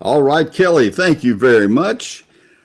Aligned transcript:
All 0.00 0.22
right, 0.22 0.52
Kelly, 0.52 0.90
thank 0.90 1.22
you 1.22 1.36
very 1.36 1.68
much. 1.68 2.24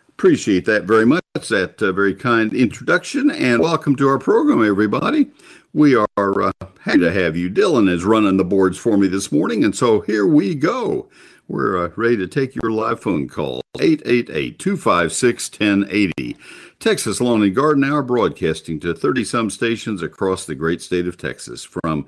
Appreciate 0.09 0.65
that 0.65 0.85
very 0.85 1.05
much, 1.05 1.23
That's 1.35 1.49
that 1.49 1.79
uh, 1.79 1.91
very 1.91 2.15
kind 2.15 2.51
introduction, 2.51 3.29
and 3.29 3.61
welcome 3.61 3.95
to 3.97 4.09
our 4.09 4.17
program, 4.17 4.65
everybody. 4.65 5.29
We 5.71 5.95
are 5.95 6.07
uh, 6.17 6.51
happy 6.81 6.97
to 6.97 7.11
have 7.11 7.37
you. 7.37 7.51
Dylan 7.51 7.87
is 7.87 8.03
running 8.03 8.37
the 8.37 8.43
boards 8.43 8.79
for 8.79 8.97
me 8.97 9.07
this 9.07 9.31
morning, 9.31 9.63
and 9.63 9.75
so 9.75 10.01
here 10.01 10.25
we 10.25 10.55
go. 10.55 11.07
We're 11.47 11.85
uh, 11.85 11.91
ready 11.95 12.17
to 12.17 12.27
take 12.27 12.55
your 12.55 12.71
live 12.71 12.99
phone 12.99 13.27
call. 13.27 13.61
888 13.79 14.57
256 14.57 15.51
1080. 15.51 16.35
Texas 16.79 17.21
Lawn 17.21 17.43
and 17.43 17.55
Garden 17.55 17.83
Hour 17.83 18.01
broadcasting 18.01 18.79
to 18.79 18.95
30 18.95 19.23
some 19.23 19.49
stations 19.51 20.01
across 20.01 20.45
the 20.45 20.55
great 20.55 20.81
state 20.81 21.07
of 21.07 21.15
Texas, 21.15 21.63
from 21.63 22.07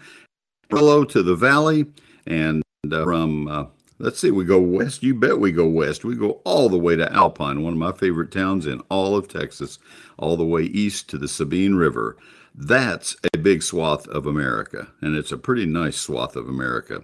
Amarillo 0.72 1.04
to 1.06 1.22
the 1.22 1.36
Valley, 1.36 1.86
and 2.26 2.64
uh, 2.92 3.04
from 3.04 3.48
uh, 3.48 3.66
Let's 4.02 4.20
see, 4.20 4.32
we 4.32 4.46
go 4.46 4.60
west. 4.60 5.04
You 5.04 5.14
bet 5.14 5.40
we 5.40 5.52
go 5.52 5.68
west. 5.68 6.04
We 6.04 6.16
go 6.16 6.42
all 6.44 6.70
the 6.70 6.78
way 6.80 6.96
to 6.96 7.14
Alpine, 7.14 7.62
one 7.62 7.74
of 7.74 7.80
my 7.80 7.92
favorite 7.92 8.32
towns 8.32 8.66
in 8.66 8.80
all 8.90 9.16
of 9.16 9.28
Texas, 9.28 9.78
all 10.18 10.36
the 10.36 10.44
way 10.44 10.64
east 10.64 11.08
to 11.10 11.20
the 11.20 11.28
Sabine 11.28 11.76
River. 11.76 12.18
That's 12.56 13.16
a 13.32 13.38
big 13.38 13.62
swath 13.62 14.08
of 14.08 14.26
America, 14.26 14.88
and 15.02 15.16
it's 15.16 15.32
a 15.32 15.38
pretty 15.38 15.68
nice 15.68 15.98
swath 15.98 16.36
of 16.36 16.50
America. 16.50 17.04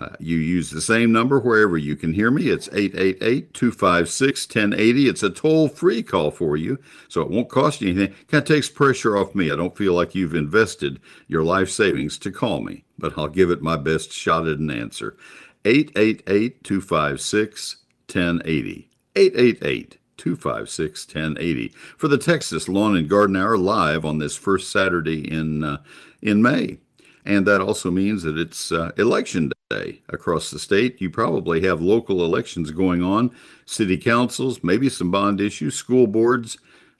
Uh, 0.00 0.10
you 0.18 0.38
use 0.38 0.70
the 0.70 0.80
same 0.80 1.12
number 1.12 1.38
wherever 1.38 1.76
you 1.76 1.94
can 1.94 2.14
hear 2.14 2.30
me. 2.30 2.48
It's 2.48 2.70
888 2.72 3.52
256 3.52 4.46
1080. 4.46 5.08
It's 5.08 5.22
a 5.22 5.28
toll 5.28 5.68
free 5.68 6.02
call 6.02 6.30
for 6.30 6.56
you, 6.56 6.78
so 7.08 7.20
it 7.20 7.28
won't 7.28 7.50
cost 7.50 7.82
you 7.82 7.90
anything. 7.90 8.14
Kind 8.28 8.42
of 8.42 8.48
takes 8.48 8.70
pressure 8.70 9.18
off 9.18 9.34
me. 9.34 9.50
I 9.50 9.56
don't 9.56 9.76
feel 9.76 9.92
like 9.92 10.14
you've 10.14 10.34
invested 10.34 11.00
your 11.28 11.42
life 11.42 11.68
savings 11.68 12.16
to 12.18 12.32
call 12.32 12.62
me, 12.62 12.84
but 12.98 13.18
I'll 13.18 13.28
give 13.28 13.50
it 13.50 13.60
my 13.60 13.76
best 13.76 14.10
shot 14.10 14.48
at 14.48 14.58
an 14.58 14.70
answer. 14.70 15.18
888 15.64 16.64
256 16.64 17.76
1080. 18.08 18.88
888 19.16 19.98
256 20.16 21.06
1080 21.06 21.68
for 21.96 22.08
the 22.08 22.18
Texas 22.18 22.68
Lawn 22.68 22.96
and 22.96 23.08
Garden 23.08 23.36
Hour 23.36 23.58
live 23.58 24.04
on 24.04 24.18
this 24.18 24.36
first 24.36 24.70
Saturday 24.70 25.30
in, 25.30 25.64
uh, 25.64 25.78
in 26.22 26.42
May. 26.42 26.78
And 27.24 27.46
that 27.46 27.60
also 27.60 27.90
means 27.90 28.22
that 28.22 28.38
it's 28.38 28.72
uh, 28.72 28.92
election 28.96 29.52
day 29.68 30.02
across 30.08 30.50
the 30.50 30.58
state. 30.58 31.00
You 31.00 31.10
probably 31.10 31.60
have 31.62 31.80
local 31.80 32.24
elections 32.24 32.70
going 32.70 33.02
on, 33.02 33.30
city 33.66 33.96
councils, 33.98 34.64
maybe 34.64 34.88
some 34.88 35.10
bond 35.10 35.40
issues, 35.40 35.74
school 35.74 36.06
boards. 36.06 36.58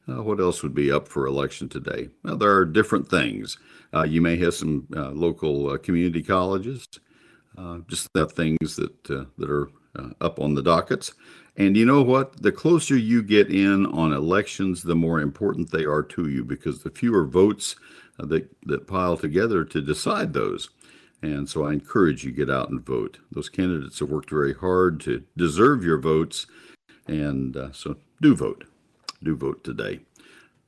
Uh, 0.09 0.23
what 0.23 0.41
else 0.41 0.63
would 0.63 0.75
be 0.75 0.91
up 0.91 1.09
for 1.09 1.27
election 1.27 1.69
today? 1.69 2.09
Well, 2.23 2.37
there 2.37 2.55
are 2.55 2.65
different 2.65 3.09
things. 3.09 3.59
Uh, 3.95 4.03
you 4.03 4.21
may 4.21 4.37
have 4.39 4.55
some 4.55 4.87
uh, 4.95 5.11
local 5.11 5.71
uh, 5.71 5.79
community 5.79 6.23
colleges 6.23 6.87
just 7.89 8.09
the 8.13 8.27
things 8.27 8.77
that 8.77 9.11
uh, 9.11 9.25
that 9.39 9.51
are 9.51 9.69
uh, 9.99 10.11
up 10.21 10.39
on 10.39 10.55
the 10.55 10.63
dockets. 10.63 11.13
And 11.57 11.77
you 11.77 11.85
know 11.85 12.03
what? 12.03 12.43
The 12.43 12.53
closer 12.53 12.97
you 12.97 13.23
get 13.23 13.53
in 13.53 13.87
on 13.87 14.13
elections, 14.13 14.83
the 14.83 14.95
more 14.95 15.21
important 15.21 15.71
they 15.71 15.85
are 15.85 16.03
to 16.05 16.29
you 16.29 16.45
because 16.45 16.83
the 16.83 16.91
fewer 16.91 17.25
votes 17.25 17.77
uh, 18.19 18.27
that 18.27 18.49
that 18.65 18.87
pile 18.87 19.17
together 19.17 19.65
to 19.65 19.81
decide 19.81 20.33
those. 20.33 20.71
And 21.23 21.49
so 21.49 21.67
I 21.67 21.75
encourage 21.75 22.25
you 22.25 22.33
get 22.33 22.49
out 22.49 22.71
and 22.71 22.81
vote. 22.81 23.19
Those 23.31 23.51
candidates 23.51 23.99
have 23.99 24.09
worked 24.09 24.31
very 24.31 24.55
hard 24.55 25.01
to 25.01 25.23
deserve 25.37 25.85
your 25.85 25.99
votes, 25.99 26.47
and 27.07 27.57
uh, 27.57 27.73
so 27.73 27.97
do 28.23 28.35
vote. 28.35 28.65
Do 29.23 29.37
vote 29.37 29.63
today. 29.63 30.01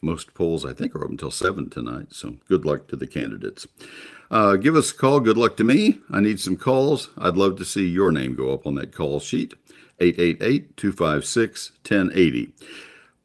Most 0.03 0.35
polls, 0.35 0.65
I 0.65 0.73
think, 0.73 0.97
are 0.97 1.05
up 1.05 1.11
until 1.11 1.31
7 1.31 1.71
tonight, 1.71 2.09
so 2.11 2.35
good 2.49 2.65
luck 2.65 2.89
to 2.89 2.97
the 2.97 3.07
candidates. 3.07 3.69
Uh, 4.33 4.57
give 4.57 4.75
us 4.75 4.91
a 4.91 4.95
call. 4.95 5.21
Good 5.21 5.37
luck 5.37 5.57
to 5.59 5.65
me. 5.65 6.01
I 6.11 6.21
need 6.21 6.41
some 6.41 6.57
calls. 6.57 7.11
I'd 7.17 7.37
love 7.37 7.57
to 7.59 7.65
see 7.65 7.87
your 7.87 8.11
name 8.11 8.35
go 8.35 8.53
up 8.53 8.67
on 8.67 8.75
that 8.75 8.93
call 8.93 9.21
sheet. 9.21 9.55
888 10.01 10.77
256 10.77 11.73
1080. 11.87 12.53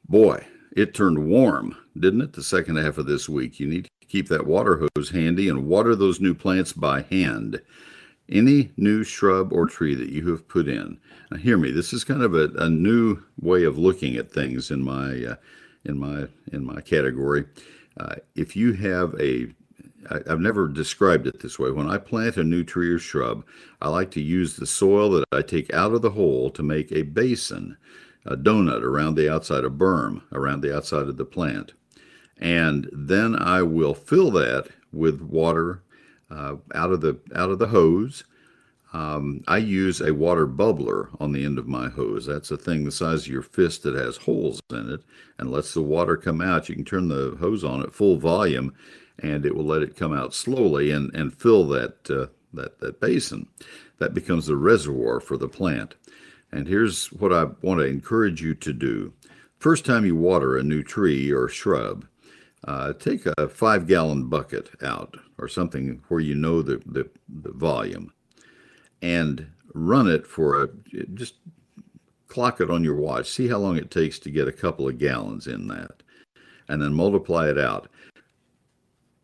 Boy, 0.07 0.45
it 0.75 0.93
turned 0.93 1.27
warm, 1.27 1.75
didn't 1.99 2.21
it? 2.21 2.33
The 2.33 2.43
second 2.43 2.75
half 2.75 2.99
of 2.99 3.07
this 3.07 3.27
week. 3.27 3.59
You 3.59 3.65
need 3.65 3.85
to 3.85 4.07
keep 4.07 4.27
that 4.29 4.45
water 4.45 4.87
hose 4.95 5.09
handy 5.09 5.49
and 5.49 5.65
water 5.65 5.95
those 5.95 6.19
new 6.19 6.35
plants 6.35 6.73
by 6.73 7.01
hand. 7.01 7.61
Any 8.29 8.71
new 8.77 9.03
shrub 9.03 9.51
or 9.51 9.65
tree 9.65 9.95
that 9.95 10.09
you 10.09 10.29
have 10.29 10.47
put 10.47 10.67
in. 10.67 10.99
Now, 11.31 11.37
hear 11.37 11.57
me. 11.57 11.71
This 11.71 11.93
is 11.93 12.03
kind 12.03 12.21
of 12.21 12.35
a, 12.35 12.49
a 12.57 12.69
new 12.69 13.23
way 13.41 13.63
of 13.63 13.77
looking 13.77 14.17
at 14.17 14.31
things 14.31 14.69
in 14.69 14.83
my 14.83 15.25
uh, 15.25 15.35
in 15.87 15.97
my 15.97 16.27
in 16.51 16.65
my 16.65 16.81
category. 16.81 17.45
Uh, 17.99 18.15
if 18.35 18.55
you 18.55 18.73
have 18.73 19.15
a 19.19 19.47
I, 20.09 20.21
have 20.27 20.39
never 20.39 20.67
described 20.67 21.27
it 21.27 21.39
this 21.39 21.57
way. 21.59 21.71
When 21.71 21.89
I 21.89 21.97
plant 21.97 22.37
a 22.37 22.43
new 22.43 22.63
tree 22.63 22.89
or 22.91 22.99
shrub, 22.99 23.43
I 23.81 23.89
like 23.89 24.11
to 24.11 24.21
use 24.21 24.55
the 24.55 24.65
soil 24.65 25.09
that 25.11 25.25
I 25.31 25.41
take 25.41 25.73
out 25.73 25.93
of 25.93 26.01
the 26.01 26.11
hole 26.11 26.49
to 26.51 26.63
make 26.63 26.91
a 26.91 27.01
basin, 27.01 27.77
a 28.25 28.37
donut 28.37 28.83
around 28.83 29.15
the 29.15 29.31
outside, 29.31 29.63
a 29.63 29.69
berm 29.69 30.21
around 30.31 30.61
the 30.61 30.75
outside 30.75 31.07
of 31.07 31.17
the 31.17 31.25
plant. 31.25 31.73
And 32.37 32.89
then 32.93 33.35
I 33.35 33.63
will 33.63 33.93
fill 33.93 34.31
that 34.31 34.67
with 34.93 35.21
water 35.21 35.81
uh, 36.29 36.55
out 36.75 36.91
of 36.91 37.01
the 37.01 37.19
out 37.35 37.49
of 37.49 37.59
the 37.59 37.67
hose. 37.67 38.23
Um, 38.93 39.43
I 39.47 39.57
use 39.57 39.99
a 39.99 40.13
water 40.13 40.47
bubbler 40.47 41.09
on 41.19 41.31
the 41.31 41.43
end 41.43 41.59
of 41.59 41.67
my 41.67 41.89
hose. 41.89 42.25
That's 42.25 42.51
a 42.51 42.57
thing 42.57 42.83
the 42.83 42.91
size 42.91 43.21
of 43.21 43.27
your 43.27 43.41
fist 43.41 43.83
that 43.83 43.95
has 43.95 44.17
holes 44.17 44.61
in 44.71 44.89
it 44.89 45.01
and 45.37 45.51
lets 45.51 45.73
the 45.73 45.81
water 45.81 46.15
come 46.15 46.41
out. 46.41 46.69
You 46.69 46.75
can 46.75 46.85
turn 46.85 47.09
the 47.09 47.35
hose 47.39 47.63
on 47.63 47.83
at 47.83 47.93
full 47.93 48.17
volume 48.17 48.73
and 49.19 49.45
it 49.45 49.55
will 49.55 49.65
let 49.65 49.81
it 49.81 49.97
come 49.97 50.13
out 50.13 50.33
slowly 50.33 50.91
and, 50.91 51.13
and 51.13 51.37
fill 51.37 51.67
that, 51.67 52.09
uh, 52.09 52.27
that, 52.53 52.79
that 52.79 53.01
basin. 53.01 53.47
That 53.99 54.13
becomes 54.13 54.45
the 54.45 54.55
reservoir 54.55 55.19
for 55.19 55.37
the 55.37 55.49
plant. 55.49 55.95
And 56.51 56.67
here's 56.67 57.07
what 57.11 57.33
I 57.33 57.45
want 57.61 57.79
to 57.79 57.85
encourage 57.85 58.41
you 58.41 58.55
to 58.55 58.71
do. 58.71 59.11
First 59.59 59.85
time 59.85 60.05
you 60.05 60.15
water 60.15 60.55
a 60.55 60.63
new 60.63 60.83
tree 60.83 61.31
or 61.31 61.49
shrub, 61.49 62.05
uh, 62.65 62.93
take 62.93 63.25
a 63.25 63.49
five 63.49 63.87
gallon 63.87 64.29
bucket 64.29 64.69
out 64.81 65.17
or 65.37 65.47
something 65.47 66.01
where 66.07 66.19
you 66.19 66.35
know 66.35 66.61
the, 66.61 66.81
the, 66.85 67.09
the 67.27 67.51
volume 67.53 68.13
and 69.01 69.47
run 69.73 70.07
it 70.07 70.25
for 70.25 70.63
a 70.63 70.69
just 71.13 71.35
clock 72.27 72.61
it 72.61 72.69
on 72.69 72.83
your 72.83 72.95
watch. 72.95 73.29
See 73.29 73.47
how 73.47 73.57
long 73.57 73.77
it 73.77 73.91
takes 73.91 74.19
to 74.19 74.29
get 74.29 74.47
a 74.47 74.51
couple 74.51 74.87
of 74.87 74.97
gallons 74.97 75.47
in 75.47 75.67
that 75.67 76.03
and 76.69 76.81
then 76.81 76.93
multiply 76.93 77.49
it 77.49 77.57
out 77.57 77.89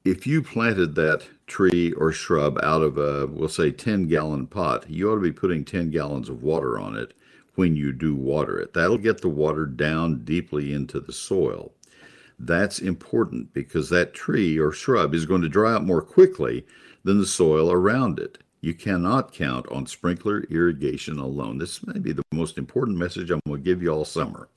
if 0.05 0.27
you 0.27 0.41
planted 0.41 0.95
that 0.95 1.25
tree 1.47 1.93
or 1.93 2.11
shrub 2.11 2.59
out 2.61 2.81
of 2.81 2.97
a, 2.97 3.27
we'll 3.27 3.47
say, 3.47 3.71
10 3.71 4.07
gallon 4.07 4.47
pot, 4.47 4.89
you 4.89 5.09
ought 5.09 5.15
to 5.15 5.21
be 5.21 5.31
putting 5.31 5.63
10 5.63 5.91
gallons 5.91 6.27
of 6.29 6.43
water 6.43 6.77
on 6.77 6.97
it 6.97 7.13
when 7.55 7.75
you 7.75 7.93
do 7.93 8.13
water 8.13 8.59
it. 8.59 8.73
That'll 8.73 8.97
get 8.97 9.21
the 9.21 9.29
water 9.29 9.65
down 9.65 10.23
deeply 10.25 10.73
into 10.73 10.99
the 10.99 11.13
soil. 11.13 11.71
That's 12.39 12.79
important 12.79 13.53
because 13.53 13.89
that 13.89 14.13
tree 14.13 14.57
or 14.57 14.73
shrub 14.73 15.13
is 15.13 15.25
going 15.25 15.41
to 15.43 15.49
dry 15.49 15.73
out 15.73 15.85
more 15.85 16.01
quickly 16.01 16.65
than 17.03 17.19
the 17.19 17.25
soil 17.25 17.71
around 17.71 18.19
it. 18.19 18.39
You 18.63 18.73
cannot 18.73 19.33
count 19.33 19.67
on 19.69 19.85
sprinkler 19.87 20.45
irrigation 20.49 21.19
alone. 21.19 21.57
This 21.57 21.85
may 21.85 21.99
be 21.99 22.13
the 22.13 22.23
most 22.31 22.57
important 22.57 22.97
message 22.97 23.29
I'm 23.29 23.41
going 23.45 23.61
to 23.61 23.63
give 23.63 23.83
you 23.83 23.89
all 23.89 24.05
summer. 24.05 24.47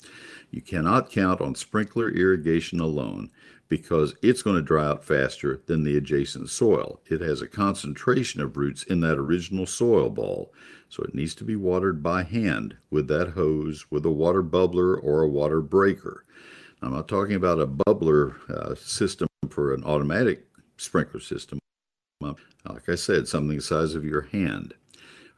You 0.52 0.62
cannot 0.62 1.10
count 1.10 1.40
on 1.40 1.56
sprinkler 1.56 2.10
irrigation 2.10 2.78
alone 2.78 3.30
because 3.68 4.14
it's 4.22 4.44
going 4.44 4.54
to 4.54 4.62
dry 4.62 4.86
out 4.86 5.04
faster 5.04 5.60
than 5.66 5.82
the 5.82 5.96
adjacent 5.96 6.50
soil. 6.50 7.00
It 7.06 7.20
has 7.20 7.42
a 7.42 7.48
concentration 7.48 8.40
of 8.40 8.56
roots 8.56 8.84
in 8.84 9.00
that 9.00 9.18
original 9.18 9.66
soil 9.66 10.08
ball, 10.08 10.52
so 10.88 11.02
it 11.02 11.16
needs 11.16 11.34
to 11.34 11.44
be 11.44 11.56
watered 11.56 12.00
by 12.00 12.22
hand 12.22 12.76
with 12.92 13.08
that 13.08 13.30
hose, 13.30 13.86
with 13.90 14.06
a 14.06 14.10
water 14.12 14.44
bubbler 14.44 15.02
or 15.02 15.22
a 15.22 15.28
water 15.28 15.60
breaker. 15.60 16.24
I'm 16.80 16.92
not 16.92 17.08
talking 17.08 17.34
about 17.34 17.58
a 17.58 17.66
bubbler 17.66 18.36
uh, 18.50 18.76
system 18.76 19.26
for 19.50 19.74
an 19.74 19.82
automatic 19.82 20.46
sprinkler 20.76 21.18
system. 21.18 21.58
Like 22.20 22.88
I 22.88 22.94
said, 22.94 23.28
something 23.28 23.56
the 23.56 23.62
size 23.62 23.94
of 23.94 24.04
your 24.04 24.22
hand. 24.22 24.74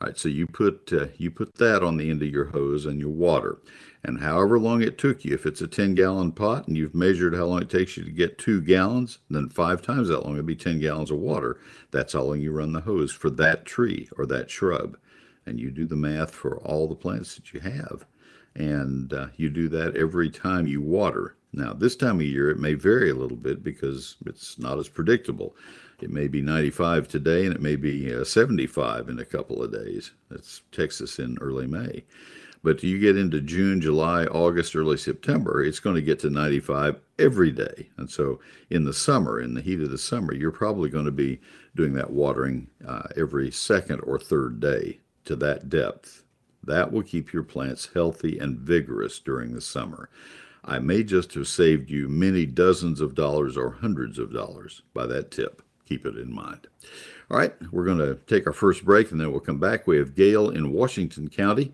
All 0.01 0.07
right, 0.07 0.17
so 0.17 0.29
you 0.29 0.47
put 0.47 0.93
uh, 0.93 1.07
you 1.17 1.31
put 1.31 1.57
that 1.57 1.83
on 1.83 1.97
the 1.97 2.09
end 2.09 2.23
of 2.23 2.31
your 2.31 2.47
hose 2.47 2.87
and 2.87 3.01
you 3.01 3.09
water. 3.09 3.59
And 4.05 4.21
however 4.21 4.61
long 4.61 4.81
it 4.81 4.97
took 4.97 5.25
you, 5.25 5.35
if 5.35 5.45
it's 5.45 5.61
a 5.61 5.67
10 5.67 5.97
gallon 5.97 6.31
pot 6.31 6.69
and 6.69 6.77
you've 6.77 6.95
measured 6.95 7.35
how 7.35 7.47
long 7.47 7.63
it 7.63 7.69
takes 7.69 7.97
you 7.97 8.05
to 8.05 8.13
get 8.13 8.39
two 8.39 8.61
gallons, 8.61 9.19
then 9.29 9.49
five 9.49 9.83
times 9.83 10.07
that 10.07 10.25
long, 10.25 10.35
it'd 10.35 10.47
be 10.47 10.55
10 10.55 10.79
gallons 10.79 11.11
of 11.11 11.19
water. 11.19 11.59
That's 11.91 12.13
how 12.13 12.23
long 12.23 12.41
you 12.41 12.53
run 12.53 12.73
the 12.73 12.81
hose 12.81 13.11
for 13.11 13.29
that 13.31 13.65
tree 13.65 14.09
or 14.17 14.25
that 14.27 14.49
shrub. 14.49 14.97
And 15.47 15.59
you 15.59 15.73
do 15.73 15.85
the 15.85 15.97
math 15.97 16.31
for 16.31 16.59
all 16.59 16.87
the 16.87 16.95
plants 16.95 17.35
that 17.35 17.53
you 17.53 17.59
have. 17.59 18.07
And 18.55 19.13
uh, 19.13 19.27
you 19.37 19.51
do 19.51 19.69
that 19.71 19.97
every 19.97 20.31
time 20.31 20.69
you 20.69 20.81
water. 20.81 21.35
Now, 21.53 21.73
this 21.73 21.97
time 21.97 22.17
of 22.17 22.27
year, 22.27 22.51
it 22.51 22.59
may 22.61 22.75
vary 22.75 23.11
a 23.11 23.15
little 23.15 23.37
bit 23.37 23.65
because 23.65 24.17
it's 24.27 24.59
not 24.61 24.79
as 24.79 24.89
predictable. 24.89 25.57
It 26.01 26.11
may 26.11 26.29
be 26.29 26.41
95 26.41 27.09
today 27.09 27.45
and 27.45 27.55
it 27.55 27.61
may 27.61 27.77
be 27.77 28.15
uh, 28.15 28.25
75 28.25 29.09
in 29.09 29.19
a 29.19 29.25
couple 29.25 29.63
of 29.63 29.73
days. 29.73 30.13
That's 30.31 30.63
Texas 30.71 31.19
in 31.19 31.39
early 31.41 31.67
May. 31.67 32.05
But 32.63 32.83
you 32.83 32.99
get 32.99 33.17
into 33.17 33.41
June, 33.41 33.81
July, 33.81 34.25
August, 34.27 34.75
early 34.75 34.97
September, 34.97 35.63
it's 35.63 35.81
going 35.81 35.95
to 35.95 36.03
get 36.03 36.19
to 36.21 36.31
95 36.31 37.01
every 37.19 37.53
day. 37.53 37.89
And 37.97 38.11
so 38.11 38.41
in 38.71 38.85
the 38.85 38.93
summer, 38.93 39.41
in 39.41 39.55
the 39.55 39.61
heat 39.61 39.81
of 39.81 39.91
the 39.91 39.99
summer, 39.99 40.35
you're 40.35 40.51
probably 40.51 40.91
going 40.91 41.05
to 41.05 41.13
be 41.13 41.41
doing 41.77 41.93
that 41.95 42.11
watering 42.11 42.69
uh, 42.87 43.05
every 43.17 43.51
second 43.51 44.01
or 44.01 44.19
third 44.19 44.61
day 44.61 44.99
to 45.25 45.37
that 45.37 45.69
depth. 45.69 46.25
That 46.65 46.93
will 46.93 47.03
keep 47.03 47.33
your 47.33 47.45
plants 47.45 47.91
healthy 47.95 48.39
and 48.39 48.59
vigorous 48.59 49.21
during 49.21 49.55
the 49.55 49.61
summer. 49.61 50.11
I 50.65 50.81
may 50.81 51.05
just 51.05 51.35
have 51.35 51.49
saved 51.49 51.89
you 51.89 52.09
many 52.09 52.45
dozens 52.45 53.01
of 53.01 53.15
dollars 53.15 53.57
or 53.57 53.71
hundreds 53.71 54.19
of 54.19 54.33
dollars 54.33 54.83
by 54.93 55.07
that 55.07 55.31
tip. 55.31 55.63
Keep 55.89 56.05
it 56.05 56.19
in 56.19 56.31
mind. 56.33 56.67
All 57.31 57.39
right, 57.39 57.55
we're 57.73 57.85
going 57.85 57.99
to 57.99 58.17
take 58.27 58.47
our 58.47 58.53
first 58.53 58.85
break 58.85 59.11
and 59.11 59.19
then 59.19 59.31
we'll 59.31 59.41
come 59.41 59.59
back. 59.59 59.87
We 59.87 59.97
have 59.97 60.15
Gail 60.15 60.51
in 60.51 60.73
Washington 60.73 61.29
County, 61.29 61.73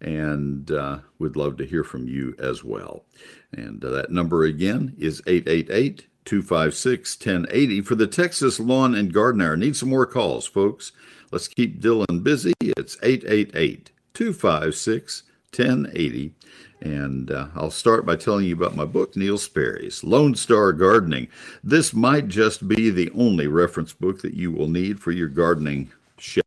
and 0.00 0.70
uh, 0.70 0.98
we'd 1.18 1.36
love 1.36 1.58
to 1.58 1.66
hear 1.66 1.84
from 1.84 2.08
you 2.08 2.34
as 2.38 2.64
well. 2.64 3.04
And 3.52 3.84
uh, 3.84 3.90
that 3.90 4.10
number 4.10 4.44
again 4.44 4.94
is 4.98 5.22
888 5.26 6.06
256 6.24 7.18
1080 7.18 7.80
for 7.82 7.94
the 7.94 8.06
Texas 8.06 8.58
Lawn 8.58 8.94
and 8.94 9.12
Garden 9.12 9.42
Hour. 9.42 9.56
Need 9.56 9.76
some 9.76 9.90
more 9.90 10.06
calls, 10.06 10.46
folks. 10.46 10.92
Let's 11.30 11.48
keep 11.48 11.80
Dylan 11.80 12.22
busy. 12.22 12.54
It's 12.60 12.96
888 13.02 13.90
256 14.14 15.24
1080. 15.54 16.34
And 16.82 17.30
uh, 17.30 17.46
I'll 17.54 17.70
start 17.70 18.04
by 18.04 18.16
telling 18.16 18.44
you 18.44 18.56
about 18.56 18.74
my 18.74 18.84
book, 18.84 19.14
Neil 19.14 19.38
Sperry's 19.38 20.02
Lone 20.02 20.34
Star 20.34 20.72
Gardening. 20.72 21.28
This 21.62 21.94
might 21.94 22.26
just 22.26 22.66
be 22.66 22.90
the 22.90 23.08
only 23.14 23.46
reference 23.46 23.92
book 23.92 24.20
that 24.22 24.34
you 24.34 24.50
will 24.50 24.66
need 24.66 24.98
for 24.98 25.12
your 25.12 25.28
gardening 25.28 25.92
shelf. 26.18 26.42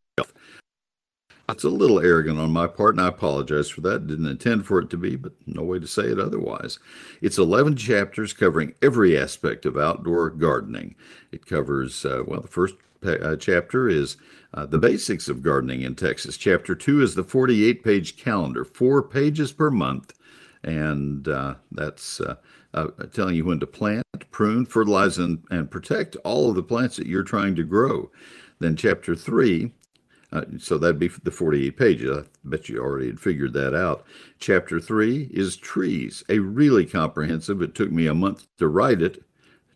It's 1.48 1.64
a 1.64 1.70
little 1.70 2.02
arrogant 2.02 2.38
on 2.38 2.52
my 2.52 2.68
part, 2.68 2.96
and 2.96 3.02
I 3.02 3.08
apologize 3.08 3.70
for 3.70 3.80
that. 3.82 4.08
Didn't 4.08 4.28
intend 4.28 4.66
for 4.66 4.80
it 4.80 4.90
to 4.90 4.98
be, 4.98 5.16
but 5.16 5.32
no 5.46 5.64
way 5.64 5.80
to 5.80 5.88
say 5.88 6.04
it 6.04 6.20
otherwise. 6.20 6.80
It's 7.22 7.38
11 7.38 7.78
chapters 7.78 8.34
covering 8.34 8.74
every 8.82 9.18
aspect 9.18 9.66
of 9.66 9.78
outdoor 9.78 10.32
gardening. 10.32 10.96
It 11.32 11.46
covers, 11.46 12.04
uh, 12.04 12.24
well, 12.28 12.42
the 12.42 12.50
first 12.50 12.76
uh, 13.06 13.38
chapter 13.38 13.88
is 13.88 14.18
uh, 14.54 14.66
the 14.66 14.80
basics 14.80 15.30
of 15.30 15.42
gardening 15.42 15.84
in 15.84 15.96
Texas. 15.96 16.36
Chapter 16.36 16.76
two 16.76 17.02
is 17.02 17.16
the 17.16 17.24
48 17.24 17.86
page 17.86 18.18
calendar, 18.18 18.66
four 18.66 19.02
pages 19.02 19.54
per 19.54 19.72
month 19.72 20.12
and 20.66 21.28
uh, 21.28 21.56
that's 21.72 22.20
uh, 22.20 22.36
uh, 22.74 22.88
telling 23.14 23.36
you 23.36 23.46
when 23.46 23.60
to 23.60 23.68
plant, 23.68 24.04
prune, 24.32 24.66
fertilize, 24.66 25.18
and, 25.18 25.44
and 25.50 25.72
protect 25.72 26.18
all 26.18 26.50
of 26.50 26.56
the 26.56 26.64
plants 26.64 26.98
that 26.98 27.08
you're 27.08 27.24
trying 27.24 27.56
to 27.56 27.64
grow. 27.64 28.12
Then, 28.60 28.76
chapter 28.76 29.16
three, 29.16 29.72
uh, 30.32 30.42
so 30.58 30.78
that'd 30.78 31.00
be 31.00 31.08
the 31.08 31.32
48 31.32 31.78
pages. 31.78 32.18
I 32.18 32.24
bet 32.44 32.68
you 32.68 32.80
already 32.80 33.08
had 33.08 33.20
figured 33.20 33.54
that 33.54 33.74
out. 33.76 34.06
Chapter 34.40 34.80
three 34.80 35.30
is 35.32 35.56
trees, 35.56 36.24
a 36.28 36.40
really 36.40 36.86
comprehensive, 36.86 37.62
it 37.62 37.76
took 37.76 37.92
me 37.92 38.08
a 38.08 38.16
month 38.16 38.48
to 38.58 38.68
write 38.68 39.02
it, 39.02 39.24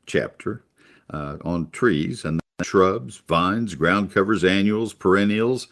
chapter 0.05 0.63
uh, 1.11 1.37
on 1.45 1.69
trees 1.69 2.25
and 2.25 2.41
shrubs, 2.63 3.21
vines, 3.27 3.75
ground 3.75 4.11
covers, 4.11 4.43
annuals, 4.43 4.93
perennials, 4.93 5.67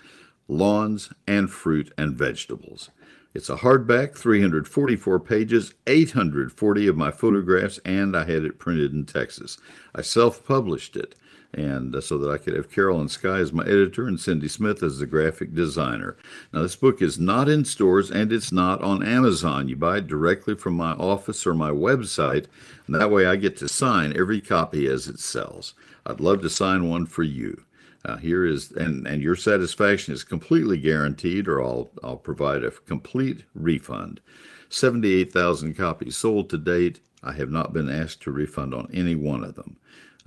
lawns, 0.48 1.12
and 1.28 1.50
fruit 1.50 1.92
and 1.98 2.16
vegetables. 2.16 2.90
It's 3.38 3.51
a 3.51 3.56
hardback, 3.56 4.16
344 4.16 5.19
pages, 5.19 5.75
840 5.86 6.88
of 6.88 6.98
my 6.98 7.12
photographs, 7.12 7.78
and 7.86 8.18
I 8.18 8.22
had 8.22 8.44
it 8.44 8.57
printed 8.57 8.94
in 8.94 9.06
Texas. 9.06 9.60
I 9.94 10.01
self 10.01 10.44
published 10.44 10.95
it 10.95 11.13
and 11.54 11.95
uh, 11.95 12.01
so 12.01 12.18
that 12.18 12.31
I 12.31 12.39
could 12.39 12.56
have 12.56 12.72
Carolyn 12.72 13.10
Sky 13.10 13.38
as 13.38 13.54
my 13.54 13.62
editor 13.62 14.07
and 14.07 14.19
Cindy 14.19 14.48
Smith 14.48 14.81
as 14.81 14.98
the 14.98 15.06
graphic 15.06 15.54
designer. 15.54 16.18
Now, 16.51 16.63
this 16.63 16.75
book 16.75 17.00
is 17.00 17.19
not 17.19 17.48
in 17.48 17.63
stores 17.63 18.10
and 18.10 18.34
it's 18.34 18.51
not 18.51 18.81
on 18.81 19.06
Amazon. 19.06 19.68
You 19.68 19.75
buy 19.75 19.98
it 19.98 20.07
directly 20.07 20.56
from 20.56 20.74
my 20.74 20.94
office 20.94 21.45
or 21.45 21.54
my 21.54 21.69
website, 21.69 22.48
and 22.88 22.95
that 22.95 23.12
way 23.12 23.28
I 23.28 23.36
get 23.36 23.56
to 23.57 23.69
sign 23.69 24.18
every 24.18 24.42
copy 24.42 24.88
as 24.88 25.07
it 25.07 25.19
sells. 25.19 25.75
I'd 26.07 26.19
love 26.19 26.42
to 26.42 26.50
sign 26.50 26.90
one 26.90 27.06
for 27.06 27.22
you. 27.22 27.67
Uh, 28.07 28.15
here 28.15 28.45
is 28.45 28.71
and 28.71 29.06
and 29.06 29.21
your 29.21 29.36
satisfaction 29.36 30.13
is 30.13 30.24
completely 30.24 30.77
guaranteed, 30.77 31.48
or 31.48 31.62
I'll 31.62 31.89
I'll 32.04 32.18
provide 32.18 32.63
a 32.63 32.71
complete 32.71 33.44
refund. 33.54 34.21
Seventy-eight 34.69 35.33
thousand 35.33 35.75
copies 35.75 36.15
sold 36.15 36.50
to 36.51 36.57
date. 36.57 37.01
I 37.21 37.33
have 37.33 37.51
not 37.51 37.74
been 37.74 37.89
asked 37.89 38.21
to 38.21 38.31
refund 38.31 38.74
on 38.74 38.89
any 38.94 39.15
one 39.15 39.44
of 39.44 39.56
them, 39.56 39.75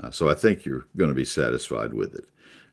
uh, 0.03 0.11
so 0.11 0.29
I 0.29 0.35
think 0.35 0.67
you're 0.67 0.87
going 0.97 1.09
to 1.09 1.15
be 1.15 1.25
satisfied 1.25 1.95
with 1.95 2.15
it. 2.15 2.27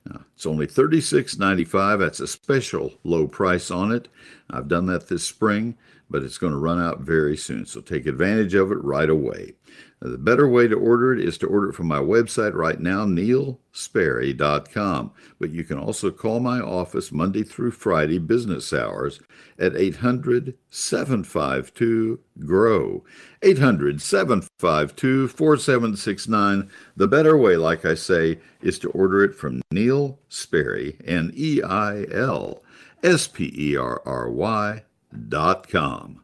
Uh, 0.09 0.19
it's 0.35 0.45
only 0.45 0.67
$36.95. 0.67 1.99
That's 1.99 2.19
a 2.19 2.27
special 2.27 2.93
low 3.03 3.27
price 3.27 3.69
on 3.71 3.91
it. 3.91 4.07
I've 4.49 4.67
done 4.67 4.85
that 4.87 5.09
this 5.09 5.23
spring, 5.23 5.77
but 6.09 6.23
it's 6.23 6.37
going 6.37 6.53
to 6.53 6.59
run 6.59 6.81
out 6.81 7.01
very 7.01 7.35
soon. 7.35 7.65
So 7.65 7.81
take 7.81 8.05
advantage 8.05 8.53
of 8.53 8.71
it 8.71 8.81
right 8.83 9.09
away. 9.09 9.53
The 9.99 10.19
better 10.19 10.47
way 10.47 10.67
to 10.67 10.75
order 10.75 11.11
it 11.11 11.19
is 11.19 11.39
to 11.39 11.47
order 11.47 11.69
it 11.69 11.73
from 11.73 11.87
my 11.87 11.97
website 11.97 12.53
right 12.53 12.79
now, 12.79 13.03
neilsperry.com. 13.03 15.11
But 15.39 15.49
you 15.49 15.63
can 15.63 15.79
also 15.79 16.11
call 16.11 16.39
my 16.39 16.59
office 16.59 17.11
Monday 17.11 17.41
through 17.41 17.71
Friday 17.71 18.19
business 18.19 18.71
hours 18.73 19.19
at 19.57 19.75
800 19.75 20.55
752 20.69 22.19
GROW. 22.45 23.03
800 23.41 23.99
752 23.99 25.29
4769. 25.29 26.69
The 26.95 27.07
better 27.07 27.35
way, 27.35 27.57
like 27.57 27.83
I 27.83 27.95
say, 27.95 28.39
is 28.61 28.77
to 28.79 28.91
order 28.91 29.23
it 29.23 29.33
from 29.33 29.63
Neil 29.71 30.19
Sperry, 30.29 30.99
N 31.05 31.31
E 31.33 31.63
I 31.63 32.05
L 32.11 32.61
S 33.01 33.27
P 33.27 33.51
E 33.57 33.75
R 33.75 34.03
R 34.05 34.29
Y 34.29 34.83
dot 35.27 35.67
com. 35.69 36.21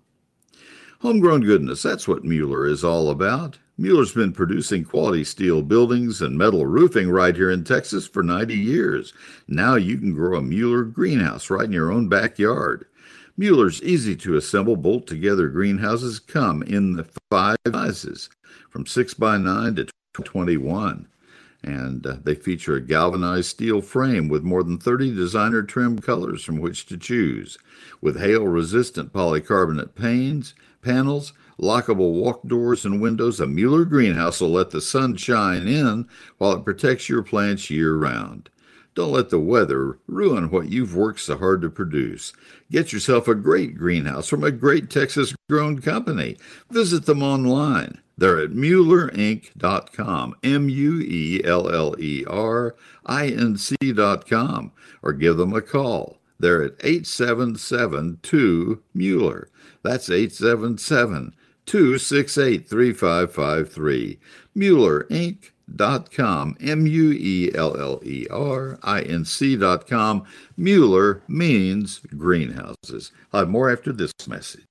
Homegrown 0.99 1.41
goodness, 1.41 1.81
that's 1.81 2.07
what 2.07 2.23
Mueller 2.23 2.67
is 2.67 2.83
all 2.83 3.09
about. 3.09 3.57
Mueller's 3.77 4.13
been 4.13 4.31
producing 4.31 4.83
quality 4.83 5.23
steel 5.23 5.61
buildings 5.61 6.21
and 6.21 6.37
metal 6.37 6.65
roofing 6.65 7.09
right 7.09 7.35
here 7.35 7.49
in 7.49 7.63
Texas 7.63 8.07
for 8.07 8.21
90 8.21 8.55
years. 8.55 9.13
Now 9.47 9.75
you 9.75 9.97
can 9.97 10.13
grow 10.13 10.37
a 10.37 10.41
Mueller 10.41 10.83
greenhouse 10.83 11.49
right 11.49 11.65
in 11.65 11.71
your 11.71 11.91
own 11.91 12.07
backyard. 12.07 12.85
Mueller's 13.35 13.81
easy 13.81 14.15
to 14.17 14.37
assemble, 14.37 14.75
bolt 14.75 15.07
together 15.07 15.47
greenhouses 15.47 16.19
come 16.19 16.61
in 16.63 16.93
the 16.93 17.07
five 17.31 17.57
sizes 17.67 18.29
from 18.69 18.85
6 18.85 19.15
by 19.15 19.37
9 19.37 19.75
to 19.75 19.87
21 20.13 21.07
and 21.63 22.05
uh, 22.05 22.17
they 22.23 22.35
feature 22.35 22.75
a 22.75 22.81
galvanized 22.81 23.49
steel 23.49 23.81
frame 23.81 24.27
with 24.27 24.43
more 24.43 24.63
than 24.63 24.77
30 24.77 25.15
designer 25.15 25.63
trim 25.63 25.97
colors 25.97 26.43
from 26.43 26.59
which 26.59 26.85
to 26.87 26.97
choose. 26.97 27.57
With 28.01 28.19
hail 28.19 28.45
resistant 28.45 29.13
polycarbonate 29.13 29.95
panes, 29.95 30.53
panels, 30.81 31.31
lockable 31.59 32.13
walk 32.13 32.47
doors 32.47 32.85
and 32.85 33.01
windows, 33.01 33.39
a 33.39 33.47
Mueller 33.47 33.85
greenhouse 33.85 34.41
will 34.41 34.51
let 34.51 34.71
the 34.71 34.81
sun 34.81 35.15
shine 35.15 35.67
in 35.67 36.07
while 36.37 36.53
it 36.53 36.65
protects 36.65 37.09
your 37.09 37.23
plants 37.23 37.69
year 37.69 37.95
round. 37.95 38.49
Don't 38.95 39.11
let 39.11 39.29
the 39.29 39.39
weather 39.39 39.97
ruin 40.07 40.51
what 40.51 40.69
you've 40.69 40.95
worked 40.95 41.19
so 41.19 41.37
hard 41.37 41.61
to 41.63 41.69
produce. 41.69 42.31
Get 42.69 42.93
yourself 42.93 43.27
a 43.27 43.33
great 43.33 43.75
greenhouse 43.75 44.27
from 44.27 44.43
a 44.43 44.51
great 44.51 44.89
Texas 44.89 45.33
grown 45.49 45.81
company. 45.81 46.37
Visit 46.69 47.05
them 47.05 47.23
online. 47.23 47.99
They're 48.17 48.39
at 48.39 48.51
MuellerInc.com, 48.51 50.35
M 50.43 50.69
U 50.69 51.01
E 51.01 51.41
L 51.43 51.73
L 51.73 51.95
E 51.99 52.23
R 52.27 52.75
I 53.05 53.27
N 53.27 53.57
C.com, 53.57 54.71
or 55.01 55.13
give 55.13 55.37
them 55.37 55.53
a 55.53 55.61
call. 55.61 56.19
They're 56.39 56.61
at 56.61 56.75
877 56.83 58.19
2 58.21 58.83
Mueller. 58.93 59.49
That's 59.81 60.09
877 60.09 61.33
268 61.65 62.67
3553. 62.67 64.19
Mueller 64.55 65.05
Inc. 65.05 65.51
Dot 65.73 66.11
com, 66.11 66.57
M 66.59 66.85
U 66.85 67.13
E 67.13 67.49
L 67.55 67.79
L 67.79 68.01
E 68.03 68.27
R 68.29 68.77
I 68.83 69.01
N 69.01 69.23
C 69.23 69.55
dot 69.55 69.87
com. 69.87 70.25
Mueller 70.57 71.23
means 71.29 71.99
greenhouses. 72.17 73.13
I'll 73.31 73.39
have 73.39 73.49
more 73.49 73.71
after 73.71 73.93
this 73.93 74.11
message. 74.27 74.65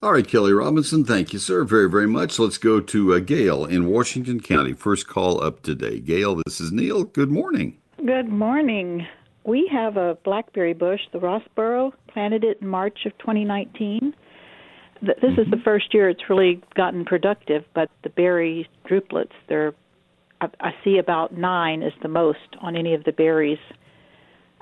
All 0.00 0.12
right, 0.12 0.28
Kelly 0.28 0.52
Robinson, 0.52 1.02
thank 1.02 1.32
you, 1.32 1.38
sir, 1.38 1.64
very, 1.64 1.88
very 1.88 2.06
much. 2.06 2.38
Let's 2.38 2.58
go 2.58 2.78
to 2.78 3.14
uh, 3.14 3.20
Gail 3.20 3.64
in 3.64 3.86
Washington 3.88 4.38
County. 4.38 4.74
First 4.74 5.08
call 5.08 5.42
up 5.42 5.62
today. 5.62 5.98
Gail, 5.98 6.42
this 6.44 6.60
is 6.60 6.72
Neil. 6.72 7.04
Good 7.04 7.30
morning. 7.30 7.78
Good 8.04 8.28
morning. 8.28 9.06
We 9.44 9.68
have 9.70 9.96
a 9.96 10.16
blackberry 10.24 10.72
bush, 10.72 11.00
the 11.12 11.18
Rosborough, 11.18 11.92
planted 12.08 12.44
it 12.44 12.58
in 12.62 12.68
March 12.68 13.00
of 13.04 13.16
2019. 13.18 14.14
This 15.02 15.16
mm-hmm. 15.22 15.40
is 15.40 15.50
the 15.50 15.60
first 15.62 15.92
year 15.92 16.08
it's 16.08 16.30
really 16.30 16.62
gotten 16.74 17.04
productive, 17.04 17.64
but 17.74 17.90
the 18.02 18.08
berry 18.08 18.68
drupelets, 18.88 19.32
they're 19.48 19.74
I, 20.40 20.48
I 20.60 20.74
see 20.82 20.98
about 20.98 21.36
nine 21.36 21.82
is 21.82 21.92
the 22.02 22.08
most 22.08 22.38
on 22.60 22.76
any 22.76 22.94
of 22.94 23.04
the 23.04 23.12
berries, 23.12 23.58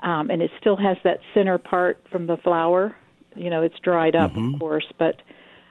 um, 0.01 0.29
and 0.29 0.41
it 0.41 0.51
still 0.59 0.75
has 0.77 0.97
that 1.03 1.19
center 1.33 1.57
part 1.57 2.03
from 2.11 2.27
the 2.27 2.37
flower. 2.37 2.95
You 3.35 3.49
know, 3.49 3.63
it's 3.63 3.79
dried 3.79 4.15
up, 4.15 4.31
mm-hmm. 4.31 4.55
of 4.55 4.59
course, 4.59 4.85
but 4.99 5.21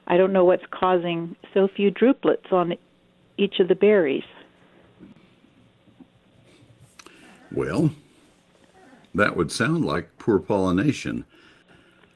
I 0.07 0.16
don't 0.16 0.33
know 0.33 0.45
what's 0.45 0.64
causing 0.71 1.37
so 1.54 1.69
few 1.69 1.90
drupelets 1.90 2.52
on 2.52 2.75
each 3.38 3.61
of 3.61 3.69
the 3.69 3.75
berries. 3.75 4.25
Well, 7.52 7.90
that 9.14 9.37
would 9.37 9.50
sound 9.52 9.85
like 9.85 10.19
poor 10.19 10.38
pollination. 10.38 11.25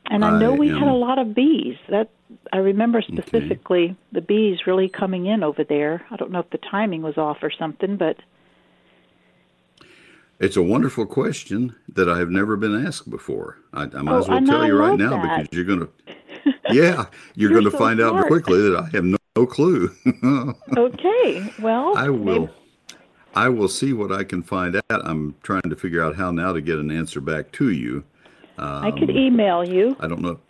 And 0.09 0.25
I 0.25 0.39
know 0.39 0.55
I 0.55 0.59
we 0.59 0.71
am... 0.71 0.79
had 0.79 0.89
a 0.89 0.93
lot 0.95 1.19
of 1.19 1.35
bees. 1.35 1.77
That 1.89 2.11
I 2.53 2.59
remember 2.59 3.03
specifically 3.03 3.85
okay. 3.87 3.97
the 4.13 4.21
bees 4.21 4.67
really 4.67 4.89
coming 4.89 5.27
in 5.27 5.43
over 5.43 5.65
there. 5.65 6.07
I 6.11 6.17
don't 6.17 6.31
know 6.31 6.41
if 6.41 6.51
the 6.51 6.59
timing 6.59 7.03
was 7.03 7.17
off 7.19 7.39
or 7.43 7.51
something, 7.51 7.97
but 7.97 8.17
It's 10.39 10.57
a 10.57 10.63
wonderful 10.63 11.07
question 11.07 11.75
that 11.95 12.09
I 12.09 12.19
have 12.19 12.31
never 12.31 12.57
been 12.57 12.87
asked 12.87 13.09
before. 13.11 13.59
I, 13.73 13.83
I 13.85 13.87
might 14.03 14.13
Oh, 14.13 14.19
as 14.19 14.29
well 14.29 14.45
tell 14.45 14.63
I 14.63 14.67
you 14.67 14.77
right 14.77 14.99
now 14.99 15.11
that. 15.23 15.43
because 15.43 15.57
you're 15.57 15.65
going 15.65 15.81
to, 16.45 16.53
yeah, 16.73 17.07
you're, 17.35 17.51
You're 17.51 17.61
going 17.61 17.65
to 17.65 17.71
so 17.71 17.79
find 17.79 18.01
out 18.01 18.27
quickly 18.27 18.61
that 18.61 18.77
I 18.77 18.89
have 18.97 19.05
no, 19.05 19.17
no 19.37 19.47
clue. 19.47 19.91
Okay. 20.77 21.53
Well, 21.61 21.97
I 21.97 22.09
maybe- 22.09 22.19
will. 22.19 22.51
I 23.37 23.51
will 23.51 23.69
see 23.69 23.93
what 23.93 24.11
I 24.11 24.25
can 24.25 24.43
find 24.43 24.77
out. 24.77 24.83
I'm 24.89 25.37
trying 25.43 25.69
to 25.69 25.77
figure 25.77 26.03
out 26.03 26.17
how 26.17 26.31
now 26.31 26.55
to 26.55 26.61
get 26.63 26.79
an 26.79 26.91
answer 26.91 27.21
back 27.21 27.53
to 27.53 27.71
you. 27.71 28.03
I 28.59 28.91
could 28.91 29.11
email 29.11 29.63
you 29.63 29.95
I 30.01 30.09
don't 30.09 30.23
know. 30.23 30.41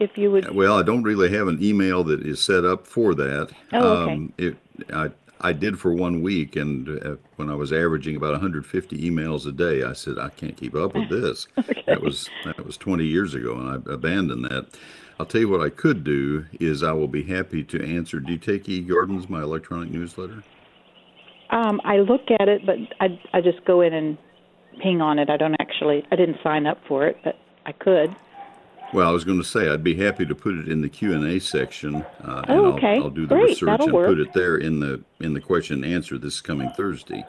if 0.00 0.18
you 0.18 0.32
would. 0.32 0.52
Well, 0.52 0.76
I 0.76 0.82
don't 0.82 1.04
really 1.04 1.30
have 1.30 1.46
an 1.46 1.62
email 1.62 2.02
that 2.04 2.22
is 2.22 2.42
set 2.42 2.64
up 2.64 2.84
for 2.84 3.14
that. 3.14 3.52
Oh, 3.72 3.88
okay. 3.88 4.12
Um, 4.12 4.32
it, 4.36 4.56
I, 4.92 5.10
I 5.40 5.52
did 5.52 5.78
for 5.78 5.92
one 5.92 6.22
week, 6.22 6.56
and 6.56 6.88
uh, 6.88 7.16
when 7.36 7.48
I 7.48 7.54
was 7.54 7.72
averaging 7.72 8.16
about 8.16 8.32
150 8.32 8.98
emails 8.98 9.46
a 9.46 9.52
day, 9.52 9.84
I 9.84 9.92
said 9.92 10.18
I 10.18 10.30
can't 10.30 10.56
keep 10.56 10.74
up 10.74 10.96
with 10.96 11.08
this. 11.08 11.46
okay. 11.58 11.84
That 11.86 12.02
was 12.02 12.28
that 12.44 12.66
was 12.66 12.76
20 12.76 13.04
years 13.04 13.34
ago, 13.34 13.56
and 13.56 13.70
I 13.70 13.92
abandoned 13.92 14.46
that. 14.46 14.66
I'll 15.20 15.26
tell 15.26 15.40
you 15.40 15.48
what 15.48 15.62
I 15.62 15.70
could 15.70 16.02
do 16.02 16.46
is 16.58 16.82
I 16.82 16.92
will 16.92 17.08
be 17.08 17.22
happy 17.22 17.62
to 17.62 17.96
answer. 17.96 18.18
Do 18.18 18.32
you 18.32 18.38
take 18.38 18.64
eGardens, 18.64 19.30
my 19.30 19.42
electronic 19.42 19.90
newsletter? 19.90 20.42
Um, 21.50 21.80
I 21.84 21.98
look 21.98 22.22
at 22.40 22.48
it, 22.48 22.66
but 22.66 22.76
I 23.00 23.18
I 23.32 23.40
just 23.40 23.64
go 23.64 23.80
in 23.80 23.92
and 23.92 24.18
ping 24.82 25.00
on 25.00 25.18
it. 25.18 25.30
I 25.30 25.36
don't 25.36 25.54
actually. 25.60 26.04
I 26.10 26.16
didn't 26.16 26.38
sign 26.42 26.66
up 26.66 26.78
for 26.86 27.06
it, 27.06 27.18
but 27.24 27.38
I 27.64 27.72
could. 27.72 28.14
Well, 28.92 29.08
I 29.08 29.12
was 29.12 29.24
going 29.24 29.38
to 29.38 29.44
say 29.44 29.68
I'd 29.68 29.82
be 29.82 29.96
happy 29.96 30.24
to 30.26 30.34
put 30.34 30.54
it 30.54 30.68
in 30.68 30.80
the 30.80 30.88
Q 30.88 31.12
and 31.12 31.24
A 31.24 31.40
section, 31.40 31.96
uh, 31.96 32.44
and 32.46 32.50
Oh, 32.60 32.66
I'll, 32.66 32.72
okay. 32.74 32.96
I'll 32.98 33.10
do 33.10 33.26
the 33.26 33.34
Great. 33.34 33.48
research 33.48 33.66
That'll 33.66 33.86
and 33.86 33.94
work. 33.94 34.06
put 34.08 34.20
it 34.20 34.32
there 34.32 34.56
in 34.58 34.78
the 34.80 35.02
in 35.20 35.32
the 35.34 35.40
question 35.40 35.82
and 35.84 35.92
answer 35.92 36.18
this 36.18 36.40
coming 36.40 36.70
Thursday. 36.76 37.24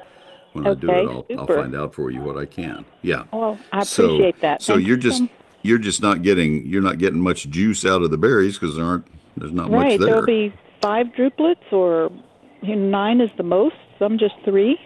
When 0.54 0.66
I 0.66 0.74
do 0.74 0.90
it, 0.90 1.08
I'll, 1.08 1.26
I'll 1.40 1.46
find 1.48 1.76
out 1.76 1.94
for 1.94 2.10
you 2.10 2.22
what 2.22 2.38
I 2.38 2.46
can. 2.46 2.86
Yeah. 3.04 3.24
Well, 3.32 3.60
I 3.72 3.84
So- 3.84 4.06
appreciate 4.06 4.40
that. 4.42 4.62
So 4.62 4.74
Thank 4.76 4.88
you're 4.88 4.98
you 4.98 5.02
just 5.04 5.24
you're 5.64 5.78
just 5.78 6.02
not 6.02 6.22
getting 6.24 6.66
you're 6.66 6.82
not 6.82 6.98
getting 7.00 7.20
much 7.20 7.50
juice 7.50 7.86
out 7.86 8.02
of 8.02 8.10
the 8.12 8.18
berries 8.18 8.58
because 8.58 8.76
there 8.76 8.86
aren't 8.86 9.06
there's 9.36 9.52
not 9.52 9.70
right. 9.70 9.72
much 9.72 10.00
there. 10.00 10.00
Right. 10.00 10.26
There'll 10.26 10.26
be 10.26 10.54
five 10.82 11.08
drupelets, 11.08 11.72
or 11.72 12.12
nine 12.64 13.20
is 13.22 13.30
the 13.38 13.44
most. 13.44 13.76
Some 14.00 14.18
just 14.18 14.36
three. 14.44 14.80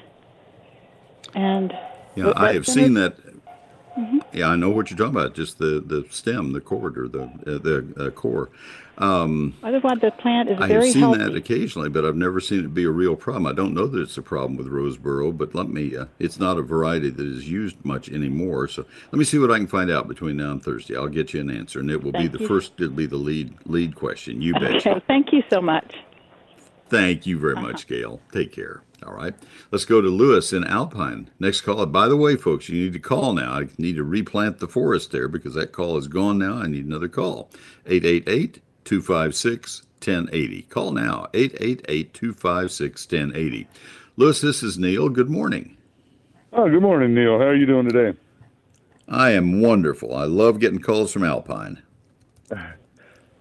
And 1.34 1.74
Yeah, 2.16 2.34
I 2.36 2.54
have 2.54 2.66
seen 2.66 2.94
that. 2.96 3.16
Yeah, 4.32 4.48
I 4.48 4.56
know 4.56 4.70
what 4.70 4.90
you're 4.90 4.98
talking 4.98 5.16
about. 5.16 5.34
Just 5.36 5.58
the 5.58 5.82
the 5.86 6.06
stem, 6.10 6.54
the 6.54 6.62
cord, 6.62 6.98
or 6.98 7.08
the 7.08 7.24
uh, 7.24 7.58
the 7.58 7.94
uh, 7.98 8.10
core. 8.12 8.50
Otherwise, 8.98 10.00
the 10.00 10.12
plant 10.20 10.50
is 10.50 10.58
I 10.58 10.62
have 10.62 10.70
very 10.70 10.92
seen 10.92 11.02
healthy. 11.02 11.18
that 11.20 11.36
occasionally, 11.36 11.90
but 11.90 12.06
I've 12.06 12.16
never 12.16 12.40
seen 12.40 12.60
it 12.60 12.74
be 12.74 12.84
a 12.84 12.90
real 12.92 13.16
problem. 13.16 13.48
I 13.48 13.54
don't 13.54 13.74
know 13.74 13.88
that 13.88 14.00
it's 14.00 14.18
a 14.18 14.22
problem 14.22 14.58
with 14.58 14.68
Rosborough, 14.68 15.36
but 15.38 15.56
let 15.56 15.70
me. 15.70 15.98
Uh, 15.98 16.06
it's 16.20 16.40
not 16.40 16.58
a 16.58 16.62
variety 16.62 17.10
that 17.10 17.26
is 17.26 17.50
used 17.50 17.84
much 17.84 18.10
anymore. 18.10 18.68
So 18.68 18.86
let 19.12 19.20
me 19.20 19.26
see 19.26 19.40
what 19.40 19.52
I 19.52 19.58
can 19.58 19.68
find 19.68 19.90
out 19.92 20.08
between 20.08 20.38
now 20.38 20.52
and 20.52 20.64
Thursday. 20.64 20.96
I'll 20.96 21.08
get 21.08 21.34
you 21.34 21.42
an 21.42 21.50
answer, 21.50 21.80
and 21.80 21.90
it 21.90 22.02
will 22.04 22.12
Thank 22.12 22.32
be 22.32 22.38
the 22.38 22.44
you. 22.44 22.48
first. 22.48 22.74
It'll 22.80 22.92
be 22.92 23.08
the 23.08 23.18
lead 23.18 23.56
lead 23.66 23.96
question. 23.96 24.42
You 24.42 24.54
bet. 24.54 24.76
Okay. 24.76 25.02
Thank 25.08 25.34
you 25.34 25.44
so 25.50 25.62
much. 25.62 25.96
Thank 26.90 27.26
you 27.26 27.40
very 27.40 27.56
much, 27.56 27.88
Gail. 27.88 28.22
Take 28.32 28.52
care. 28.52 28.84
All 29.06 29.14
right. 29.14 29.34
Let's 29.72 29.86
go 29.86 30.00
to 30.00 30.08
Lewis 30.08 30.54
in 30.54 30.64
Alpine. 30.64 31.30
Next 31.40 31.62
call. 31.62 31.84
By 31.88 32.08
the 32.08 32.18
way, 32.18 32.36
folks, 32.36 32.70
you 32.70 32.80
need 32.80 32.94
to 32.94 33.00
call 33.00 33.34
now. 33.34 33.54
I 33.54 33.68
need 33.80 33.96
to 33.96 34.04
replant 34.04 34.60
the 34.60 34.68
forest 34.68 35.12
there 35.12 35.28
because 35.28 35.56
that 35.56 35.72
call 35.72 35.98
is 35.98 36.08
gone 36.08 36.38
now. 36.38 36.58
I 36.58 36.68
need 36.68 36.86
another 36.86 37.08
call. 37.08 37.50
888 37.88 38.62
256 38.84 39.84
1080. 40.06 40.62
Call 40.64 40.92
now. 40.92 41.28
888 41.34 42.14
256 42.14 43.06
1080. 43.12 43.68
Lewis, 44.18 44.42
this 44.42 44.62
is 44.62 44.78
Neil. 44.78 45.10
Good 45.10 45.30
morning. 45.30 45.78
Oh, 46.54 46.70
good 46.70 46.82
morning, 46.82 47.16
Neil. 47.16 47.40
How 47.40 47.46
are 47.46 47.56
you 47.56 47.66
doing 47.66 47.90
today? 47.90 48.18
I 49.08 49.32
am 49.32 49.62
wonderful. 49.62 50.16
I 50.16 50.26
love 50.26 50.60
getting 50.60 50.80
calls 50.80 51.12
from 51.12 51.24
Alpine. 51.24 51.82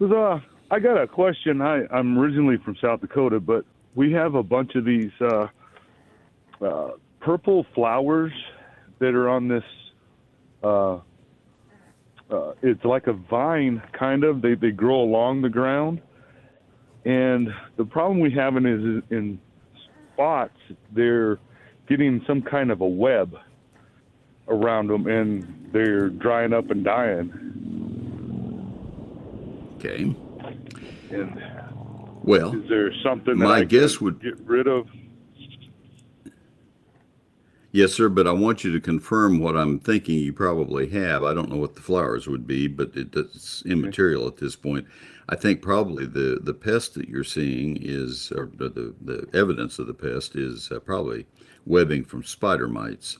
Uh, 0.00 0.40
I 0.70 0.78
got 0.78 0.96
a 0.96 1.06
question. 1.06 1.60
I, 1.60 1.82
I'm 1.92 2.18
originally 2.18 2.56
from 2.56 2.74
South 2.76 3.02
Dakota, 3.02 3.38
but 3.38 3.66
we 3.94 4.12
have 4.12 4.34
a 4.34 4.42
bunch 4.42 4.74
of 4.74 4.84
these 4.84 5.10
uh, 5.20 5.48
uh, 6.60 6.90
purple 7.20 7.66
flowers 7.74 8.32
that 8.98 9.14
are 9.14 9.28
on 9.28 9.48
this. 9.48 9.64
Uh, 10.62 10.98
uh, 12.30 12.52
it's 12.62 12.84
like 12.84 13.06
a 13.06 13.12
vine, 13.12 13.82
kind 13.92 14.24
of. 14.24 14.42
They 14.42 14.54
they 14.54 14.70
grow 14.70 15.00
along 15.00 15.42
the 15.42 15.48
ground, 15.48 16.00
and 17.04 17.48
the 17.76 17.84
problem 17.84 18.20
we 18.20 18.30
having 18.30 18.66
is 18.66 19.02
in 19.10 19.40
spots 20.12 20.58
they're 20.92 21.38
getting 21.88 22.22
some 22.26 22.42
kind 22.42 22.70
of 22.70 22.82
a 22.82 22.88
web 22.88 23.34
around 24.48 24.88
them, 24.88 25.06
and 25.06 25.70
they're 25.72 26.08
drying 26.08 26.52
up 26.52 26.70
and 26.70 26.84
dying. 26.84 27.32
Okay. 29.76 30.14
And 31.10 31.42
Well, 32.30 32.54
Is 32.54 32.68
there 32.68 32.92
something 33.02 33.36
that 33.38 33.44
My 33.44 33.56
I 33.56 33.64
guess 33.64 34.00
would- 34.00 34.20
get 34.20 34.38
rid 34.46 34.68
of? 34.68 34.86
Yes, 37.72 37.92
sir, 37.92 38.08
but 38.08 38.28
I 38.28 38.32
want 38.32 38.62
you 38.62 38.70
to 38.70 38.80
confirm 38.80 39.40
what 39.40 39.56
I'm 39.56 39.80
thinking 39.80 40.16
you 40.20 40.32
probably 40.32 40.88
have. 40.90 41.24
I 41.24 41.34
don't 41.34 41.50
know 41.50 41.56
what 41.56 41.74
the 41.74 41.80
flowers 41.80 42.28
would 42.28 42.46
be, 42.46 42.68
but 42.68 42.96
it, 42.96 43.16
it's 43.16 43.64
immaterial 43.66 44.28
at 44.28 44.36
this 44.36 44.54
point. 44.54 44.86
I 45.28 45.34
think 45.34 45.60
probably 45.60 46.06
the, 46.06 46.38
the 46.40 46.54
pest 46.54 46.94
that 46.94 47.08
you're 47.08 47.24
seeing 47.24 47.78
is, 47.80 48.32
or 48.32 48.48
the, 48.54 48.68
the, 48.68 48.94
the 49.00 49.28
evidence 49.36 49.80
of 49.80 49.88
the 49.88 49.94
pest 49.94 50.36
is 50.36 50.70
uh, 50.70 50.78
probably 50.78 51.26
webbing 51.66 52.04
from 52.04 52.22
spider 52.22 52.68
mites. 52.68 53.18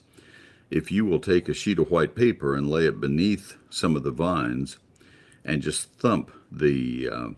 If 0.71 0.93
you 0.93 1.05
will 1.05 1.21
take 1.21 1.49
a 1.49 1.55
sheet 1.55 1.81
of 1.81 1.91
white 1.91 2.15
paper 2.15 2.55
and 2.55 2.71
lay 2.71 2.87
it 2.87 3.01
beneath 3.01 3.57
some 3.71 3.97
of 3.97 4.05
the 4.05 4.13
vines 4.13 4.79
and 5.45 5.63
just 5.63 5.91
thump 5.95 6.31
the 6.53 7.09
uh, 7.13 7.29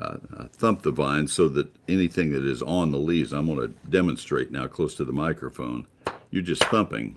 uh, 0.00 0.16
thump 0.52 0.82
the 0.82 0.90
vine 0.90 1.28
so 1.28 1.48
that 1.48 1.68
anything 1.88 2.32
that 2.32 2.44
is 2.44 2.62
on 2.62 2.90
the 2.90 2.98
leaves, 2.98 3.32
I'm 3.32 3.46
going 3.46 3.60
to 3.60 3.74
demonstrate 3.90 4.50
now 4.50 4.66
close 4.66 4.94
to 4.96 5.04
the 5.04 5.12
microphone. 5.12 5.86
You're 6.30 6.42
just 6.42 6.64
thumping 6.64 7.16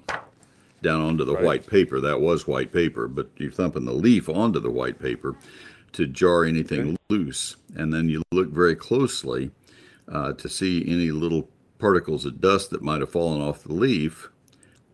down 0.83 1.01
onto 1.01 1.25
the 1.25 1.33
Right. 1.33 1.43
white 1.43 1.67
paper. 1.67 1.99
That 1.99 2.21
was 2.21 2.45
white 2.47 2.71
paper, 2.71 3.07
but 3.07 3.29
you're 3.37 3.51
thumping 3.51 3.85
the 3.85 3.93
leaf 3.93 4.29
onto 4.29 4.59
the 4.59 4.69
white 4.69 4.99
paper 4.99 5.35
to 5.93 6.05
jar 6.05 6.43
anything 6.45 6.95
loose. 7.09 7.55
And 7.75 7.91
then 7.91 8.09
you 8.09 8.21
look 8.31 8.49
very 8.49 8.75
closely 8.75 9.51
uh, 10.07 10.33
to 10.33 10.47
see 10.47 10.83
any 10.87 11.11
little 11.11 11.49
particles 11.79 12.25
of 12.25 12.39
dust 12.41 12.69
that 12.71 12.83
might 12.83 13.01
have 13.01 13.11
fallen 13.11 13.41
off 13.41 13.63
the 13.63 13.73
leaf 13.73 14.29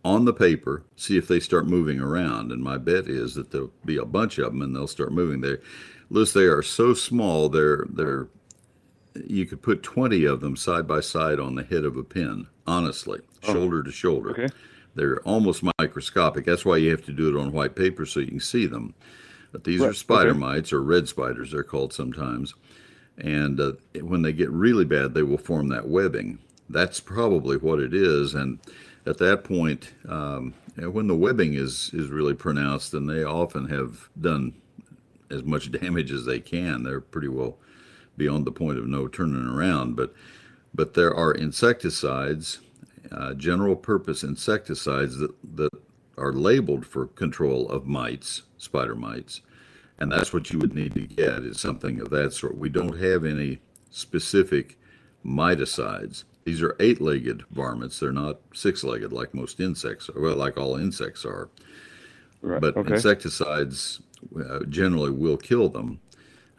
on 0.04 0.24
the 0.26 0.32
paper, 0.34 0.84
see 0.96 1.16
if 1.16 1.28
they 1.28 1.40
start 1.40 1.66
moving 1.66 1.98
around. 2.00 2.52
And 2.52 2.62
my 2.62 2.78
bet 2.78 3.06
is 3.08 3.34
that 3.34 3.50
there'll 3.50 3.72
be 3.84 3.96
a 3.96 4.04
bunch 4.04 4.38
of 4.38 4.52
them 4.52 4.62
and 4.62 4.74
they'll 4.74 4.86
start 4.86 5.12
moving. 5.12 5.40
They, 5.40 5.56
Liz, 6.10 6.32
they 6.32 6.44
are 6.44 6.62
so 6.62 6.94
small. 6.94 7.48
They're 7.48 7.86
they're 7.88 8.28
you 9.26 9.46
could 9.46 9.62
put 9.62 9.82
20 9.82 10.24
of 10.24 10.40
them 10.40 10.56
side 10.56 10.88
by 10.88 11.00
side 11.00 11.38
on 11.38 11.54
the 11.54 11.62
head 11.62 11.84
of 11.84 11.96
a 11.96 12.02
pin, 12.02 12.48
honestly, 12.66 13.20
shoulder 13.42 13.82
to 13.82 13.92
shoulder. 13.92 14.30
Okay. 14.30 14.48
They're 14.94 15.20
almost 15.20 15.62
microscopic. 15.78 16.44
That's 16.44 16.64
why 16.64 16.76
you 16.78 16.90
have 16.90 17.04
to 17.06 17.12
do 17.12 17.28
it 17.28 17.40
on 17.40 17.52
white 17.52 17.74
paper 17.74 18.06
so 18.06 18.20
you 18.20 18.26
can 18.26 18.40
see 18.40 18.66
them. 18.66 18.94
But 19.52 19.64
these 19.64 19.82
are 19.82 19.92
spider 19.92 20.30
okay. 20.30 20.38
mites 20.38 20.72
or 20.72 20.82
red 20.82 21.08
spiders, 21.08 21.52
they're 21.52 21.62
called 21.62 21.92
sometimes. 21.92 22.54
And 23.18 23.60
uh, 23.60 23.72
when 24.00 24.22
they 24.22 24.32
get 24.32 24.50
really 24.50 24.84
bad, 24.84 25.14
they 25.14 25.22
will 25.22 25.38
form 25.38 25.68
that 25.68 25.88
webbing. 25.88 26.38
That's 26.68 26.98
probably 26.98 27.56
what 27.56 27.78
it 27.78 27.94
is. 27.94 28.34
And 28.34 28.58
at 29.06 29.18
that 29.18 29.44
point, 29.44 29.92
um, 30.08 30.54
when 30.76 31.06
the 31.06 31.14
webbing 31.14 31.54
is, 31.54 31.90
is 31.92 32.08
really 32.08 32.34
pronounced, 32.34 32.92
then 32.92 33.06
they 33.06 33.22
often 33.22 33.68
have 33.68 34.08
done 34.20 34.54
as 35.34 35.44
much 35.44 35.70
damage 35.80 36.12
as 36.12 36.24
they 36.24 36.40
can. 36.40 36.82
They're 36.82 37.00
pretty 37.00 37.28
well 37.28 37.58
beyond 38.16 38.44
the 38.44 38.52
point 38.52 38.78
of 38.78 38.86
no 38.86 39.08
turning 39.08 39.46
around. 39.48 39.96
But 39.96 40.14
but 40.74 40.94
there 40.94 41.14
are 41.14 41.32
insecticides, 41.32 42.60
uh, 43.12 43.34
general 43.34 43.76
purpose 43.76 44.24
insecticides 44.24 45.18
that, 45.18 45.32
that 45.56 45.70
are 46.18 46.32
labeled 46.32 46.84
for 46.84 47.06
control 47.06 47.68
of 47.68 47.86
mites, 47.86 48.42
spider 48.58 48.96
mites. 48.96 49.40
And 49.98 50.10
that's 50.10 50.32
what 50.32 50.50
you 50.50 50.58
would 50.58 50.74
need 50.74 50.94
to 50.94 51.06
get 51.06 51.44
is 51.44 51.60
something 51.60 52.00
of 52.00 52.10
that 52.10 52.32
sort. 52.32 52.58
We 52.58 52.68
don't 52.68 52.98
have 52.98 53.24
any 53.24 53.60
specific 53.90 54.76
miticides. 55.24 56.24
These 56.44 56.60
are 56.60 56.74
eight-legged 56.80 57.44
varmints. 57.52 58.00
They're 58.00 58.10
not 58.10 58.40
six-legged 58.52 59.12
like 59.12 59.32
most 59.32 59.60
insects, 59.60 60.10
are, 60.10 60.20
well, 60.20 60.36
like 60.36 60.58
all 60.58 60.76
insects 60.76 61.24
are 61.24 61.48
Right. 62.42 62.60
but 62.60 62.76
okay. 62.76 62.94
insecticides 62.94 64.00
uh, 64.38 64.60
generally 64.68 65.10
will 65.10 65.36
kill 65.36 65.68
them. 65.68 66.00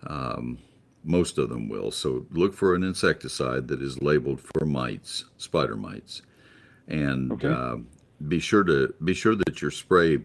Um, 0.08 0.58
most 1.04 1.38
of 1.38 1.50
them 1.50 1.70
will. 1.70 1.92
So 1.92 2.26
look 2.32 2.54
for 2.54 2.76
an 2.76 2.84
insecticide 2.84 3.68
that 3.68 3.82
is 3.82 4.02
labeled 4.02 4.42
for 4.42 4.66
mites, 4.66 5.26
spider 5.38 5.76
mites, 5.76 6.22
and 6.88 7.32
Okay. 7.34 7.48
uh, 7.50 7.78
be 8.28 8.40
sure 8.40 8.64
to 8.64 8.94
be 9.04 9.14
sure 9.14 9.36
that 9.36 9.62
your 9.62 9.72
spray 9.72 10.20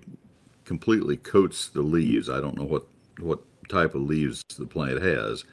completely 0.65 1.17
coats 1.17 1.69
the 1.69 1.83
leaves. 1.83 2.29
I 2.31 2.41
don't 2.41 2.57
know 2.57 2.65
what 2.65 2.87
what 3.19 3.41
type 3.69 3.95
of 3.95 4.03
leaves 4.03 4.43
the 4.59 4.67
plant 4.67 5.03
has, 5.03 5.45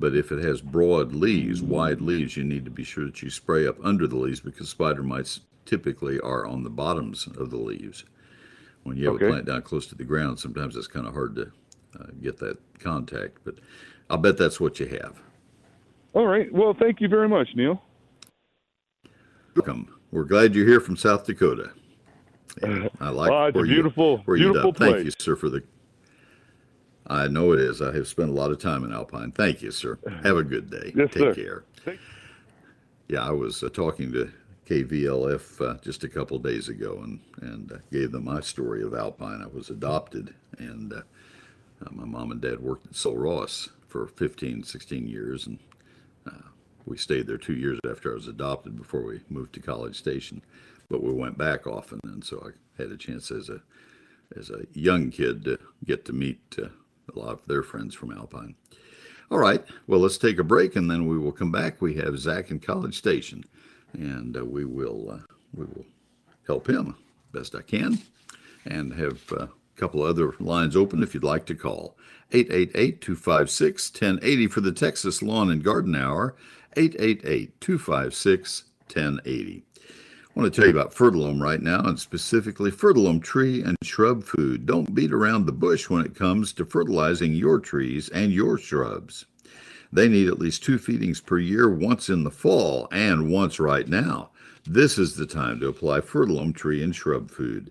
But 0.00 0.16
if 0.16 0.32
it 0.32 0.42
has 0.42 0.60
broad 0.60 1.12
leaves, 1.12 1.62
wide 1.62 2.00
leaves, 2.00 2.36
you 2.36 2.44
need 2.44 2.64
to 2.64 2.70
be 2.70 2.84
sure 2.84 3.04
that 3.04 3.22
you 3.22 3.30
spray 3.30 3.66
up 3.68 3.76
under 3.84 4.06
the 4.08 4.16
leaves 4.16 4.40
because 4.40 4.68
spider 4.68 5.02
mites 5.02 5.40
typically 5.64 6.18
are 6.20 6.44
on 6.46 6.64
the 6.64 6.70
bottoms 6.70 7.26
of 7.38 7.50
the 7.50 7.56
leaves. 7.58 8.04
When 8.84 8.96
you 8.96 9.06
have 9.06 9.14
Okay. 9.14 9.26
a 9.26 9.30
plant 9.30 9.46
down 9.46 9.62
close 9.62 9.86
to 9.88 9.94
the 9.94 10.04
ground, 10.04 10.38
sometimes 10.38 10.76
it's 10.76 10.86
kind 10.88 11.06
of 11.06 11.14
hard 11.14 11.36
to 11.36 11.50
uh, 12.00 12.06
get 12.20 12.38
that 12.38 12.58
contact. 12.80 13.38
But 13.44 13.56
I'll 14.10 14.18
bet 14.18 14.36
that's 14.36 14.58
what 14.60 14.80
you 14.80 14.86
have. 14.86 15.20
All 16.14 16.26
right. 16.26 16.52
Well, 16.52 16.74
thank 16.78 17.00
you 17.00 17.08
very 17.08 17.28
much, 17.28 17.48
Neil. 17.54 17.80
Welcome. 19.54 19.94
We're 20.10 20.24
glad 20.24 20.54
you're 20.54 20.66
here 20.66 20.80
from 20.80 20.96
South 20.96 21.24
Dakota. 21.26 21.70
Yeah, 22.62 22.88
I 23.00 23.08
like 23.08 23.30
it's 23.48 23.54
a 23.54 23.58
where 23.58 23.64
you- 23.66 23.74
beautiful, 23.74 24.22
you 24.28 24.34
beautiful 24.34 24.72
done. 24.72 24.92
Thank 24.94 25.04
you, 25.06 25.12
sir, 25.18 25.36
for 25.36 25.48
the. 25.48 25.62
I 27.06 27.26
know 27.28 27.52
it 27.52 27.58
is. 27.60 27.80
I 27.82 27.92
have 27.94 28.06
spent 28.06 28.30
a 28.30 28.32
lot 28.32 28.50
of 28.50 28.58
time 28.60 28.84
in 28.84 28.92
Alpine. 28.92 29.32
Thank 29.32 29.62
you, 29.62 29.70
sir. 29.70 29.98
Have 30.22 30.36
a 30.36 30.42
good 30.44 30.70
day. 30.70 30.92
Yes, 30.94 31.10
Take 31.12 31.34
sir. 31.34 31.34
care. 31.34 31.64
Yeah, 33.08 33.26
I 33.26 33.30
was 33.30 33.62
uh, 33.62 33.68
talking 33.70 34.12
to 34.12 34.30
KVLF 34.72 35.60
uh, 35.60 35.78
just 35.82 36.02
a 36.02 36.08
couple 36.08 36.38
days 36.38 36.70
ago 36.70 37.00
and 37.02 37.20
and 37.42 37.72
uh, 37.72 37.76
gave 37.90 38.10
them 38.10 38.24
my 38.24 38.40
story 38.40 38.82
of 38.82 38.94
Alpine. 38.94 39.42
I 39.42 39.46
was 39.46 39.68
adopted, 39.68 40.34
and 40.56 40.94
uh, 40.94 41.02
uh, 41.84 41.90
my 41.90 42.06
mom 42.06 42.32
and 42.32 42.40
dad 42.40 42.58
worked 42.58 42.86
at 42.86 42.96
Sul 42.96 43.18
Ross 43.18 43.68
for 43.86 44.06
15, 44.06 44.62
16 44.62 45.06
years, 45.06 45.46
and 45.46 45.58
uh, 46.26 46.48
we 46.86 46.96
stayed 46.96 47.26
there 47.26 47.36
two 47.36 47.54
years 47.54 47.78
after 47.88 48.12
I 48.12 48.14
was 48.14 48.28
adopted 48.28 48.78
before 48.78 49.02
we 49.02 49.20
moved 49.28 49.52
to 49.54 49.60
College 49.60 49.96
Station. 49.98 50.40
But 50.88 51.02
we 51.02 51.12
went 51.12 51.36
back 51.36 51.66
often, 51.66 52.00
and 52.04 52.24
so 52.24 52.42
I 52.42 52.82
had 52.82 52.92
a 52.92 52.96
chance 52.96 53.30
as 53.30 53.50
a 53.50 53.60
as 54.38 54.48
a 54.48 54.64
young 54.72 55.10
kid 55.10 55.44
to 55.44 55.58
get 55.84 56.06
to 56.06 56.14
meet 56.14 56.40
uh, 56.58 56.68
a 57.14 57.18
lot 57.18 57.34
of 57.34 57.46
their 57.46 57.62
friends 57.62 57.94
from 57.94 58.10
Alpine. 58.10 58.54
All 59.30 59.38
right, 59.38 59.62
well, 59.86 60.00
let's 60.00 60.18
take 60.18 60.38
a 60.38 60.44
break, 60.44 60.76
and 60.76 60.90
then 60.90 61.06
we 61.06 61.18
will 61.18 61.32
come 61.32 61.52
back. 61.52 61.82
We 61.82 61.94
have 61.96 62.18
Zach 62.18 62.50
in 62.50 62.58
College 62.58 62.96
Station, 62.96 63.44
and 63.94 64.36
uh, 64.36 64.44
we 64.44 64.64
will 64.64 65.10
uh, 65.10 65.18
we 65.54 65.64
will 65.64 65.84
help 66.46 66.68
him 66.68 66.94
best 67.32 67.54
I 67.54 67.62
can, 67.62 67.98
and 68.64 68.92
have 68.92 69.22
uh, 69.32 69.44
a 69.44 69.48
couple 69.76 70.02
other 70.02 70.34
lines 70.38 70.76
open 70.76 71.02
if 71.02 71.14
you'd 71.14 71.24
like 71.24 71.46
to 71.46 71.54
call. 71.54 71.96
888-256-1080 72.30 74.50
for 74.50 74.60
the 74.60 74.72
Texas 74.72 75.22
Lawn 75.22 75.50
and 75.50 75.64
Garden 75.64 75.96
Hour, 75.96 76.36
888-256-1080. 76.76 79.62
I 80.34 80.40
want 80.40 80.52
to 80.52 80.60
tell 80.60 80.66
you 80.66 80.78
about 80.78 80.94
Fertilome 80.94 81.42
right 81.42 81.60
now, 81.60 81.80
and 81.80 81.98
specifically 81.98 82.70
Fertilome 82.70 83.22
tree 83.22 83.62
and 83.62 83.76
shrub 83.82 84.24
food. 84.24 84.64
Don't 84.64 84.94
beat 84.94 85.12
around 85.12 85.44
the 85.44 85.52
bush 85.52 85.90
when 85.90 86.06
it 86.06 86.14
comes 86.14 86.54
to 86.54 86.64
fertilizing 86.64 87.34
your 87.34 87.60
trees 87.60 88.08
and 88.08 88.32
your 88.32 88.56
shrubs. 88.56 89.26
They 89.92 90.08
need 90.08 90.28
at 90.28 90.38
least 90.38 90.62
two 90.62 90.78
feedings 90.78 91.20
per 91.20 91.38
year, 91.38 91.68
once 91.68 92.08
in 92.08 92.24
the 92.24 92.30
fall 92.30 92.88
and 92.90 93.30
once 93.30 93.60
right 93.60 93.86
now. 93.86 94.30
This 94.64 94.96
is 94.96 95.16
the 95.16 95.26
time 95.26 95.60
to 95.60 95.68
apply 95.68 96.00
Fertilome 96.00 96.54
tree 96.54 96.82
and 96.82 96.94
shrub 96.94 97.30
food. 97.30 97.70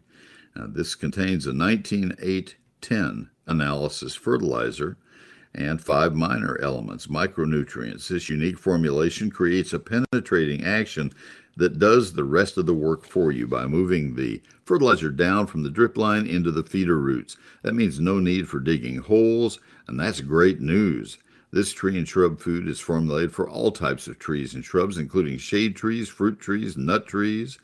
Now, 0.55 0.67
this 0.67 0.93
contains 0.93 1.47
a 1.47 1.51
19-8-10 1.51 3.29
analysis 3.47 4.15
fertilizer 4.15 4.97
and 5.55 5.81
five 5.81 6.13
minor 6.13 6.59
elements, 6.61 7.07
micronutrients. 7.07 8.07
This 8.07 8.29
unique 8.29 8.59
formulation 8.59 9.29
creates 9.29 9.73
a 9.73 9.79
penetrating 9.79 10.63
action 10.63 11.11
that 11.57 11.79
does 11.79 12.13
the 12.13 12.23
rest 12.23 12.57
of 12.57 12.65
the 12.65 12.73
work 12.73 13.05
for 13.05 13.31
you 13.31 13.47
by 13.47 13.65
moving 13.65 14.15
the 14.15 14.41
fertilizer 14.63 15.09
down 15.09 15.47
from 15.47 15.63
the 15.63 15.69
drip 15.69 15.97
line 15.97 16.25
into 16.25 16.51
the 16.51 16.63
feeder 16.63 16.97
roots. 16.97 17.35
That 17.63 17.75
means 17.75 17.99
no 17.99 18.19
need 18.19 18.47
for 18.47 18.59
digging 18.59 18.97
holes, 18.97 19.59
and 19.87 19.99
that's 19.99 20.21
great 20.21 20.61
news. 20.61 21.17
This 21.53 21.73
tree 21.73 21.97
and 21.97 22.07
shrub 22.07 22.39
food 22.39 22.69
is 22.69 22.79
formulated 22.79 23.33
for 23.33 23.49
all 23.49 23.71
types 23.71 24.07
of 24.07 24.17
trees 24.17 24.53
and 24.53 24.63
shrubs, 24.63 24.97
including 24.97 25.37
shade 25.37 25.75
trees, 25.75 26.07
fruit 26.07 26.39
trees, 26.39 26.77
nut 26.77 27.07
trees, 27.07 27.59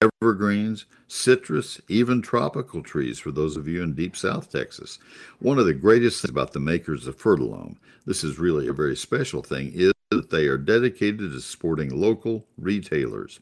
evergreens, 0.00 0.86
citrus, 1.08 1.80
even 1.88 2.22
tropical 2.22 2.80
trees 2.80 3.18
for 3.18 3.32
those 3.32 3.56
of 3.56 3.66
you 3.66 3.82
in 3.82 3.92
deep 3.92 4.16
South 4.16 4.52
Texas. 4.52 5.00
One 5.40 5.58
of 5.58 5.66
the 5.66 5.74
greatest 5.74 6.22
things 6.22 6.30
about 6.30 6.52
the 6.52 6.60
makers 6.60 7.08
of 7.08 7.18
Fertilome, 7.18 7.76
this 8.06 8.22
is 8.22 8.38
really 8.38 8.68
a 8.68 8.72
very 8.72 8.94
special 8.94 9.42
thing, 9.42 9.72
is 9.74 9.92
that 10.10 10.30
they 10.30 10.46
are 10.46 10.56
dedicated 10.56 11.18
to 11.18 11.40
supporting 11.40 11.90
local 11.90 12.46
retailers. 12.56 13.40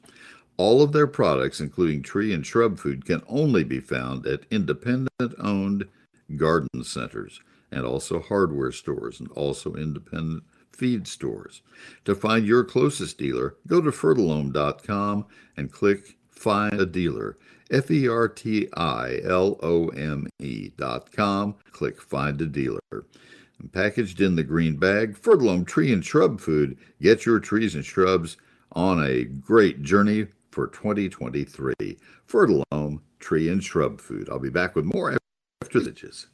All 0.57 0.81
of 0.81 0.93
their 0.93 1.07
products, 1.07 1.61
including 1.61 2.03
tree 2.03 2.33
and 2.33 2.47
shrub 2.47 2.79
food, 2.79 3.05
can 3.05 3.23
only 3.29 3.63
be 3.63 3.81
found 3.81 4.27
at 4.27 4.47
independent 4.51 5.35
owned 5.39 5.87
garden 6.37 6.83
centers 6.83 7.41
and 7.73 7.85
also 7.85 8.21
hardware 8.21 8.73
stores 8.73 9.19
and 9.19 9.31
also 9.33 9.75
independent 9.75 10.45
feed 10.73 11.07
stores. 11.07 11.63
To 12.05 12.15
find 12.15 12.47
your 12.47 12.65
closest 12.65 13.19
dealer, 13.19 13.57
go 13.67 13.81
to 13.81 13.91
fertilome.com 13.91 15.27
and 15.57 15.73
click 15.73 16.17
Find 16.31 16.81
a 16.81 16.87
Dealer. 16.87 17.39
F 17.71 17.91
E 17.91 18.09
R 18.09 18.29
T 18.29 18.69
I 18.75 19.21
L 19.25 19.59
O 19.63 19.89
M 19.89 20.27
E 20.41 20.71
dot 20.77 21.13
com. 21.13 21.55
Click 21.71 22.01
Find 22.03 22.41
a 22.41 22.47
Dealer. 22.47 22.81
And 22.91 23.73
packaged 23.73 24.21
in 24.21 24.35
the 24.35 24.43
green 24.43 24.77
bag, 24.77 25.17
Fertilome 25.17 25.67
Tree 25.67 25.93
and 25.93 26.05
Shrub 26.05 26.41
Food. 26.41 26.77
Get 27.01 27.25
your 27.25 27.39
trees 27.39 27.75
and 27.75 27.85
shrubs 27.85 28.37
on 28.73 29.03
a 29.05 29.25
great 29.25 29.83
journey 29.83 30.27
for 30.51 30.67
2023. 30.67 31.75
Fertilome 32.29 33.01
Tree 33.21 33.49
and 33.49 33.63
Shrub 33.63 34.01
Food. 34.01 34.29
I'll 34.29 34.39
be 34.39 34.51
back 34.51 34.75
with 34.75 34.85
more 34.85 35.17
after 35.63 35.81
this. 35.81 36.27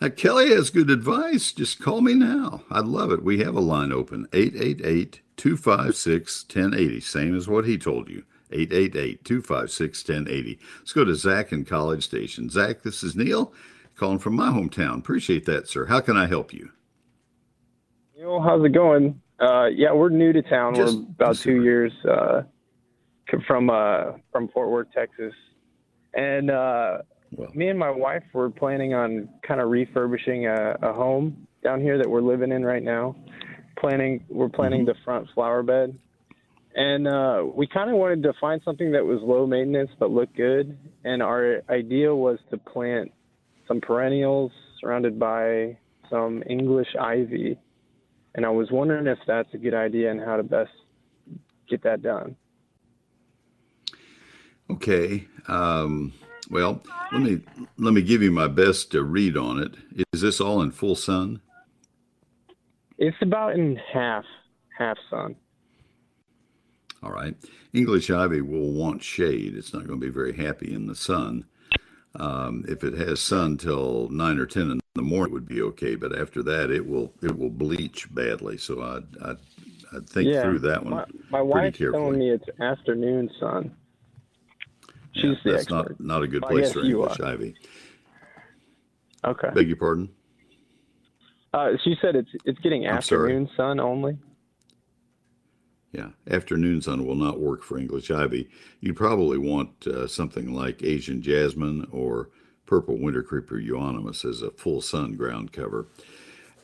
Now, 0.00 0.08
Kelly 0.10 0.50
has 0.50 0.70
good 0.70 0.90
advice. 0.90 1.50
Just 1.52 1.80
call 1.80 2.00
me 2.00 2.14
now. 2.14 2.62
I'd 2.70 2.84
love 2.84 3.10
it. 3.10 3.24
We 3.24 3.40
have 3.40 3.56
a 3.56 3.60
line 3.60 3.92
open 3.92 4.28
888 4.32 5.20
256 5.36 6.44
1080, 6.44 7.00
same 7.00 7.36
as 7.36 7.48
what 7.48 7.66
he 7.66 7.76
told 7.76 8.08
you. 8.08 8.24
888 8.52 9.24
256 9.24 10.08
1080. 10.08 10.58
Let's 10.78 10.92
go 10.92 11.04
to 11.04 11.14
Zach 11.14 11.52
in 11.52 11.64
College 11.64 12.04
Station. 12.04 12.48
Zach, 12.48 12.82
this 12.82 13.02
is 13.02 13.16
Neil 13.16 13.52
calling 13.96 14.18
from 14.20 14.34
my 14.36 14.48
hometown. 14.50 14.98
Appreciate 14.98 15.44
that, 15.46 15.68
sir. 15.68 15.86
How 15.86 16.00
can 16.00 16.16
I 16.16 16.26
help 16.26 16.52
you? 16.52 16.70
Neil, 18.16 18.40
how's 18.40 18.64
it 18.64 18.72
going? 18.72 19.20
Uh, 19.40 19.66
yeah, 19.66 19.92
we're 19.92 20.08
new 20.08 20.32
to 20.32 20.42
town. 20.42 20.74
Just- 20.74 20.96
we're 20.96 21.02
about 21.02 21.36
two 21.36 21.62
years 21.62 21.92
uh, 22.08 22.42
from 23.46 23.68
uh, 23.70 24.12
from 24.32 24.48
Fort 24.48 24.70
Worth, 24.70 24.88
Texas, 24.92 25.34
and 26.14 26.50
uh, 26.50 26.98
Well, 27.32 27.50
me 27.54 27.68
and 27.68 27.78
my 27.78 27.90
wife 27.90 28.24
were 28.32 28.50
planning 28.50 28.94
on 28.94 29.28
kind 29.46 29.60
of 29.60 29.68
refurbishing 29.68 30.46
a, 30.46 30.76
a 30.82 30.92
home 30.92 31.46
down 31.62 31.80
here 31.80 31.98
that 31.98 32.08
we're 32.08 32.22
living 32.22 32.52
in 32.52 32.64
right 32.64 32.82
now. 32.82 33.16
Planning, 33.78 34.24
we're 34.28 34.48
planning 34.48 34.84
the 34.84 34.94
front 35.04 35.28
flower 35.34 35.62
bed, 35.62 35.96
and 36.74 37.08
uh, 37.08 37.44
we 37.54 37.66
kind 37.66 37.90
of 37.90 37.96
wanted 37.96 38.22
to 38.22 38.32
find 38.40 38.60
something 38.64 38.92
that 38.92 39.04
was 39.04 39.20
low 39.22 39.46
maintenance 39.46 39.90
but 39.98 40.10
looked 40.10 40.36
good. 40.36 40.78
And 41.04 41.22
our 41.22 41.62
idea 41.68 42.14
was 42.14 42.38
to 42.50 42.58
plant 42.58 43.12
some 43.66 43.80
perennials 43.80 44.52
surrounded 44.80 45.18
by 45.18 45.76
some 46.10 46.42
English 46.48 46.88
ivy. 47.00 47.58
And 48.34 48.46
I 48.46 48.50
was 48.50 48.70
wondering 48.70 49.06
if 49.06 49.18
that's 49.26 49.52
a 49.54 49.58
good 49.58 49.74
idea 49.74 50.10
and 50.10 50.20
how 50.20 50.36
to 50.36 50.42
best 50.42 50.70
get 51.68 51.82
that 51.82 52.02
done. 52.02 52.36
okay. 54.70 55.26
Um, 55.48 56.12
well, 56.50 56.82
let 57.12 57.22
me 57.22 57.40
let 57.76 57.92
me 57.92 58.02
give 58.02 58.22
you 58.22 58.30
my 58.30 58.48
best 58.48 58.94
uh, 58.94 59.02
read 59.02 59.36
on 59.36 59.58
it. 59.58 59.74
Is 60.12 60.20
this 60.20 60.40
all 60.40 60.62
in 60.62 60.70
full 60.70 60.94
sun? 60.94 61.40
It's 62.96 63.16
about 63.22 63.54
in 63.54 63.76
half, 63.92 64.24
half 64.76 64.96
sun. 65.08 65.36
All 67.02 67.12
right. 67.12 67.36
English 67.72 68.10
ivy 68.10 68.40
will 68.40 68.72
want 68.72 69.02
shade. 69.02 69.54
It's 69.54 69.72
not 69.72 69.86
going 69.86 70.00
to 70.00 70.06
be 70.06 70.12
very 70.12 70.34
happy 70.34 70.74
in 70.74 70.86
the 70.86 70.96
sun. 70.96 71.44
Um, 72.16 72.64
if 72.66 72.82
it 72.82 72.94
has 72.94 73.20
sun 73.20 73.56
till 73.56 74.08
nine 74.08 74.38
or 74.38 74.46
ten 74.46 74.70
in 74.70 74.80
the 74.94 75.02
morning, 75.02 75.30
it 75.30 75.34
would 75.34 75.46
be 75.46 75.62
okay. 75.62 75.94
But 75.94 76.18
after 76.18 76.42
that, 76.42 76.70
it 76.70 76.88
will 76.88 77.12
it 77.22 77.38
will 77.38 77.50
bleach 77.50 78.12
badly. 78.12 78.58
So 78.58 78.82
I'd 78.82 79.22
I'd, 79.22 79.36
I'd 79.94 80.08
think 80.08 80.28
yeah, 80.28 80.42
through 80.42 80.60
that 80.60 80.82
one. 80.82 80.94
My, 80.94 81.04
my 81.30 81.42
wife's 81.42 81.78
telling 81.78 82.18
me 82.18 82.30
it's 82.30 82.48
afternoon 82.60 83.30
sun. 83.38 83.76
She's 85.14 85.24
Yeah, 85.24 85.34
the 85.44 85.50
that's 85.50 85.62
expert. 85.64 86.00
not 86.00 86.00
not 86.00 86.22
a 86.22 86.28
good 86.28 86.42
place 86.42 86.72
for 86.72 86.80
English 86.84 87.18
are. 87.20 87.26
ivy. 87.26 87.54
Okay. 89.24 89.48
Beg 89.54 89.66
your 89.68 89.76
pardon. 89.76 90.08
Uh, 91.52 91.70
she 91.82 91.96
said 92.00 92.14
it's 92.14 92.30
it's 92.44 92.58
getting 92.60 92.86
I'm 92.86 93.02
sorry. 93.02 93.32
afternoon 93.32 93.50
sun 93.56 93.80
only. 93.80 94.18
Yeah, 95.92 96.10
afternoon 96.30 96.82
sun 96.82 97.06
will 97.06 97.14
not 97.14 97.40
work 97.40 97.62
for 97.64 97.78
English 97.78 98.10
ivy. 98.10 98.48
You'd 98.80 98.96
probably 98.96 99.38
want 99.38 99.86
uh, 99.86 100.06
something 100.06 100.52
like 100.52 100.82
Asian 100.82 101.22
jasmine 101.22 101.88
or 101.90 102.28
purple 102.66 102.98
winter 102.98 103.22
creeper 103.22 103.58
euonymus 103.58 104.24
as 104.26 104.42
a 104.42 104.50
full 104.50 104.82
sun 104.82 105.12
ground 105.14 105.52
cover. 105.52 105.86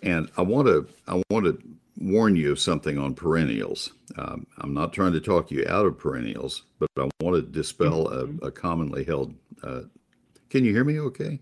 And 0.03 0.31
I 0.37 0.43
want 0.43 0.69
to 0.69 0.87
I 1.09 1.23
want 1.31 1.47
to 1.47 1.59
warn 1.99 2.37
you 2.37 2.53
of 2.53 2.59
something 2.59 2.99
on 2.99 3.15
perennials. 3.15 3.93
Um, 4.19 4.47
I'm 4.59 4.75
not 4.75 4.93
trying 4.93 5.13
to 5.13 5.21
talk 5.21 5.51
you 5.51 5.65
out 5.69 5.87
of 5.87 5.99
perennials, 5.99 6.65
but 6.79 6.89
I 6.97 7.09
want 7.21 7.37
to 7.37 7.43
dispel 7.43 8.09
a, 8.09 8.47
a 8.47 8.51
commonly 8.51 9.05
held. 9.05 9.35
Uh, 9.63 9.83
can 10.51 10.65
you 10.65 10.73
hear 10.73 10.85
me? 10.85 10.99
Okay. 11.01 11.41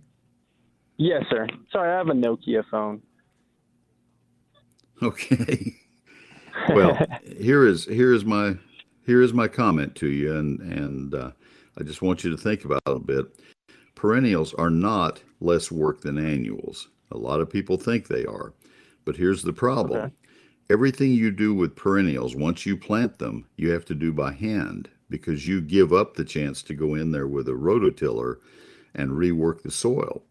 Yes, 0.97 1.25
sir. 1.31 1.49
Sorry, 1.73 1.93
I 1.93 1.97
have 1.97 2.09
a 2.09 2.13
Nokia 2.13 2.65
phone. 2.71 3.03
Okay. 5.03 5.75
well, 6.69 6.97
here 7.25 7.67
is 7.67 7.87
here 7.87 8.15
is 8.15 8.25
my 8.25 8.57
here 9.05 9.21
is 9.21 9.33
my 9.33 9.49
comment 9.49 9.97
to 9.97 10.07
you, 10.07 10.37
and 10.37 10.61
and 10.61 11.13
uh, 11.13 11.33
I 11.77 11.83
just 11.83 12.03
want 12.03 12.23
you 12.23 12.31
to 12.31 12.37
think 12.37 12.65
about 12.65 12.83
it 12.87 12.93
a 12.93 13.01
bit. 13.01 13.41
Perennials 13.97 14.55
are 14.55 14.71
not 14.71 15.21
less 15.41 15.73
work 15.73 16.03
than 16.03 16.19
annuals. 16.19 16.89
A 17.11 17.17
lot 17.17 17.41
of 17.41 17.51
people 17.51 17.79
think 17.79 18.07
they 18.07 18.25
are, 18.27 18.55
but 19.05 19.17
here's 19.17 19.43
the 19.43 19.53
problem. 19.53 20.03
Okay. 20.03 20.15
Everything 20.73 21.13
you 21.13 21.31
do 21.31 21.53
with 21.53 21.77
perennials, 21.77 22.35
once 22.35 22.65
you 22.65 22.79
plant 22.79 23.19
them, 23.19 23.47
you 23.59 23.71
have 23.73 23.85
to 23.85 23.95
do 23.95 24.11
by 24.11 24.33
hand 24.33 24.89
because 25.11 25.47
you 25.47 25.61
give 25.61 25.93
up 25.93 26.15
the 26.15 26.25
chance 26.25 26.63
to 26.63 26.73
go 26.73 26.95
in 26.95 27.11
there 27.13 27.29
with 27.29 27.47
a 27.47 27.53
rototiller 27.53 28.37
and 28.95 29.11
rework 29.11 29.61
the 29.61 29.71
soil. 29.71 30.25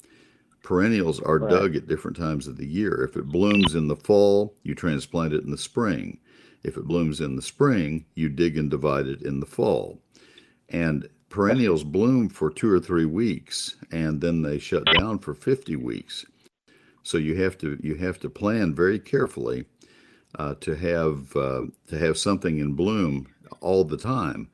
Perennials 0.64 1.20
are 1.20 1.38
Right. 1.38 1.52
dug 1.52 1.76
at 1.76 1.88
different 1.88 2.18
times 2.18 2.48
of 2.48 2.58
the 2.58 2.66
year. 2.66 3.04
If 3.04 3.16
it 3.16 3.28
blooms 3.28 3.76
in 3.76 3.88
the 3.88 3.96
fall, 3.96 4.58
you 4.64 4.74
transplant 4.74 5.32
it 5.32 5.44
in 5.44 5.52
the 5.52 5.60
spring. 5.60 6.18
If 6.64 6.76
it 6.76 6.86
blooms 6.88 7.22
in 7.22 7.36
the 7.36 7.44
spring, 7.44 8.06
you 8.16 8.28
dig 8.28 8.58
and 8.58 8.72
divide 8.72 9.06
it 9.06 9.22
in 9.22 9.42
the 9.42 9.46
fall. 9.46 10.02
And 10.70 11.08
perennials 11.30 11.84
bloom 11.84 12.30
for 12.30 12.50
two 12.50 12.72
or 12.72 12.80
three 12.80 13.06
weeks 13.06 13.76
and 13.92 14.22
then 14.22 14.42
they 14.42 14.58
shut 14.58 14.86
down 14.98 15.20
for 15.20 15.36
50 15.36 15.76
weeks. 15.76 16.26
So 17.04 17.20
you 17.20 17.36
have 17.36 17.60
to 17.60 17.78
you 17.84 17.94
have 17.96 18.20
to 18.22 18.30
plan 18.30 18.74
very 18.74 18.98
carefully 18.98 19.66
uh, 20.40 20.56
to 20.62 20.76
have 20.76 21.36
uh, 21.36 21.62
to 21.88 21.98
have 21.98 22.18
something 22.18 22.60
in 22.60 22.74
bloom 22.74 23.28
all 23.60 23.84
the 23.84 23.98
time. 23.98 24.50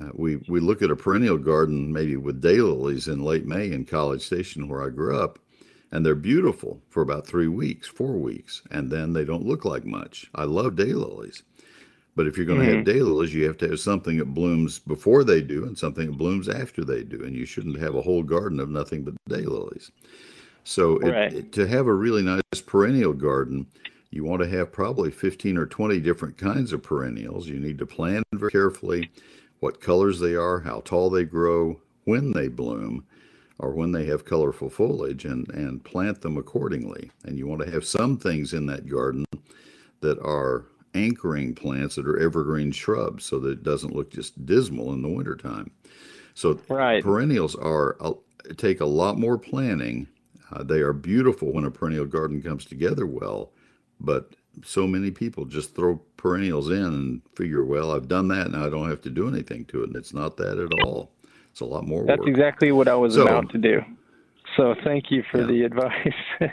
Uh, 0.00 0.10
we 0.14 0.36
we 0.48 0.60
look 0.60 0.82
at 0.82 0.90
a 0.90 0.96
perennial 0.96 1.38
garden 1.38 1.92
maybe 1.92 2.16
with 2.16 2.42
daylilies 2.42 3.08
in 3.12 3.22
late 3.22 3.46
May 3.46 3.70
in 3.72 3.84
College 3.84 4.22
Station 4.22 4.68
where 4.68 4.82
I 4.84 4.90
grew 4.90 5.16
up, 5.18 5.38
and 5.92 6.04
they're 6.04 6.14
beautiful 6.14 6.80
for 6.88 7.02
about 7.02 7.26
three 7.26 7.48
weeks, 7.48 7.88
four 7.88 8.16
weeks, 8.18 8.62
and 8.70 8.90
then 8.90 9.12
they 9.12 9.24
don't 9.24 9.46
look 9.46 9.64
like 9.64 9.84
much. 9.84 10.30
I 10.34 10.44
love 10.44 10.74
daylilies, 10.74 11.42
but 12.14 12.26
if 12.26 12.36
you're 12.36 12.46
going 12.46 12.60
to 12.60 12.66
have 12.76 12.84
daylilies, 12.84 13.30
you 13.30 13.44
have 13.46 13.58
to 13.58 13.68
have 13.70 13.80
something 13.80 14.18
that 14.18 14.34
blooms 14.34 14.78
before 14.78 15.24
they 15.24 15.40
do 15.40 15.64
and 15.64 15.76
something 15.76 16.06
that 16.10 16.18
blooms 16.18 16.48
after 16.48 16.84
they 16.84 17.02
do, 17.02 17.24
and 17.24 17.34
you 17.34 17.46
shouldn't 17.46 17.78
have 17.80 17.94
a 17.96 18.02
whole 18.02 18.22
garden 18.22 18.60
of 18.60 18.68
nothing 18.68 19.02
but 19.02 19.14
daylilies. 19.28 19.90
So 20.64 20.98
it, 20.98 21.08
it- 21.32 21.52
to 21.52 21.66
have 21.66 21.86
a 21.86 21.94
really 21.94 22.22
nice 22.22 22.60
perennial 22.64 23.14
garden, 23.14 23.66
you 24.10 24.24
want 24.24 24.42
to 24.42 24.48
have 24.48 24.72
probably 24.72 25.10
15 25.10 25.58
or 25.58 25.66
20 25.66 26.00
different 26.00 26.36
kinds 26.38 26.72
of 26.72 26.82
perennials. 26.82 27.46
You 27.46 27.58
need 27.58 27.78
to 27.78 27.86
plan 27.86 28.22
very 28.34 28.50
carefully 28.50 29.10
what 29.60 29.80
colors 29.80 30.18
they 30.20 30.34
are, 30.34 30.60
how 30.60 30.80
tall 30.80 31.10
they 31.10 31.24
grow, 31.24 31.80
when 32.04 32.32
they 32.32 32.48
bloom, 32.48 33.04
or 33.58 33.72
when 33.74 33.92
they 33.92 34.06
have 34.06 34.24
colorful 34.24 34.70
foliage, 34.70 35.24
and, 35.24 35.48
and 35.50 35.84
plant 35.84 36.22
them 36.22 36.38
accordingly. 36.38 37.10
And 37.24 37.36
you 37.36 37.46
want 37.46 37.62
to 37.62 37.70
have 37.70 37.84
some 37.84 38.16
things 38.16 38.54
in 38.54 38.66
that 38.66 38.86
garden 38.88 39.24
that 40.00 40.18
are 40.20 40.66
anchoring 40.94 41.54
plants 41.54 41.96
that 41.96 42.06
are 42.06 42.18
evergreen 42.18 42.72
shrubs 42.72 43.24
so 43.26 43.38
that 43.40 43.50
it 43.50 43.62
doesn't 43.62 43.94
look 43.94 44.10
just 44.10 44.46
dismal 44.46 44.92
in 44.94 45.02
the 45.02 45.08
wintertime. 45.08 45.70
So 46.34 46.60
Right. 46.68 47.02
perennials 47.02 47.54
are 47.56 47.96
uh, 48.00 48.14
take 48.56 48.80
a 48.80 48.86
lot 48.86 49.18
more 49.18 49.36
planning. 49.36 50.06
Uh, 50.50 50.62
they 50.62 50.80
are 50.80 50.94
beautiful 50.94 51.52
when 51.52 51.64
a 51.64 51.70
perennial 51.70 52.06
garden 52.06 52.40
comes 52.40 52.64
together 52.64 53.06
well, 53.06 53.52
but 54.00 54.34
so 54.64 54.86
many 54.86 55.10
people 55.10 55.44
just 55.44 55.74
throw 55.74 55.96
perennials 56.16 56.70
in 56.70 56.82
and 56.84 57.22
figure, 57.36 57.64
well, 57.64 57.92
I've 57.92 58.08
done 58.08 58.28
that 58.28 58.50
now 58.50 58.66
I 58.66 58.70
don't 58.70 58.88
have 58.90 59.00
to 59.02 59.10
do 59.10 59.28
anything 59.28 59.64
to 59.66 59.82
it, 59.82 59.88
and 59.88 59.96
it's 59.96 60.12
not 60.14 60.36
that 60.38 60.58
at 60.58 60.72
all. 60.84 61.12
It's 61.50 61.60
a 61.60 61.64
lot 61.64 61.86
more 61.86 62.04
That's 62.04 62.18
work. 62.20 62.28
exactly 62.28 62.72
what 62.72 62.88
I 62.88 62.94
was 62.94 63.14
So- 63.14 63.22
about 63.22 63.50
to 63.50 63.58
do. 63.58 63.82
So 64.56 64.74
thank 64.82 65.10
you 65.10 65.22
for 65.30 65.40
Yeah. 65.40 65.46
the 65.46 65.62
advice. 65.64 66.14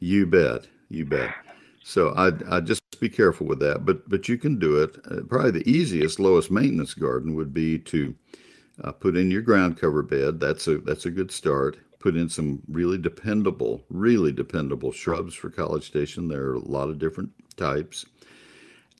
You 0.00 0.24
bet. 0.24 0.66
You 0.88 1.04
bet. 1.04 1.34
So 1.82 2.08
I 2.16 2.32
I 2.50 2.60
just 2.60 2.80
be 2.98 3.10
careful 3.10 3.46
with 3.46 3.58
that, 3.60 3.84
but 3.84 4.08
but 4.08 4.26
you 4.26 4.38
can 4.38 4.58
do 4.58 4.82
it. 4.82 4.96
Uh, 5.10 5.20
probably 5.28 5.50
the 5.50 5.70
easiest, 5.70 6.18
lowest 6.18 6.50
maintenance 6.50 6.94
garden 6.94 7.34
would 7.34 7.52
be 7.52 7.78
to 7.80 8.14
uh, 8.82 8.92
put 8.92 9.18
in 9.18 9.30
your 9.30 9.42
ground 9.42 9.76
cover 9.76 10.02
bed. 10.02 10.40
That's 10.40 10.66
a 10.66 10.78
that's 10.78 11.04
a 11.04 11.10
good 11.10 11.30
start. 11.30 11.76
Put 11.98 12.16
in 12.16 12.28
some 12.28 12.62
really 12.68 12.98
dependable, 12.98 13.84
really 13.88 14.32
dependable 14.32 14.92
shrubs 14.92 15.34
for 15.34 15.50
College 15.50 15.84
Station. 15.86 16.28
There 16.28 16.44
are 16.44 16.54
a 16.54 16.58
lot 16.58 16.88
of 16.88 16.98
different 16.98 17.30
types, 17.56 18.04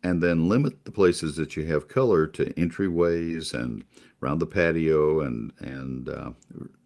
and 0.02 0.22
then 0.22 0.48
limit 0.48 0.84
the 0.84 0.90
places 0.90 1.36
that 1.36 1.56
you 1.56 1.66
have 1.66 1.88
color 1.88 2.26
to 2.28 2.52
entryways 2.54 3.54
and 3.54 3.84
around 4.22 4.38
the 4.38 4.46
patio 4.46 5.20
and 5.20 5.52
and 5.60 6.08
uh, 6.08 6.30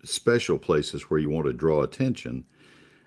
special 0.05 0.59
places 0.59 1.03
where 1.03 1.21
you 1.21 1.31
want 1.31 1.47
to 1.47 1.53
draw 1.53 1.83
attention 1.83 2.45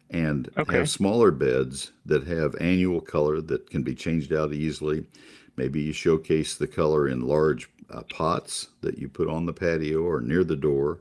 and 0.09 0.49
Okay. 0.57 0.77
have 0.77 0.89
smaller 0.89 1.31
beds 1.31 1.91
that 2.05 2.25
have 2.27 2.55
annual 2.61 3.01
color 3.01 3.41
that 3.41 3.69
can 3.69 3.83
be 3.83 3.95
changed 3.95 4.31
out 4.31 4.53
easily. 4.53 5.05
Maybe 5.57 5.81
you 5.81 5.93
showcase 5.93 6.55
the 6.55 6.67
color 6.67 7.07
in 7.07 7.21
large 7.21 7.69
uh, 7.89 8.03
pots 8.03 8.69
that 8.81 8.97
you 8.97 9.09
put 9.09 9.27
on 9.27 9.45
the 9.45 9.53
patio 9.53 10.01
or 10.03 10.21
near 10.21 10.43
the 10.43 10.55
door, 10.55 10.99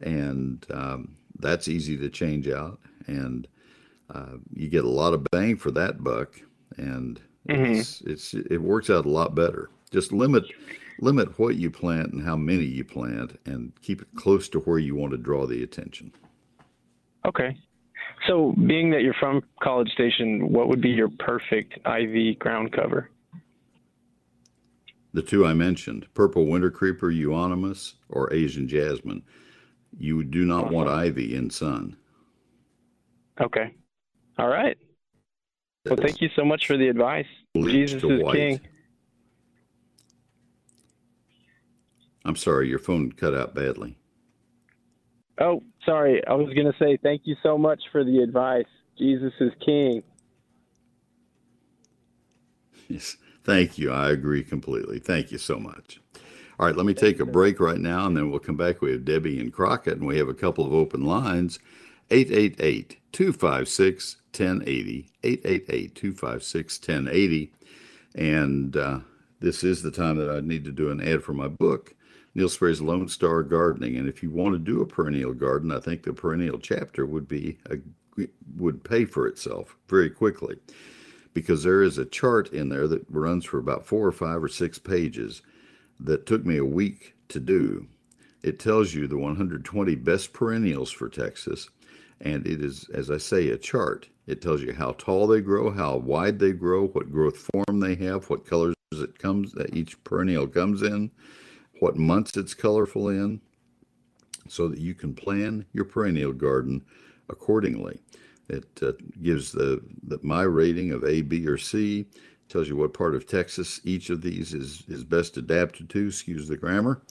and 0.00 0.64
um, 0.70 1.16
that's 1.38 1.68
easy 1.68 1.96
to 1.98 2.08
change 2.08 2.48
out. 2.48 2.80
And 3.06 3.46
uh, 4.14 4.36
you 4.52 4.68
get 4.68 4.84
a 4.84 4.88
lot 4.88 5.14
of 5.14 5.24
bang 5.30 5.56
for 5.56 5.70
that 5.72 6.02
buck, 6.02 6.40
and 6.76 7.20
it's, 7.46 8.00
it's 8.02 8.34
it 8.34 8.60
works 8.60 8.90
out 8.90 9.06
a 9.06 9.10
lot 9.10 9.34
better. 9.34 9.70
Just 9.90 10.12
limit 10.12 10.44
limit 11.00 11.38
what 11.38 11.56
you 11.56 11.70
plant 11.70 12.12
and 12.12 12.22
how 12.22 12.36
many 12.36 12.64
you 12.64 12.84
plant, 12.84 13.38
and 13.46 13.72
keep 13.82 14.02
it 14.02 14.08
close 14.14 14.48
to 14.50 14.60
where 14.60 14.78
you 14.78 14.94
want 14.94 15.12
to 15.12 15.18
draw 15.18 15.46
the 15.46 15.62
attention. 15.62 16.12
okay. 17.26 17.56
So, 18.26 18.52
being 18.66 18.90
that 18.90 19.02
you're 19.02 19.14
from 19.14 19.42
College 19.62 19.90
Station, 19.90 20.52
what 20.52 20.68
would 20.68 20.80
be 20.80 20.88
your 20.88 21.08
perfect 21.20 21.78
ivy 21.86 22.34
ground 22.34 22.72
cover? 22.72 23.10
The 25.14 25.22
two 25.22 25.46
I 25.46 25.54
mentioned, 25.54 26.06
purple 26.14 26.46
winter 26.46 26.70
creeper 26.70 27.10
euonymus 27.10 27.94
or 28.08 28.32
Asian 28.32 28.66
jasmine. 28.68 29.22
You 29.96 30.24
do 30.24 30.44
not 30.44 30.70
want 30.70 30.88
ivy 30.88 31.34
in 31.34 31.50
sun. 31.50 31.96
Okay. 33.40 33.74
All 34.38 34.48
right. 34.48 34.76
Well, 35.84 35.96
thank 35.96 36.20
you 36.20 36.28
so 36.36 36.44
much 36.44 36.66
for 36.66 36.76
the 36.76 36.88
advice. 36.88 37.26
Jesus 37.56 38.02
is 38.02 38.22
white. 38.22 38.34
king. 38.34 38.60
I'm 42.24 42.36
sorry, 42.36 42.68
your 42.68 42.78
phone 42.78 43.12
cut 43.12 43.34
out 43.34 43.54
badly. 43.54 43.96
Oh, 45.40 45.62
sorry. 45.86 46.22
I 46.26 46.34
was 46.34 46.52
going 46.52 46.66
to 46.66 46.78
say 46.78 46.98
thank 47.02 47.22
you 47.24 47.36
so 47.42 47.56
much 47.56 47.80
for 47.90 48.04
the 48.04 48.18
advice. 48.18 48.66
Jesus 48.98 49.32
is 49.40 49.52
king. 49.64 50.02
Yes, 52.88 53.16
thank 53.44 53.78
you. 53.78 53.92
I 53.92 54.10
agree 54.10 54.42
completely. 54.42 54.98
Thank 54.98 55.30
you 55.30 55.38
so 55.38 55.58
much. 55.58 56.00
All 56.58 56.66
right, 56.66 56.76
let 56.76 56.86
me 56.86 56.94
take 56.94 57.20
a 57.20 57.24
break 57.24 57.60
right 57.60 57.78
now 57.78 58.06
and 58.06 58.16
then 58.16 58.30
we'll 58.30 58.40
come 58.40 58.56
back. 58.56 58.80
We 58.80 58.90
have 58.90 59.04
Debbie 59.04 59.38
and 59.38 59.52
Crockett, 59.52 59.98
and 59.98 60.06
we 60.06 60.18
have 60.18 60.28
a 60.28 60.34
couple 60.34 60.66
of 60.66 60.72
open 60.72 61.04
lines 61.04 61.60
888 62.10 62.98
256 63.12 64.16
1080. 64.36 65.10
888 65.22 65.94
256 65.94 66.78
1080. 66.80 67.52
And 68.16 68.76
uh, 68.76 68.98
this 69.38 69.62
is 69.62 69.82
the 69.82 69.92
time 69.92 70.16
that 70.16 70.30
I 70.30 70.40
need 70.40 70.64
to 70.64 70.72
do 70.72 70.90
an 70.90 71.00
ad 71.00 71.22
for 71.22 71.32
my 71.32 71.46
book, 71.46 71.94
Neil 72.34 72.48
Sperry's 72.48 72.80
Lone 72.80 73.08
Star 73.08 73.44
Gardening. 73.44 73.96
And 73.96 74.08
if 74.08 74.20
you 74.22 74.30
want 74.30 74.54
to 74.54 74.58
do 74.58 74.80
a 74.80 74.86
perennial 74.86 75.34
garden, 75.34 75.70
I 75.70 75.78
think 75.78 76.02
the 76.02 76.12
perennial 76.12 76.58
chapter 76.58 77.06
would 77.06 77.28
be 77.28 77.58
a, 77.70 77.76
would 78.56 78.82
pay 78.82 79.04
for 79.04 79.28
itself 79.28 79.76
very 79.88 80.10
quickly 80.10 80.56
because 81.34 81.62
there 81.62 81.84
is 81.84 81.98
a 81.98 82.04
chart 82.04 82.52
in 82.52 82.68
there 82.68 82.88
that 82.88 83.06
runs 83.08 83.44
for 83.44 83.58
about 83.58 83.86
four 83.86 84.04
or 84.04 84.12
five 84.12 84.42
or 84.42 84.48
six 84.48 84.76
pages 84.76 85.42
that 86.00 86.26
took 86.26 86.44
me 86.44 86.56
a 86.56 86.64
week 86.64 87.14
to 87.28 87.40
do. 87.40 87.86
It 88.42 88.58
tells 88.58 88.94
you 88.94 89.06
the 89.06 89.18
120 89.18 89.94
best 89.96 90.32
perennials 90.32 90.90
for 90.90 91.08
Texas, 91.08 91.68
and 92.20 92.46
it 92.46 92.62
is, 92.62 92.88
as 92.94 93.10
I 93.10 93.18
say, 93.18 93.48
a 93.48 93.58
chart. 93.58 94.08
It 94.26 94.40
tells 94.40 94.62
you 94.62 94.72
how 94.72 94.92
tall 94.92 95.26
they 95.26 95.40
grow, 95.40 95.70
how 95.70 95.96
wide 95.96 96.38
they 96.38 96.52
grow, 96.52 96.86
what 96.88 97.10
growth 97.10 97.48
form 97.52 97.80
they 97.80 97.94
have, 97.96 98.30
what 98.30 98.46
colors 98.46 98.74
it 98.92 99.18
comes 99.18 99.52
that 99.52 99.74
each 99.74 100.02
perennial 100.04 100.46
comes 100.46 100.82
in, 100.82 101.10
what 101.80 101.96
months 101.96 102.36
it's 102.36 102.54
colorful 102.54 103.08
in, 103.08 103.40
so 104.48 104.68
that 104.68 104.78
you 104.78 104.94
can 104.94 105.14
plan 105.14 105.66
your 105.72 105.84
perennial 105.84 106.32
garden 106.32 106.84
accordingly. 107.28 108.00
It 108.48 108.66
uh, 108.82 108.92
gives 109.20 109.52
the, 109.52 109.82
the 110.02 110.18
my 110.22 110.42
rating 110.42 110.92
of 110.92 111.04
A, 111.04 111.20
B, 111.22 111.46
or 111.46 111.58
C. 111.58 112.06
Tells 112.48 112.68
you 112.68 112.76
what 112.76 112.94
part 112.94 113.14
of 113.14 113.26
Texas 113.26 113.80
each 113.84 114.08
of 114.08 114.22
these 114.22 114.54
is 114.54 114.82
is 114.88 115.04
best 115.04 115.36
adapted 115.36 115.90
to. 115.90 116.06
Excuse 116.06 116.48
the 116.48 116.56
grammar, 116.56 117.02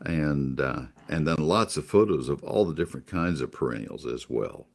and 0.00 0.60
uh, 0.60 0.82
and 1.08 1.26
then 1.26 1.36
lots 1.38 1.76
of 1.76 1.86
photos 1.86 2.28
of 2.28 2.44
all 2.44 2.64
the 2.64 2.74
different 2.74 3.06
kinds 3.06 3.40
of 3.40 3.52
perennials 3.52 4.04
as 4.04 4.28
well. 4.28 4.66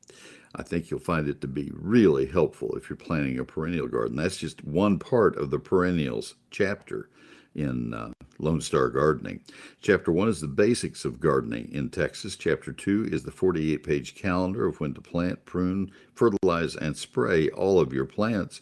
I 0.55 0.63
think 0.63 0.89
you'll 0.89 0.99
find 0.99 1.27
it 1.27 1.39
to 1.41 1.47
be 1.47 1.71
really 1.73 2.25
helpful 2.25 2.75
if 2.75 2.89
you're 2.89 2.97
planning 2.97 3.37
a 3.37 3.45
perennial 3.45 3.87
garden. 3.87 4.15
That's 4.15 4.37
just 4.37 4.63
one 4.63 4.97
part 4.97 5.37
of 5.37 5.51
the 5.51 5.59
perennials 5.59 6.33
chapter 6.49 7.09
in 7.53 7.93
uh, 7.93 8.11
Lone 8.39 8.61
Star 8.61 8.89
Gardening. 8.89 9.41
Chapter 9.81 10.11
one 10.11 10.29
is 10.29 10.41
the 10.41 10.47
basics 10.47 11.05
of 11.05 11.19
gardening 11.19 11.69
in 11.71 11.89
Texas. 11.89 12.35
Chapter 12.35 12.71
two 12.71 13.07
is 13.11 13.23
the 13.23 13.31
48 13.31 13.83
page 13.83 14.15
calendar 14.15 14.67
of 14.67 14.79
when 14.79 14.93
to 14.93 15.01
plant, 15.01 15.45
prune, 15.45 15.91
fertilize, 16.13 16.75
and 16.75 16.95
spray 16.95 17.49
all 17.49 17.79
of 17.79 17.93
your 17.93 18.05
plants. 18.05 18.61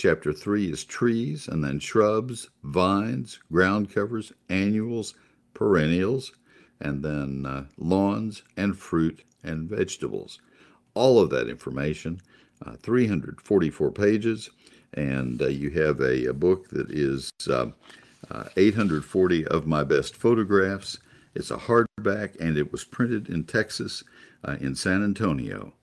Chapter 0.00 0.32
three 0.32 0.72
is 0.72 0.82
trees, 0.82 1.46
and 1.46 1.62
then 1.62 1.78
shrubs, 1.78 2.48
vines, 2.62 3.38
ground 3.52 3.92
covers, 3.92 4.32
annuals, 4.48 5.14
perennials, 5.52 6.32
and 6.80 7.02
then 7.02 7.44
uh, 7.44 7.66
lawns 7.76 8.42
and 8.56 8.78
fruit 8.78 9.22
and 9.44 9.68
vegetables. 9.68 10.40
All 10.94 11.20
of 11.20 11.28
that 11.28 11.50
information, 11.50 12.18
uh, 12.64 12.76
344 12.82 13.92
pages, 13.92 14.48
and 14.94 15.42
uh, 15.42 15.48
you 15.48 15.68
have 15.68 16.00
a, 16.00 16.30
a, 16.30 16.32
book 16.32 16.70
that 16.70 16.90
is 16.90 17.30
uh, 17.50 17.66
uh, 18.30 18.44
840 18.56 19.46
of 19.48 19.66
my 19.66 19.84
best 19.84 20.16
photographs. 20.16 20.98
It's 21.34 21.50
a 21.50 21.58
hardback, 21.58 22.40
and 22.40 22.56
it 22.56 22.72
was 22.72 22.84
printed 22.84 23.28
in 23.28 23.44
Texas, 23.44 24.02
uh, 24.44 24.56
in 24.62 24.74
San 24.74 25.04
Antonio. 25.04 25.74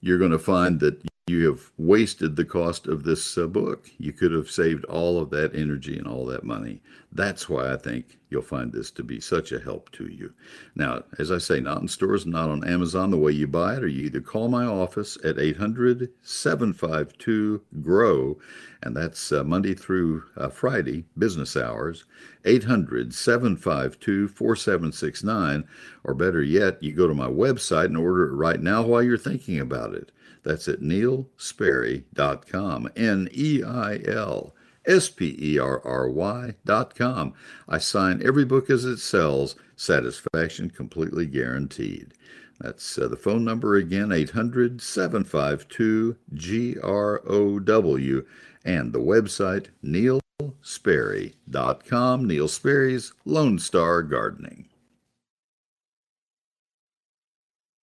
You're 0.00 0.16
going 0.16 0.30
to 0.30 0.38
find 0.38 0.80
that 0.80 1.02
you 1.28 1.50
have 1.50 1.72
wasted 1.76 2.36
the 2.36 2.44
cost 2.44 2.86
of 2.86 3.02
this 3.02 3.36
uh, 3.36 3.48
book. 3.48 3.90
You 3.98 4.12
could 4.12 4.30
have 4.30 4.48
saved 4.48 4.84
all 4.84 5.18
of 5.18 5.30
that 5.30 5.56
energy 5.56 5.98
and 5.98 6.06
all 6.06 6.24
that 6.26 6.44
money. 6.44 6.80
That's 7.10 7.48
why 7.48 7.72
I 7.72 7.76
think 7.76 8.18
you'll 8.30 8.42
find 8.42 8.72
this 8.72 8.92
to 8.92 9.02
be 9.02 9.18
such 9.18 9.50
a 9.50 9.58
help 9.58 9.90
to 9.92 10.06
you. 10.06 10.32
Now, 10.76 11.02
as 11.18 11.32
I 11.32 11.38
say, 11.38 11.58
not 11.58 11.82
in 11.82 11.88
stores, 11.88 12.26
not 12.26 12.48
on 12.48 12.62
Amazon 12.62 13.10
the 13.10 13.16
way 13.16 13.32
you 13.32 13.48
buy 13.48 13.74
it, 13.74 13.82
or 13.82 13.88
you 13.88 14.04
either 14.04 14.20
call 14.20 14.46
my 14.46 14.66
office 14.66 15.18
at 15.24 15.36
800 15.36 16.10
752 16.22 17.60
GROW, 17.82 18.36
and 18.84 18.96
that's 18.96 19.32
uh, 19.32 19.42
Monday 19.42 19.74
through 19.74 20.22
uh, 20.36 20.48
Friday, 20.48 21.06
business 21.18 21.56
hours, 21.56 22.04
800 22.44 23.12
752 23.12 24.28
4769, 24.28 25.64
or 26.04 26.14
better 26.14 26.42
yet, 26.42 26.80
you 26.80 26.92
go 26.92 27.08
to 27.08 27.14
my 27.14 27.26
website 27.26 27.86
and 27.86 27.96
order 27.96 28.28
it 28.28 28.36
right 28.36 28.60
now 28.60 28.84
while 28.84 29.02
you're 29.02 29.18
thinking 29.18 29.58
about 29.58 29.92
it. 29.92 30.12
That's 30.46 30.68
at 30.68 30.80
neilsperry.com. 30.80 32.88
N 32.94 33.28
E 33.32 33.64
I 33.64 34.00
L 34.06 34.54
S 34.86 35.08
P 35.08 35.36
E 35.40 35.58
R 35.58 35.84
R 35.84 36.08
Y.com. 36.08 37.34
I 37.68 37.78
sign 37.78 38.22
every 38.24 38.44
book 38.44 38.70
as 38.70 38.84
it 38.84 38.98
sells, 38.98 39.56
satisfaction 39.74 40.70
completely 40.70 41.26
guaranteed. 41.26 42.14
That's 42.60 42.96
uh, 42.96 43.08
the 43.08 43.16
phone 43.16 43.44
number 43.44 43.74
again, 43.74 44.12
800 44.12 44.80
752 44.80 46.16
G 46.32 46.76
R 46.80 47.20
O 47.26 47.58
W, 47.58 48.24
and 48.64 48.92
the 48.92 49.00
website, 49.00 49.70
neilsperry.com. 49.84 52.24
Neil 52.24 52.46
Sperry's 52.46 53.12
Lone 53.24 53.58
Star 53.58 54.04
Gardening. 54.04 54.68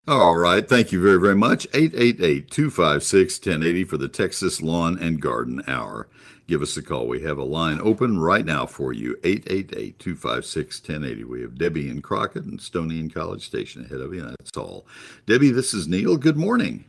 All 0.06 0.36
right. 0.36 0.68
Thank 0.68 0.92
you 0.92 1.02
very, 1.02 1.20
very 1.20 1.36
much. 1.36 1.66
888 1.74 2.52
256 2.52 3.40
1080 3.40 3.84
for 3.86 3.98
the 3.98 4.10
Texas 4.10 4.62
Lawn 4.62 5.00
and 5.00 5.22
Garden 5.22 5.64
Hour. 5.66 6.10
Give 6.46 6.62
us 6.62 6.76
a 6.76 6.82
call. 6.82 7.08
We 7.08 7.22
have 7.22 7.38
a 7.38 7.44
line 7.44 7.80
open 7.82 8.20
right 8.20 8.46
now 8.46 8.66
for 8.66 8.92
you 8.92 9.18
888 9.24 9.98
256 10.00 10.82
1080. 10.82 11.24
We 11.24 11.42
have 11.42 11.58
Debbie 11.58 11.90
in 11.90 12.02
Crockett 12.02 12.44
and 12.44 12.60
Stony 12.60 13.00
in 13.00 13.10
College 13.10 13.46
Station 13.46 13.86
ahead 13.86 14.02
of 14.02 14.14
you. 14.14 14.24
That's 14.24 14.58
all. 14.58 14.86
Debbie, 15.26 15.52
this 15.52 15.74
is 15.74 15.88
Neil. 15.88 16.18
Good 16.18 16.36
morning. 16.36 16.84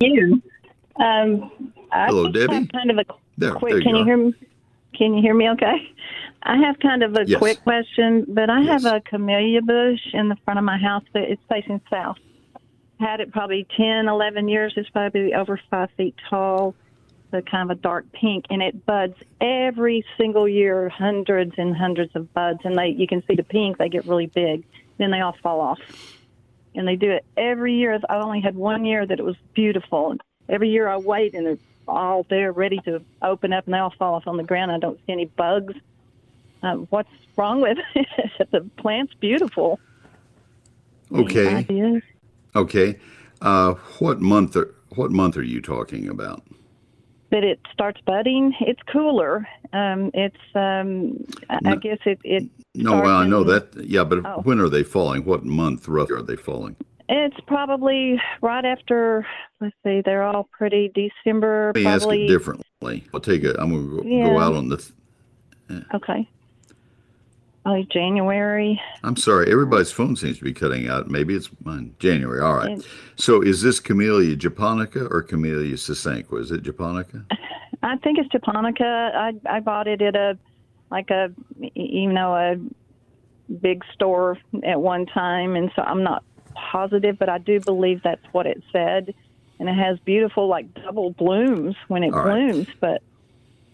You. 0.00 0.42
Um, 0.96 1.72
Hello, 1.92 2.28
Debbie. 2.32 2.66
Kind 2.66 2.90
of 2.90 2.98
a 2.98 3.04
there, 3.36 3.54
quick. 3.54 3.70
There 3.70 3.78
you 3.78 3.84
can 3.84 3.96
you 3.96 4.04
hear 4.04 4.16
me? 4.16 4.34
Can 4.94 5.14
you 5.14 5.22
hear 5.22 5.34
me? 5.34 5.48
Okay. 5.50 5.92
I 6.42 6.56
have 6.58 6.78
kind 6.78 7.02
of 7.02 7.14
a 7.16 7.24
Yes. 7.26 7.38
quick 7.38 7.62
question, 7.62 8.24
but 8.28 8.48
I 8.48 8.60
Yes. 8.60 8.68
have 8.68 8.84
a 8.84 9.00
camellia 9.00 9.62
bush 9.62 10.14
in 10.14 10.28
the 10.28 10.36
front 10.44 10.58
of 10.58 10.64
my 10.64 10.78
house, 10.78 11.04
but 11.12 11.22
it's 11.22 11.42
facing 11.48 11.80
south. 11.90 12.18
Had 13.00 13.20
it 13.20 13.32
probably 13.32 13.64
10, 13.76 14.08
11 14.08 14.48
years. 14.48 14.74
It's 14.76 14.90
probably 14.90 15.34
over 15.34 15.60
five 15.70 15.90
feet 15.92 16.14
tall. 16.28 16.74
The 17.30 17.42
kind 17.42 17.70
of 17.70 17.76
a 17.76 17.80
dark 17.80 18.10
pink, 18.12 18.46
and 18.48 18.62
it 18.62 18.86
buds 18.86 19.14
every 19.38 20.02
single 20.16 20.48
year, 20.48 20.88
hundreds 20.88 21.52
and 21.58 21.76
hundreds 21.76 22.16
of 22.16 22.32
buds. 22.32 22.60
And 22.64 22.74
they, 22.78 22.88
you 22.88 23.06
can 23.06 23.22
see 23.26 23.34
the 23.34 23.42
pink; 23.42 23.76
they 23.76 23.90
get 23.90 24.06
really 24.06 24.28
big, 24.28 24.64
then 24.96 25.10
they 25.10 25.20
all 25.20 25.36
fall 25.42 25.60
off. 25.60 25.78
And 26.74 26.88
they 26.88 26.96
do 26.96 27.10
it 27.10 27.26
every 27.36 27.74
year. 27.74 28.00
I 28.08 28.16
only 28.16 28.40
had 28.40 28.56
one 28.56 28.86
year 28.86 29.04
that 29.04 29.18
it 29.18 29.24
was 29.24 29.36
beautiful. 29.52 30.16
Every 30.48 30.70
year 30.70 30.88
I 30.88 30.96
wait, 30.96 31.34
and 31.34 31.44
they're 31.46 31.58
all 31.86 32.24
there, 32.30 32.50
ready 32.50 32.78
to 32.86 33.02
open 33.20 33.52
up, 33.52 33.66
and 33.66 33.74
they 33.74 33.78
all 33.78 33.92
fall 33.98 34.14
off 34.14 34.26
on 34.26 34.38
the 34.38 34.42
ground. 34.42 34.72
I 34.72 34.78
don't 34.78 34.98
see 35.06 35.12
any 35.12 35.26
bugs. 35.26 35.74
Uh, 36.62 36.74
what's 36.90 37.08
wrong 37.36 37.60
with 37.60 37.78
it? 37.94 38.06
the 38.50 38.60
plant's 38.76 39.14
beautiful. 39.14 39.78
Okay. 41.12 41.48
ideas? 41.54 42.02
Okay. 42.56 42.98
Uh, 43.40 43.74
what 44.00 44.20
month 44.20 44.56
are, 44.56 44.74
what 44.96 45.10
month 45.10 45.36
are 45.36 45.42
you 45.42 45.60
talking 45.60 46.08
about? 46.08 46.42
That 47.30 47.44
it 47.44 47.60
starts 47.72 48.00
budding. 48.06 48.54
It's 48.60 48.80
cooler. 48.90 49.46
Um, 49.72 50.10
it's. 50.14 50.36
Um, 50.54 51.24
I, 51.50 51.58
I 51.72 51.76
guess 51.76 51.98
it. 52.06 52.18
it 52.24 52.44
No, 52.74 53.00
well, 53.00 53.16
I 53.18 53.26
know 53.26 53.44
that. 53.44 53.68
Yeah, 53.76 54.04
but 54.04 54.24
Oh. 54.24 54.40
when 54.44 54.58
are 54.60 54.70
they 54.70 54.82
falling? 54.82 55.24
What 55.26 55.44
month 55.44 55.86
roughly 55.88 56.16
are 56.16 56.22
they 56.22 56.36
falling? 56.36 56.74
It's 57.10 57.36
probably 57.46 58.20
right 58.40 58.64
after. 58.64 59.26
Let's 59.60 59.76
see. 59.84 60.00
They're 60.02 60.22
all 60.24 60.48
pretty 60.52 60.90
December. 60.94 61.72
Let 61.74 61.82
me 61.84 61.86
ask 61.86 62.08
it 62.08 62.28
differently. 62.28 63.04
I'll 63.12 63.20
take 63.20 63.44
a. 63.44 63.60
I'm 63.60 63.70
going 63.72 63.90
to 63.90 64.02
go, 64.02 64.08
Yeah. 64.08 64.28
go 64.30 64.38
out 64.40 64.54
on 64.54 64.68
the. 64.70 64.92
Okay. 65.94 66.26
Probably 67.68 67.84
January. 67.92 68.80
I'm 69.04 69.16
sorry, 69.16 69.52
everybody's 69.52 69.92
phone 69.92 70.16
seems 70.16 70.38
to 70.38 70.44
be 70.44 70.54
cutting 70.54 70.88
out. 70.88 71.10
Maybe 71.10 71.34
it's 71.34 71.50
mine. 71.64 71.94
January. 71.98 72.40
All 72.40 72.54
right. 72.54 72.82
So 73.16 73.42
is 73.42 73.60
this 73.60 73.78
Camellia 73.78 74.36
japonica 74.36 75.04
or 75.08 75.22
Camellia 75.22 75.74
sasanqua? 75.74 76.40
Is 76.40 76.50
it 76.50 76.62
japonica? 76.62 77.26
I 77.82 77.96
think 77.98 78.16
it's 78.18 78.30
japonica. 78.30 79.10
I 79.14 79.34
I 79.44 79.60
bought 79.60 79.86
it 79.86 80.00
at 80.00 80.16
a 80.16 80.38
like 80.90 81.10
a 81.10 81.30
you 81.74 82.10
know 82.10 82.34
a 82.34 82.56
big 83.52 83.84
store 83.92 84.38
at 84.64 84.80
one 84.80 85.04
time, 85.04 85.54
and 85.54 85.70
so 85.76 85.82
I'm 85.82 86.02
not 86.02 86.24
positive, 86.54 87.18
but 87.18 87.28
I 87.28 87.36
do 87.36 87.60
believe 87.60 88.02
that's 88.02 88.24
what 88.32 88.46
it 88.46 88.62
said. 88.72 89.12
And 89.60 89.68
it 89.68 89.74
has 89.74 89.98
beautiful 90.06 90.48
like 90.48 90.72
double 90.72 91.10
blooms 91.10 91.76
when 91.88 92.02
it 92.02 92.14
right. 92.14 92.48
blooms, 92.48 92.68
but 92.80 93.02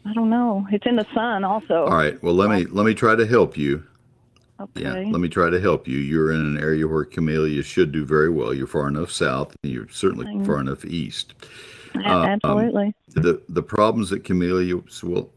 I 0.06 0.12
don't 0.12 0.30
know. 0.30 0.66
It's 0.70 0.86
in 0.86 0.96
the 0.96 1.06
sun 1.14 1.44
also. 1.44 1.84
All 1.86 1.96
right. 1.96 2.22
Well, 2.22 2.34
let 2.34 2.50
me 2.50 2.66
let 2.66 2.84
me 2.86 2.94
try 2.94 3.14
to 3.16 3.26
help 3.26 3.56
you. 3.56 3.82
Okay. 4.60 4.82
Yeah, 4.82 4.92
let 5.10 5.20
me 5.20 5.28
try 5.28 5.50
to 5.50 5.60
help 5.60 5.88
you. 5.88 5.98
You're 5.98 6.32
in 6.32 6.40
an 6.40 6.58
area 6.58 6.86
where 6.86 7.04
camellias 7.04 7.66
should 7.66 7.90
do 7.90 8.04
very 8.04 8.28
well. 8.30 8.54
You're 8.54 8.66
far 8.68 8.86
enough 8.86 9.10
south, 9.10 9.54
and 9.62 9.72
you're 9.72 9.88
certainly 9.88 10.26
Mhm. 10.26 10.46
far 10.46 10.60
enough 10.60 10.84
east. 10.84 11.34
A- 11.96 11.98
um, 12.08 12.22
Absolutely. 12.44 12.94
the 13.14 13.40
the 13.48 13.62
problems 13.62 14.10
that 14.10 14.24
camellias 14.24 15.02
will 15.02 15.30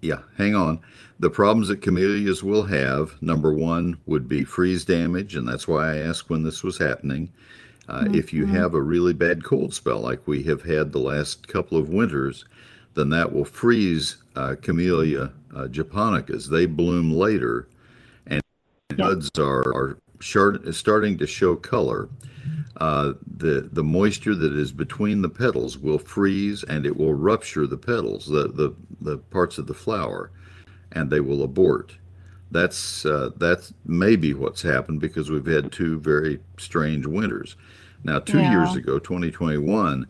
yeah 0.00 0.20
hang 0.36 0.54
on 0.54 0.78
the 1.18 1.30
problems 1.30 1.66
that 1.68 1.80
camellias 1.80 2.42
will 2.44 2.62
have 2.62 3.20
number 3.20 3.52
one 3.52 3.96
would 4.06 4.28
be 4.28 4.44
freeze 4.44 4.84
damage 4.84 5.34
and 5.34 5.48
that's 5.48 5.66
why 5.66 5.90
i 5.92 5.96
asked 5.96 6.30
when 6.30 6.44
this 6.44 6.62
was 6.62 6.78
happening 6.78 7.28
uh, 7.88 8.04
if 8.12 8.32
you 8.32 8.44
have 8.46 8.74
a 8.74 8.80
really 8.82 9.12
bad 9.14 9.42
cold 9.42 9.74
spell 9.74 9.98
like 9.98 10.20
we 10.28 10.40
have 10.42 10.62
had 10.62 10.92
the 10.92 11.00
last 11.00 11.48
couple 11.48 11.76
of 11.76 11.88
winters 11.88 12.44
then 12.94 13.08
that 13.10 13.32
will 13.32 13.44
freeze 13.44 14.16
uh, 14.36 14.54
camellia 14.62 15.32
uh, 15.54 15.66
japonicas 15.68 16.48
they 16.48 16.66
bloom 16.66 17.12
later 17.12 17.68
and 18.26 18.40
buds 18.96 19.30
are, 19.38 19.74
are 19.74 19.98
shart- 20.20 20.74
starting 20.74 21.16
to 21.18 21.26
show 21.26 21.54
color 21.56 22.08
uh, 22.78 23.12
the 23.38 23.68
the 23.72 23.82
moisture 23.82 24.34
that 24.36 24.52
is 24.52 24.70
between 24.72 25.20
the 25.20 25.28
petals 25.28 25.76
will 25.78 25.98
freeze 25.98 26.62
and 26.64 26.86
it 26.86 26.96
will 26.96 27.12
rupture 27.14 27.66
the 27.66 27.76
petals, 27.76 28.26
the 28.26 28.48
the, 28.48 28.72
the 29.00 29.18
parts 29.18 29.58
of 29.58 29.66
the 29.66 29.74
flower, 29.74 30.30
and 30.92 31.10
they 31.10 31.18
will 31.18 31.42
abort. 31.42 31.96
That's 32.52 33.04
uh, 33.04 33.30
that's 33.36 33.74
maybe 33.84 34.32
what's 34.32 34.62
happened 34.62 35.00
because 35.00 35.28
we've 35.28 35.44
had 35.44 35.72
two 35.72 35.98
very 35.98 36.38
strange 36.56 37.04
winters. 37.04 37.56
Now, 38.04 38.20
two 38.20 38.38
Yeah. 38.38 38.52
years 38.52 38.76
ago, 38.76 39.00
2021, 39.00 40.06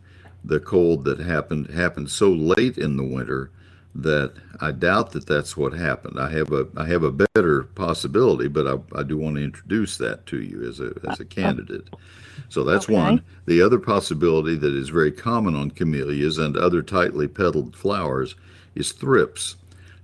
the 0.49 0.59
cold 0.61 1.05
that 1.05 1.21
happened 1.21 1.69
happened 1.69 2.11
so 2.11 2.31
late 2.31 2.79
in 2.79 2.97
the 2.97 3.05
winter 3.05 3.51
that 3.95 4.33
I 4.61 4.73
doubt 4.73 5.13
that 5.13 5.27
that's 5.27 5.57
what 5.57 5.73
happened. 5.73 6.19
I 6.19 6.31
have 6.31 6.53
a 6.53 6.67
I 6.77 6.87
have 6.87 7.03
a 7.03 7.13
better 7.13 7.65
possibility, 7.65 8.49
but 8.49 8.67
I, 8.67 8.99
I 8.99 9.03
do 9.03 9.19
want 9.19 9.37
to 9.37 9.43
introduce 9.43 9.97
that 9.99 10.27
to 10.27 10.41
you 10.41 10.67
as 10.69 10.81
a 10.81 10.93
as 11.09 11.21
a 11.21 11.25
candidate. 11.25 11.89
So 12.49 12.65
that's 12.65 12.87
Okay. 12.87 12.95
one. 12.95 13.23
The 13.47 13.61
other 13.61 13.79
possibility 13.79 14.57
that 14.57 14.75
is 14.75 14.89
very 14.89 15.13
common 15.13 15.55
on 15.55 15.71
camellias 15.71 16.39
and 16.39 16.57
other 16.57 16.83
tightly 16.83 17.29
petaled 17.29 17.77
flowers 17.77 18.35
is 18.75 18.93
thrips. 18.93 19.57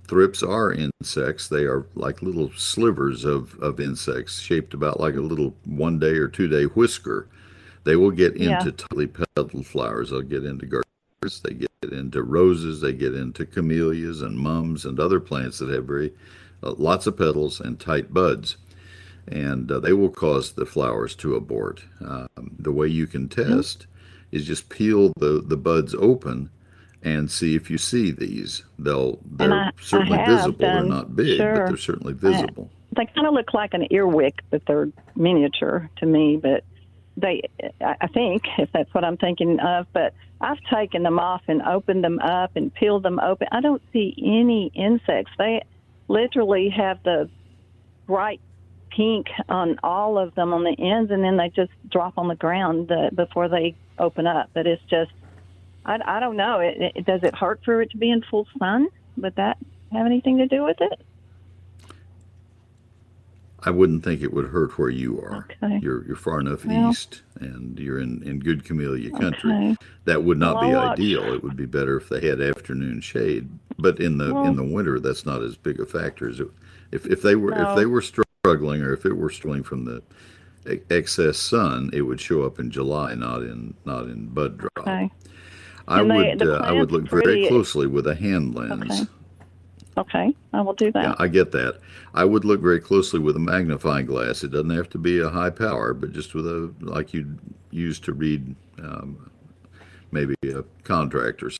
Thrips 0.07 0.43
are 0.43 0.71
insects. 0.71 1.47
They 1.47 1.63
are 1.63 1.85
like 1.95 2.21
little 2.21 2.51
slivers 2.55 3.25
of, 3.25 3.57
of 3.59 3.79
insects 3.79 4.39
shaped 4.39 4.75
about 4.75 4.99
like 4.99 5.15
a 5.15 5.21
little 5.21 5.55
one 5.65 5.97
day 5.97 6.17
or 6.17 6.27
two 6.27 6.47
day 6.47 6.65
whisker. 6.65 7.27
They 7.85 7.95
will 7.95 8.11
get 8.11 8.35
Yeah. 8.35 8.57
into 8.59 8.71
tightly 8.73 9.07
petaled 9.07 9.65
flowers. 9.65 10.09
They'll 10.09 10.21
get 10.21 10.43
into 10.43 10.65
gardens. 10.65 11.41
They 11.43 11.53
get 11.53 11.69
into 11.91 12.21
roses, 12.23 12.81
they 12.81 12.93
get 12.93 13.15
into 13.15 13.45
camellias 13.45 14.21
and 14.21 14.37
mums 14.37 14.85
and 14.85 14.99
other 14.99 15.19
plants 15.19 15.59
that 15.59 15.69
have 15.69 15.85
very 15.85 16.13
uh, 16.63 16.73
lots 16.77 17.05
of 17.07 17.17
petals 17.17 17.59
and 17.59 17.79
tight 17.79 18.13
buds. 18.13 18.57
And 19.27 19.71
uh, 19.71 19.79
they 19.79 19.93
will 19.93 20.09
cause 20.09 20.51
the 20.51 20.65
flowers 20.67 21.15
to 21.15 21.35
abort. 21.35 21.83
Um, 22.01 22.27
the 22.59 22.71
way 22.71 22.87
you 22.87 23.07
can 23.07 23.27
test 23.27 23.87
is 24.31 24.45
just 24.45 24.69
peel 24.69 25.13
the, 25.17 25.41
the 25.45 25.57
buds 25.57 25.95
open 25.95 26.49
and 27.01 27.29
see 27.29 27.55
if 27.55 27.69
you 27.71 27.77
see 27.79 28.11
these. 28.11 28.63
They'll 28.79 29.19
they're 29.25 29.51
I- 29.53 29.67
I 29.67 29.71
certainly 29.81 30.17
have 30.17 30.27
visible. 30.27 30.57
They're 30.59 30.83
not 30.83 31.15
big, 31.15 31.37
sure. 31.37 31.53
but 31.55 31.65
they're 31.67 31.77
certainly 31.77 32.13
visible. 32.13 32.69
They 32.95 33.05
kind 33.07 33.27
of 33.27 33.33
look 33.33 33.53
like 33.53 33.73
an 33.73 33.87
earwig, 33.91 34.33
but 34.51 34.61
they're 34.67 34.89
miniature 35.15 35.89
to 35.97 36.05
me. 36.05 36.37
But 36.37 36.63
they, 37.17 37.49
I 37.81 38.07
think, 38.07 38.43
if 38.57 38.69
that's 38.73 38.93
what 38.93 39.03
I'm 39.03 39.17
thinking 39.17 39.59
of. 39.59 39.87
But 39.93 40.13
I've 40.41 40.61
taken 40.71 41.03
them 41.03 41.19
off 41.19 41.41
and 41.47 41.61
opened 41.61 42.03
them 42.03 42.19
up 42.19 42.55
and 42.55 42.73
peeled 42.73 43.03
them 43.03 43.19
open. 43.19 43.47
I 43.51 43.61
don't 43.61 43.81
see 43.93 44.13
any 44.17 44.71
insects. 44.73 45.31
They 45.37 45.63
literally 46.07 46.69
have 46.69 47.01
the 47.03 47.29
bright 48.05 48.41
pink 48.89 49.27
on 49.49 49.79
all 49.83 50.17
of 50.17 50.35
them 50.35 50.53
on 50.53 50.63
the 50.63 50.75
ends, 50.77 51.11
and 51.11 51.23
then 51.23 51.37
they 51.37 51.49
just 51.49 51.71
drop 51.89 52.17
on 52.17 52.27
the 52.27 52.35
ground 52.35 52.91
before 53.15 53.47
they 53.47 53.75
open 53.97 54.27
up. 54.27 54.49
But 54.53 54.67
it's 54.67 54.83
just, 54.89 55.11
I, 55.85 55.99
I 56.05 56.19
don't 56.19 56.37
know. 56.37 56.59
It, 56.59 56.93
it, 56.95 57.05
does 57.05 57.21
it 57.23 57.35
hurt 57.35 57.61
for 57.63 57.81
it 57.81 57.91
to 57.91 57.97
be 57.97 58.11
in 58.11 58.21
full 58.29 58.47
sun? 58.59 58.87
Would 59.17 59.35
that 59.35 59.57
have 59.91 60.05
anything 60.05 60.37
to 60.37 60.47
do 60.47 60.63
with 60.63 60.77
it? 60.79 60.99
I 63.65 63.71
wouldn't 63.71 64.03
think 64.03 64.21
it 64.21 64.31
would 64.31 64.45
hurt 64.45 64.77
where 64.77 64.89
you 64.89 65.19
are. 65.21 65.47
Okay. 65.63 65.79
You're 65.81 66.05
you're 66.05 66.15
far 66.15 66.39
enough 66.39 66.63
Well- 66.65 66.91
east, 66.91 67.23
and 67.39 67.77
you're 67.79 67.99
in 67.99 68.21
in 68.23 68.39
good 68.39 68.63
camellia 68.63 69.09
country. 69.11 69.51
Okay. 69.51 69.75
That 70.05 70.23
would 70.23 70.37
not 70.37 70.55
Well, 70.55 70.69
be 70.69 70.75
I'll 70.75 70.85
watch. 70.89 70.99
ideal. 70.99 71.23
It 71.33 71.43
would 71.43 71.57
be 71.57 71.65
better 71.65 71.97
if 71.97 72.07
they 72.09 72.21
had 72.27 72.39
afternoon 72.41 73.01
shade. 73.01 73.49
But 73.79 73.99
in 73.99 74.17
the 74.19 74.33
Well- 74.33 74.45
in 74.45 74.55
the 74.55 74.63
winter, 74.63 74.99
that's 74.99 75.25
not 75.25 75.41
as 75.41 75.55
big 75.57 75.79
a 75.79 75.85
factor. 75.85 76.29
As 76.29 76.39
it, 76.39 76.47
if 76.91 77.07
if 77.07 77.21
they 77.23 77.35
were 77.35 77.53
if 77.53 77.75
they 77.75 77.87
were 77.87 78.01
struggling, 78.01 78.81
or 78.83 78.93
if 78.93 79.05
it 79.05 79.17
were 79.17 79.31
struggling 79.31 79.63
from 79.63 79.85
the 79.85 80.01
excess 80.91 81.37
sun, 81.37 81.89
it 81.93 82.01
would 82.03 82.19
show 82.21 82.43
up 82.43 82.59
in 82.59 82.69
July, 82.69 83.15
not 83.15 83.41
in 83.41 83.73
not 83.85 84.03
in 84.05 84.27
bud 84.27 84.57
drop. 84.59 84.71
Okay. 84.79 85.09
I 85.87 86.01
And 86.01 86.11
they- 86.11 86.15
would 86.29 86.39
the 86.39 86.59
uh, 86.61 86.65
I 86.65 86.71
would 86.71 86.91
look 86.91 87.09
very 87.09 87.23
pretty- 87.23 87.47
closely 87.47 87.87
with 87.87 88.05
a 88.07 88.15
hand 88.15 88.53
lens. 88.55 89.07
Okay. 89.97 90.35
I 90.53 90.61
will 90.61 90.73
do 90.73 90.91
that. 90.91 91.03
Yeah, 91.03 91.15
I 91.19 91.27
get 91.27 91.51
that. 91.53 91.79
I 92.13 92.25
would 92.25 92.43
look 92.45 92.61
very 92.61 92.79
closely 92.79 93.19
with 93.19 93.35
a 93.35 93.39
magnifying 93.39 94.05
glass. 94.05 94.43
It 94.43 94.51
doesn't 94.51 94.69
have 94.71 94.89
to 94.89 94.97
be 94.97 95.19
a 95.19 95.29
high 95.29 95.49
power, 95.49 95.93
but 95.93 96.11
just 96.11 96.33
with 96.33 96.45
a 96.47 96.73
like 96.81 97.13
you'd 97.13 97.39
use 97.71 97.99
to 98.01 98.13
read 98.13 98.55
um, 98.79 99.29
maybe 100.11 100.35
a 100.43 100.63
contract 100.83 101.43
or 101.43 101.51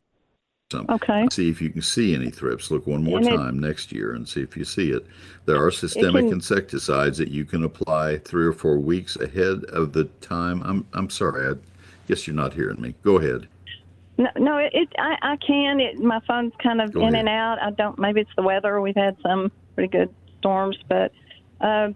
something. 0.72 0.94
Okay. 0.96 1.28
See 1.32 1.50
if 1.50 1.62
you 1.62 1.70
can 1.70 1.82
see 1.82 2.14
any 2.14 2.30
thrips. 2.30 2.72
Look 2.72 2.88
one 2.88 3.04
more 3.04 3.20
And 3.20 3.28
it- 3.28 3.36
time 3.38 3.60
next 3.60 3.92
year 3.94 4.14
and 4.14 4.28
see 4.28 4.42
if 4.42 4.58
you 4.58 4.66
see 4.66 4.92
it. 4.92 5.06
There 5.46 5.64
are 5.64 5.72
systemic 5.72 6.26
can- 6.26 6.34
insecticides 6.34 7.18
that 7.20 7.30
you 7.30 7.46
can 7.46 7.64
apply 7.64 8.18
three 8.20 8.46
or 8.46 8.54
four 8.54 8.78
weeks 8.80 9.16
ahead 9.16 9.64
of 9.66 9.94
the 9.94 10.06
time. 10.22 10.62
I'm 10.64 10.86
I'm 10.94 11.10
sorry. 11.10 11.48
I 11.50 11.58
guess 12.08 12.28
you're 12.28 12.36
not 12.36 12.54
hearing 12.54 12.82
me. 12.82 12.96
Go 13.04 13.18
ahead. 13.18 13.48
No, 14.18 14.28
no, 14.38 14.58
it, 14.58 14.72
it 14.74 14.90
I, 14.98 15.16
I 15.22 15.36
can. 15.38 15.80
It, 15.82 16.00
my 16.00 16.20
phone's 16.28 16.54
kind 16.64 16.80
of 16.82 16.94
Go 16.94 17.02
in 17.02 17.16
ahead. 17.16 17.20
and 17.28 17.30
out. 17.30 17.58
I 17.62 17.72
don't. 17.72 18.00
Maybe 18.00 18.22
it's 18.22 18.30
the 18.38 18.44
weather. 18.44 18.80
We've 18.80 18.96
had 18.96 19.18
some 19.22 19.52
pretty 19.76 19.90
good 19.90 20.14
storms, 20.40 20.78
but 20.88 21.12
uh, 21.60 21.90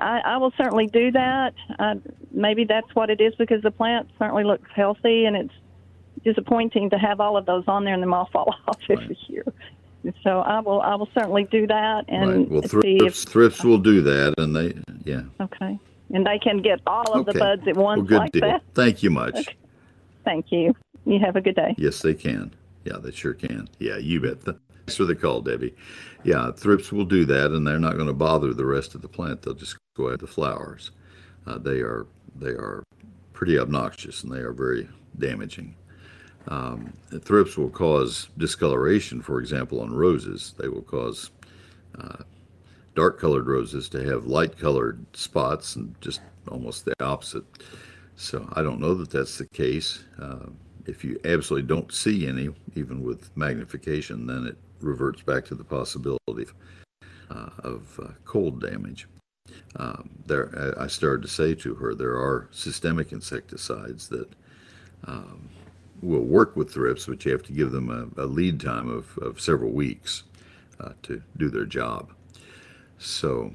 I, 0.00 0.20
I 0.24 0.36
will 0.38 0.52
certainly 0.56 0.86
do 0.86 1.10
that. 1.12 1.52
Uh, 1.78 1.96
maybe 2.32 2.64
that's 2.64 2.86
what 2.94 3.10
it 3.10 3.20
is 3.20 3.34
because 3.38 3.60
the 3.62 3.70
plant 3.70 4.08
certainly 4.18 4.44
looks 4.44 4.68
healthy, 4.74 5.26
and 5.26 5.36
it's 5.36 5.52
disappointing 6.24 6.88
to 6.90 6.98
have 6.98 7.20
all 7.20 7.36
of 7.36 7.44
those 7.44 7.64
on 7.66 7.84
there 7.84 7.92
and 7.94 8.02
them 8.02 8.14
all 8.14 8.28
fall 8.32 8.54
off 8.68 8.78
every 8.88 9.06
Right. 9.08 9.18
year. 9.28 9.44
So 10.22 10.40
I 10.40 10.60
will. 10.60 10.80
I 10.80 10.94
will 10.94 11.08
certainly 11.14 11.44
do 11.50 11.66
that 11.66 12.04
and 12.08 12.30
right. 12.30 12.48
Well, 12.50 12.62
see 12.62 12.68
thrips 12.98 13.24
if 13.24 13.30
thrips 13.30 13.64
will 13.64 13.78
do 13.78 14.00
that, 14.02 14.34
and 14.38 14.54
they 14.56 14.74
yeah. 15.04 15.22
okay. 15.40 15.78
And 16.12 16.26
they 16.26 16.38
can 16.38 16.60
get 16.62 16.80
all 16.86 17.12
of 17.14 17.26
Okay. 17.28 17.32
the 17.32 17.38
buds 17.38 17.62
at 17.68 17.76
once 17.76 17.98
Well, 17.98 18.06
good 18.06 18.18
like 18.18 18.32
deal. 18.32 18.42
that. 18.42 18.62
Thank 18.74 19.02
you 19.02 19.10
much. 19.10 19.34
Okay. 19.36 19.56
Thank 20.24 20.46
you. 20.52 20.74
You 21.04 21.18
have 21.20 21.36
a 21.36 21.40
good 21.40 21.56
day. 21.56 21.74
Yes, 21.76 22.00
they 22.00 22.14
can. 22.14 22.54
Yeah, 22.84 22.98
they 22.98 23.10
sure 23.10 23.34
can. 23.34 23.68
Yeah, 23.78 23.98
you 23.98 24.20
bet. 24.20 24.42
Thanks 24.42 24.96
for 24.96 25.04
the 25.04 25.14
call, 25.14 25.40
Debbie. 25.40 25.74
Yeah, 26.24 26.50
thrips 26.52 26.92
will 26.92 27.04
do 27.04 27.24
that, 27.26 27.50
and 27.50 27.66
they're 27.66 27.78
not 27.78 27.94
going 27.94 28.06
to 28.06 28.14
bother 28.14 28.52
the 28.52 28.66
rest 28.66 28.94
of 28.94 29.02
the 29.02 29.08
plant. 29.08 29.42
They'll 29.42 29.54
just 29.54 29.76
go 29.96 30.10
at 30.10 30.20
the 30.20 30.26
flowers. 30.26 30.90
Uh, 31.46 31.58
they 31.58 31.80
are 31.80 32.06
they 32.36 32.50
are 32.50 32.82
pretty 33.32 33.58
obnoxious, 33.58 34.22
and 34.22 34.32
they 34.32 34.40
are 34.40 34.52
very 34.52 34.88
damaging. 35.18 35.74
Um, 36.48 36.92
thrips 37.20 37.56
will 37.56 37.70
cause 37.70 38.28
discoloration, 38.36 39.22
for 39.22 39.40
example, 39.40 39.80
on 39.80 39.92
roses. 39.92 40.54
They 40.58 40.68
will 40.68 40.82
cause 40.82 41.30
uh, 41.98 42.22
dark 42.94 43.18
colored 43.18 43.46
roses 43.46 43.88
to 43.90 44.04
have 44.04 44.26
light 44.26 44.58
colored 44.58 45.04
spots, 45.16 45.76
and 45.76 45.94
just 46.00 46.20
almost 46.48 46.84
the 46.84 46.94
opposite. 47.00 47.44
So 48.16 48.46
I 48.52 48.62
don't 48.62 48.80
know 48.80 48.94
that 48.94 49.10
that's 49.10 49.38
the 49.38 49.48
case. 49.48 50.04
Uh, 50.20 50.46
if 50.86 51.04
you 51.04 51.18
absolutely 51.24 51.66
don't 51.66 51.92
see 51.92 52.26
any, 52.26 52.50
even 52.74 53.02
with 53.02 53.34
magnification, 53.36 54.26
then 54.26 54.46
it 54.46 54.56
reverts 54.80 55.22
back 55.22 55.44
to 55.46 55.54
the 55.54 55.64
possibility 55.64 56.46
uh, 57.30 57.50
of 57.60 58.00
uh, 58.02 58.08
cold 58.24 58.60
damage. 58.60 59.08
Um, 59.76 60.10
there, 60.26 60.74
I 60.78 60.86
started 60.86 61.22
to 61.22 61.28
say 61.28 61.54
to 61.56 61.74
her, 61.74 61.94
there 61.94 62.14
are 62.14 62.48
systemic 62.50 63.12
insecticides 63.12 64.08
that 64.08 64.28
um, 65.06 65.48
will 66.02 66.24
work 66.24 66.56
with 66.56 66.72
thrips, 66.72 67.06
but 67.06 67.24
you 67.24 67.32
have 67.32 67.42
to 67.44 67.52
give 67.52 67.72
them 67.72 67.90
a, 67.90 68.22
a 68.22 68.26
lead 68.26 68.60
time 68.60 68.88
of, 68.88 69.16
of 69.18 69.40
several 69.40 69.70
weeks 69.70 70.24
uh, 70.80 70.92
to 71.02 71.22
do 71.36 71.50
their 71.50 71.66
job. 71.66 72.12
So, 72.98 73.52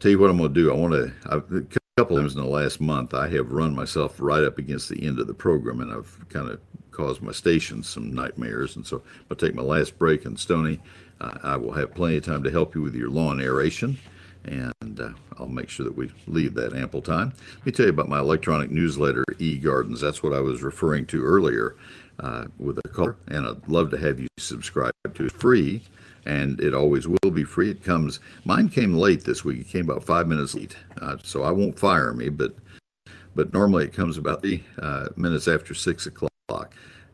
tell 0.00 0.10
you 0.10 0.18
what 0.18 0.30
I'm 0.30 0.38
going 0.38 0.54
to 0.54 0.60
do. 0.60 0.72
I 0.72 0.74
want 0.74 0.92
to. 0.94 1.80
Couple 1.98 2.16
times 2.16 2.36
in 2.36 2.40
the 2.40 2.46
last 2.46 2.80
month, 2.80 3.12
I 3.12 3.26
have 3.30 3.50
run 3.50 3.74
myself 3.74 4.20
right 4.20 4.44
up 4.44 4.56
against 4.56 4.88
the 4.88 5.04
end 5.04 5.18
of 5.18 5.26
the 5.26 5.34
program, 5.34 5.80
and 5.80 5.92
I've 5.92 6.28
kind 6.28 6.48
of 6.48 6.60
caused 6.92 7.20
my 7.22 7.32
station 7.32 7.82
some 7.82 8.14
nightmares. 8.14 8.76
And 8.76 8.86
so, 8.86 9.02
I'll 9.28 9.36
take 9.36 9.56
my 9.56 9.62
last 9.62 9.98
break. 9.98 10.24
And 10.24 10.38
Stony, 10.38 10.78
uh, 11.20 11.38
I 11.42 11.56
will 11.56 11.72
have 11.72 11.96
plenty 11.96 12.18
of 12.18 12.24
time 12.24 12.44
to 12.44 12.52
help 12.52 12.76
you 12.76 12.82
with 12.82 12.94
your 12.94 13.10
lawn 13.10 13.40
aeration, 13.40 13.98
and 14.44 15.00
uh, 15.00 15.10
I'll 15.38 15.48
make 15.48 15.68
sure 15.68 15.82
that 15.86 15.96
we 15.96 16.12
leave 16.28 16.54
that 16.54 16.72
ample 16.72 17.02
time. 17.02 17.32
Let 17.56 17.66
me 17.66 17.72
tell 17.72 17.86
you 17.86 17.90
about 17.90 18.08
my 18.08 18.20
electronic 18.20 18.70
newsletter, 18.70 19.24
E 19.40 19.58
Gardens. 19.58 20.00
That's 20.00 20.22
what 20.22 20.32
I 20.32 20.38
was 20.38 20.62
referring 20.62 21.04
to 21.06 21.24
earlier 21.24 21.74
uh, 22.20 22.44
with 22.58 22.78
a 22.78 22.88
caller, 22.90 23.16
and 23.26 23.44
I'd 23.44 23.66
love 23.66 23.90
to 23.90 23.98
have 23.98 24.20
you 24.20 24.28
subscribe 24.38 24.92
to 25.14 25.26
it. 25.26 25.32
Free 25.32 25.82
and 26.28 26.60
it 26.60 26.74
always 26.74 27.08
will 27.08 27.30
be 27.32 27.42
free. 27.42 27.70
It 27.70 27.82
comes. 27.82 28.20
Mine 28.44 28.68
came 28.68 28.94
late 28.94 29.24
this 29.24 29.44
week. 29.44 29.60
It 29.60 29.68
came 29.68 29.90
about 29.90 30.04
five 30.04 30.28
minutes 30.28 30.54
late, 30.54 30.76
uh, 31.00 31.16
so 31.24 31.42
I 31.42 31.50
won't 31.50 31.78
fire 31.78 32.12
me. 32.12 32.28
But 32.28 32.54
but 33.34 33.52
normally 33.52 33.84
it 33.84 33.92
comes 33.92 34.18
about 34.18 34.42
the 34.42 34.62
uh, 34.80 35.08
minutes 35.16 35.48
after 35.48 35.74
six 35.74 36.06
o'clock. 36.06 36.30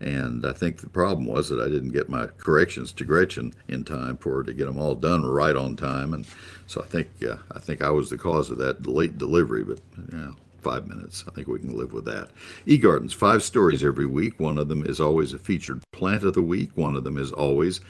And 0.01 0.45
I 0.45 0.53
think 0.53 0.79
the 0.79 0.89
problem 0.89 1.27
was 1.27 1.49
that 1.49 1.61
I 1.61 1.69
didn't 1.69 1.93
get 1.93 2.09
my 2.09 2.27
corrections 2.27 2.93
to 2.93 3.05
Gretchen 3.05 3.55
in 3.69 3.85
time 3.85 4.17
for 4.17 4.37
her 4.37 4.43
to 4.43 4.53
get 4.53 4.67
them 4.67 4.79
all 4.79 4.95
done 4.95 5.25
right 5.25 5.55
on 5.55 5.77
time. 5.77 6.13
And 6.13 6.27
so 6.67 6.83
I 6.83 6.87
think 6.87 7.09
uh, 7.23 7.37
I 7.53 7.61
think 7.61 7.83
I 7.83 7.91
was 7.91 8.11
the 8.11 8.19
cause 8.19 8.51
of 8.51 8.59
that 8.59 8.85
late 8.87 9.17
delivery. 9.17 9.63
But 9.65 9.79
know, 10.13 10.35
five 10.65 10.89
minutes. 10.89 11.25
I 11.29 11.31
think 11.31 11.47
we 11.47 11.61
can 11.61 11.77
live 11.77 11.93
with 11.93 12.07
that. 12.07 12.31
eGardens, 12.67 13.15
five 13.15 13.43
stories 13.43 13.85
every 13.85 14.07
week. 14.07 14.41
One 14.41 14.59
of 14.59 14.69
them 14.69 14.85
is 14.85 15.01
always 15.01 15.33
a 15.33 15.39
featured 15.39 15.83
plant 15.93 16.25
of 16.25 16.35
the 16.35 16.43
week. 16.43 16.71
One 16.75 16.97
of 16.97 17.05
them 17.05 17.19
is 17.19 17.31
always 17.31 17.81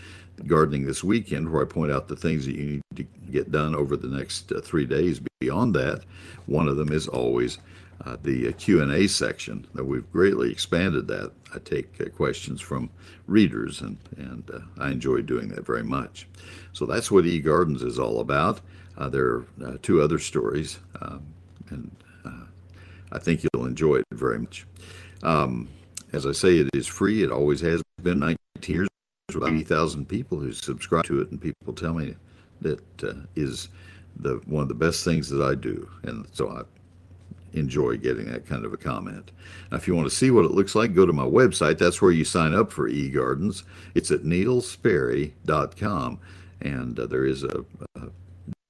gardening 0.47 0.85
this 0.85 1.05
weekend, 1.05 1.51
where 1.51 1.63
I 1.63 1.67
point 1.67 1.93
out 1.93 2.09
the 2.09 2.17
things 2.17 2.45
that 2.47 2.57
you 2.57 2.65
need 2.65 2.83
to 2.97 3.05
get 3.31 3.53
done 3.53 3.75
over 3.75 3.97
the 3.97 4.09
next 4.09 4.51
uh, 4.51 4.61
three 4.61 4.85
days. 4.85 5.21
Beyond 5.41 5.75
that, 5.77 6.03
one 6.47 6.69
of 6.69 6.77
them 6.77 6.93
is 6.93 7.07
always 7.07 7.59
uh, 8.05 8.17
the 8.23 8.49
uh, 8.49 8.53
Q&A 8.59 9.07
section. 9.07 9.67
We've 9.75 10.11
greatly 10.13 10.51
expanded 10.51 11.07
that. 11.09 11.33
I 11.55 11.59
take 11.59 12.01
uh, 12.01 12.09
questions 12.11 12.61
from 12.61 12.91
readers, 13.27 13.81
and 13.81 13.97
and 14.17 14.51
uh, 14.53 14.61
I 14.79 14.91
enjoy 14.91 15.23
doing 15.23 15.49
that 15.49 15.65
very 15.65 15.85
much. 15.85 16.27
So 16.73 16.87
that's 16.87 17.11
what 17.11 17.25
eGardens 17.25 17.85
is 17.85 17.99
all 17.99 18.21
about. 18.21 18.61
Uh, 18.99 19.09
there 19.09 19.45
are 19.65 19.79
two 19.83 20.03
other 20.03 20.19
stories, 20.19 20.79
um, 21.01 21.23
and 21.71 21.91
I 23.15 23.19
think 23.19 23.45
you'll 23.45 23.67
enjoy 23.67 23.97
it 23.97 24.05
very 24.13 24.39
much. 24.39 24.67
Um, 25.23 25.69
as 26.13 26.27
I 26.27 26.33
say, 26.33 26.59
it 26.59 26.71
is 26.75 26.87
free. 26.87 27.23
It 27.23 27.31
always 27.31 27.61
has 27.61 27.83
been 28.03 28.19
19 28.19 28.37
years 28.67 28.89
with 29.35 29.45
80,000 29.45 30.07
people 30.07 30.39
who 30.39 30.53
subscribe 30.53 31.05
to 31.05 31.21
it, 31.21 31.31
and 31.31 31.41
people 31.41 31.73
tell 31.73 31.95
me 31.95 32.15
that 32.61 33.05
uh, 33.05 33.15
is 33.35 33.69
the 34.17 34.41
one 34.47 34.63
of 34.63 34.69
the 34.69 34.75
best 34.75 35.05
things 35.05 35.29
that 35.31 35.43
I 35.43 35.55
do, 35.55 35.89
and 36.03 36.27
so 36.33 36.51
I 36.51 36.63
enjoy 37.59 37.97
getting 37.97 38.31
that 38.31 38.47
kind 38.47 38.65
of 38.65 38.73
a 38.73 38.77
comment. 38.77 39.31
Now, 39.71 39.77
if 39.77 39.87
you 39.87 39.95
want 39.95 40.09
to 40.09 40.15
see 40.15 40.31
what 40.31 40.45
it 40.45 40.51
looks 40.51 40.75
like, 40.75 40.95
go 40.95 41.07
to 41.07 41.13
my 41.13 41.25
website. 41.25 41.79
That's 41.79 42.03
where 42.03 42.11
you 42.11 42.25
sign 42.25 42.55
up 42.55 42.73
for 42.73 42.91
eGardens. 42.91 43.63
It's 43.95 44.11
at 44.11 44.23
neilsperry.com, 44.23 46.21
and 46.61 46.99
uh, 46.99 47.07
there 47.07 47.25
is 47.25 47.45
a, 47.45 47.65
a 47.97 48.09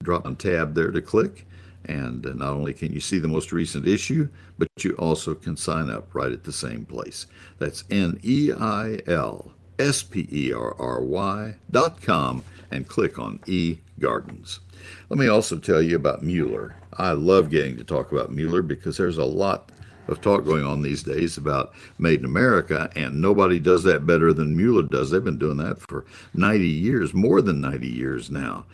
drop-down 0.02 0.36
tab 0.36 0.74
there 0.74 0.90
to 0.90 1.02
click, 1.02 1.46
And 1.86 2.26
uh, 2.26 2.32
not 2.32 2.52
only 2.52 2.72
can 2.72 2.92
you 2.92 3.00
see 3.00 3.18
the 3.18 3.28
most 3.28 3.52
recent 3.52 3.86
issue, 3.86 4.28
but 4.58 4.68
you 4.80 4.94
also 4.94 5.34
can 5.34 5.56
sign 5.56 5.90
up 5.90 6.14
right 6.14 6.32
at 6.32 6.44
the 6.44 6.52
same 6.52 6.84
place. 6.84 7.26
That's 7.58 7.84
N 7.90 8.18
E 8.22 8.52
I 8.52 9.00
L 9.06 9.52
S 9.78 10.02
P 10.02 10.28
E 10.30 10.52
R 10.52 10.74
R 10.78 11.02
Y 11.02 11.54
dot 11.70 12.00
com 12.00 12.42
and 12.70 12.88
click 12.88 13.18
on 13.18 13.40
E 13.46 13.78
Gardens. 13.98 14.60
Let 15.08 15.18
me 15.18 15.28
also 15.28 15.58
tell 15.58 15.82
you 15.82 15.96
about 15.96 16.22
Mueller. 16.22 16.76
I 16.96 17.12
love 17.12 17.50
getting 17.50 17.76
to 17.76 17.84
talk 17.84 18.12
about 18.12 18.32
Mueller 18.32 18.62
because 18.62 18.96
there's 18.96 19.18
a 19.18 19.24
lot 19.24 19.70
of 20.08 20.20
talk 20.20 20.44
going 20.44 20.64
on 20.64 20.82
these 20.82 21.02
days 21.02 21.38
about 21.38 21.72
made 21.98 22.20
in 22.20 22.24
America, 22.24 22.90
and 22.94 23.20
nobody 23.20 23.58
does 23.58 23.82
that 23.84 24.06
better 24.06 24.32
than 24.32 24.56
Mueller 24.56 24.82
does. 24.82 25.10
They've 25.10 25.24
been 25.24 25.38
doing 25.38 25.56
that 25.58 25.80
for 25.80 26.04
90 26.34 26.66
years, 26.66 27.14
more 27.14 27.40
than 27.40 27.60
90 27.60 27.88
years 27.88 28.30
now. 28.30 28.66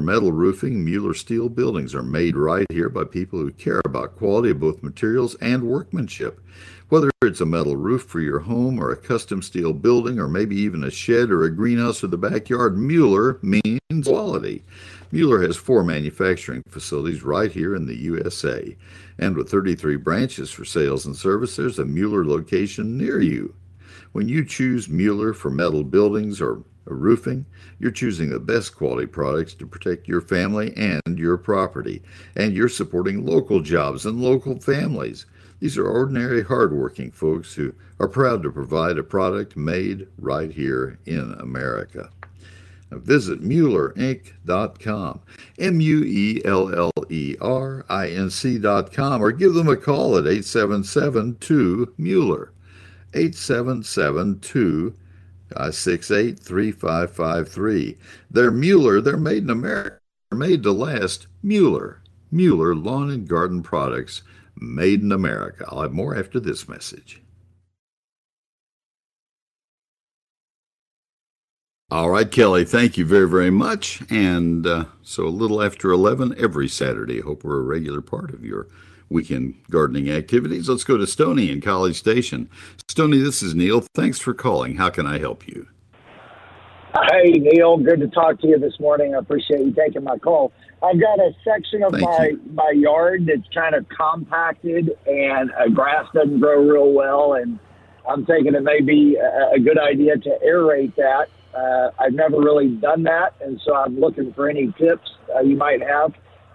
Metal 0.00 0.32
roofing, 0.32 0.84
Mueller 0.84 1.12
steel 1.12 1.48
buildings 1.48 1.94
are 1.94 2.02
made 2.02 2.36
right 2.36 2.66
here 2.70 2.88
by 2.88 3.04
people 3.04 3.38
who 3.38 3.50
care 3.52 3.82
about 3.84 4.16
quality 4.16 4.50
of 4.50 4.60
both 4.60 4.82
materials 4.82 5.34
and 5.36 5.64
workmanship. 5.64 6.40
Whether 6.88 7.10
it's 7.22 7.40
a 7.40 7.46
metal 7.46 7.76
roof 7.76 8.04
for 8.04 8.20
your 8.20 8.40
home 8.40 8.78
or 8.78 8.90
a 8.90 8.96
custom 8.96 9.42
steel 9.42 9.72
building 9.72 10.18
or 10.18 10.28
maybe 10.28 10.56
even 10.56 10.82
a 10.84 10.90
shed 10.90 11.30
or 11.30 11.44
a 11.44 11.54
greenhouse 11.54 12.00
for 12.00 12.06
the 12.06 12.16
backyard, 12.16 12.78
Mueller 12.78 13.38
means 13.42 14.06
quality. 14.06 14.64
Mueller 15.10 15.42
has 15.42 15.56
four 15.56 15.84
manufacturing 15.84 16.62
facilities 16.68 17.22
right 17.22 17.52
here 17.52 17.74
in 17.74 17.86
the 17.86 17.96
USA. 17.96 18.76
And 19.18 19.36
with 19.36 19.50
33 19.50 19.96
branches 19.96 20.50
for 20.50 20.64
sales 20.64 21.04
and 21.04 21.14
service, 21.14 21.56
there's 21.56 21.78
a 21.78 21.84
Mueller 21.84 22.24
location 22.24 22.96
near 22.96 23.20
you. 23.20 23.54
When 24.12 24.28
you 24.28 24.44
choose 24.44 24.88
Mueller 24.88 25.32
for 25.34 25.50
metal 25.50 25.84
buildings 25.84 26.40
or 26.40 26.62
roofing, 26.84 27.46
you're 27.78 27.90
choosing 27.90 28.30
the 28.30 28.40
best 28.40 28.74
quality 28.74 29.06
products 29.06 29.54
to 29.54 29.66
protect 29.66 30.08
your 30.08 30.20
family 30.20 30.72
and 30.76 31.18
your 31.18 31.36
property. 31.36 32.02
And 32.36 32.54
you're 32.54 32.68
supporting 32.68 33.24
local 33.24 33.60
jobs 33.60 34.06
and 34.06 34.20
local 34.20 34.58
families. 34.60 35.26
These 35.60 35.78
are 35.78 35.86
ordinary, 35.86 36.42
hardworking 36.42 37.12
folks 37.12 37.54
who 37.54 37.72
are 38.00 38.08
proud 38.08 38.42
to 38.42 38.50
provide 38.50 38.98
a 38.98 39.04
product 39.04 39.56
made 39.56 40.08
right 40.18 40.50
here 40.50 40.98
in 41.06 41.36
America. 41.38 42.10
Visit 42.90 43.42
MuellerInc.com, 43.42 45.20
M 45.58 45.80
U 45.80 46.04
E 46.04 46.42
L 46.44 46.74
L 46.74 46.92
E 47.08 47.36
R 47.40 47.86
I 47.88 48.08
N 48.08 48.28
C.com, 48.28 49.22
or 49.22 49.32
give 49.32 49.54
them 49.54 49.68
a 49.68 49.76
call 49.76 50.18
at 50.18 50.26
877 50.26 51.36
2 51.40 51.94
Mueller. 51.96 52.52
877 53.14 54.40
2 54.40 54.94
68 55.70 56.38
3553. 56.38 57.98
They're 58.30 58.50
Mueller, 58.50 59.00
they're 59.00 59.16
made 59.16 59.44
in 59.44 59.50
America, 59.50 59.98
they're 60.30 60.38
made 60.38 60.62
to 60.62 60.72
last. 60.72 61.26
Mueller, 61.42 62.02
Mueller 62.30 62.74
Lawn 62.74 63.10
and 63.10 63.28
Garden 63.28 63.62
Products, 63.62 64.22
made 64.56 65.02
in 65.02 65.12
America. 65.12 65.64
I'll 65.68 65.82
have 65.82 65.92
more 65.92 66.16
after 66.16 66.40
this 66.40 66.68
message. 66.68 67.22
All 71.92 72.08
right, 72.08 72.30
Kelly, 72.30 72.64
thank 72.64 72.96
you 72.96 73.04
very, 73.04 73.28
very 73.28 73.50
much. 73.50 74.02
And 74.08 74.66
uh, 74.66 74.86
so 75.02 75.26
a 75.26 75.28
little 75.28 75.62
after 75.62 75.90
11 75.90 76.34
every 76.38 76.66
Saturday. 76.66 77.20
Hope 77.20 77.44
we're 77.44 77.60
a 77.60 77.62
regular 77.62 78.00
part 78.00 78.32
of 78.32 78.46
your 78.46 78.66
weekend 79.12 79.54
gardening 79.70 80.10
activities. 80.10 80.68
Let's 80.68 80.84
go 80.84 80.96
to 80.96 81.06
Stony 81.06 81.50
in 81.50 81.60
College 81.60 81.96
Station. 81.96 82.48
Stony, 82.88 83.18
this 83.18 83.42
is 83.42 83.54
Neil. 83.54 83.84
Thanks 83.94 84.18
for 84.18 84.34
calling. 84.34 84.76
How 84.76 84.90
can 84.90 85.06
I 85.06 85.18
help 85.18 85.46
you? 85.46 85.68
Hey, 87.10 87.30
Neil. 87.32 87.78
Good 87.78 88.00
to 88.00 88.08
talk 88.08 88.40
to 88.40 88.46
you 88.48 88.58
this 88.58 88.78
morning. 88.78 89.14
I 89.14 89.18
appreciate 89.18 89.60
you 89.60 89.72
taking 89.72 90.04
my 90.04 90.18
call. 90.18 90.52
I've 90.82 91.00
got 91.00 91.20
a 91.20 91.30
section 91.44 91.82
of 91.82 91.92
Thank 91.92 92.04
my, 92.04 92.26
you. 92.26 92.40
my 92.52 92.72
yard 92.74 93.26
that's 93.26 93.48
kind 93.54 93.74
of 93.74 93.86
compacted 93.88 94.90
and 95.06 95.50
uh, 95.52 95.68
grass 95.68 96.06
doesn't 96.12 96.40
grow 96.40 96.60
real 96.60 96.92
well. 96.92 97.34
And 97.34 97.58
I'm 98.08 98.26
thinking 98.26 98.54
it 98.54 98.62
may 98.62 98.80
be 98.80 99.16
a, 99.16 99.52
a 99.54 99.60
good 99.60 99.78
idea 99.78 100.16
to 100.18 100.38
aerate 100.44 100.94
that. 100.96 101.28
Uh, 101.54 101.90
I've 101.98 102.14
never 102.14 102.38
really 102.38 102.68
done 102.68 103.04
that. 103.04 103.34
And 103.40 103.60
so 103.64 103.74
I'm 103.74 103.98
looking 103.98 104.32
for 104.34 104.50
any 104.50 104.72
tips 104.78 105.08
uh, 105.34 105.40
you 105.40 105.56
might 105.56 105.80
have. 105.82 106.12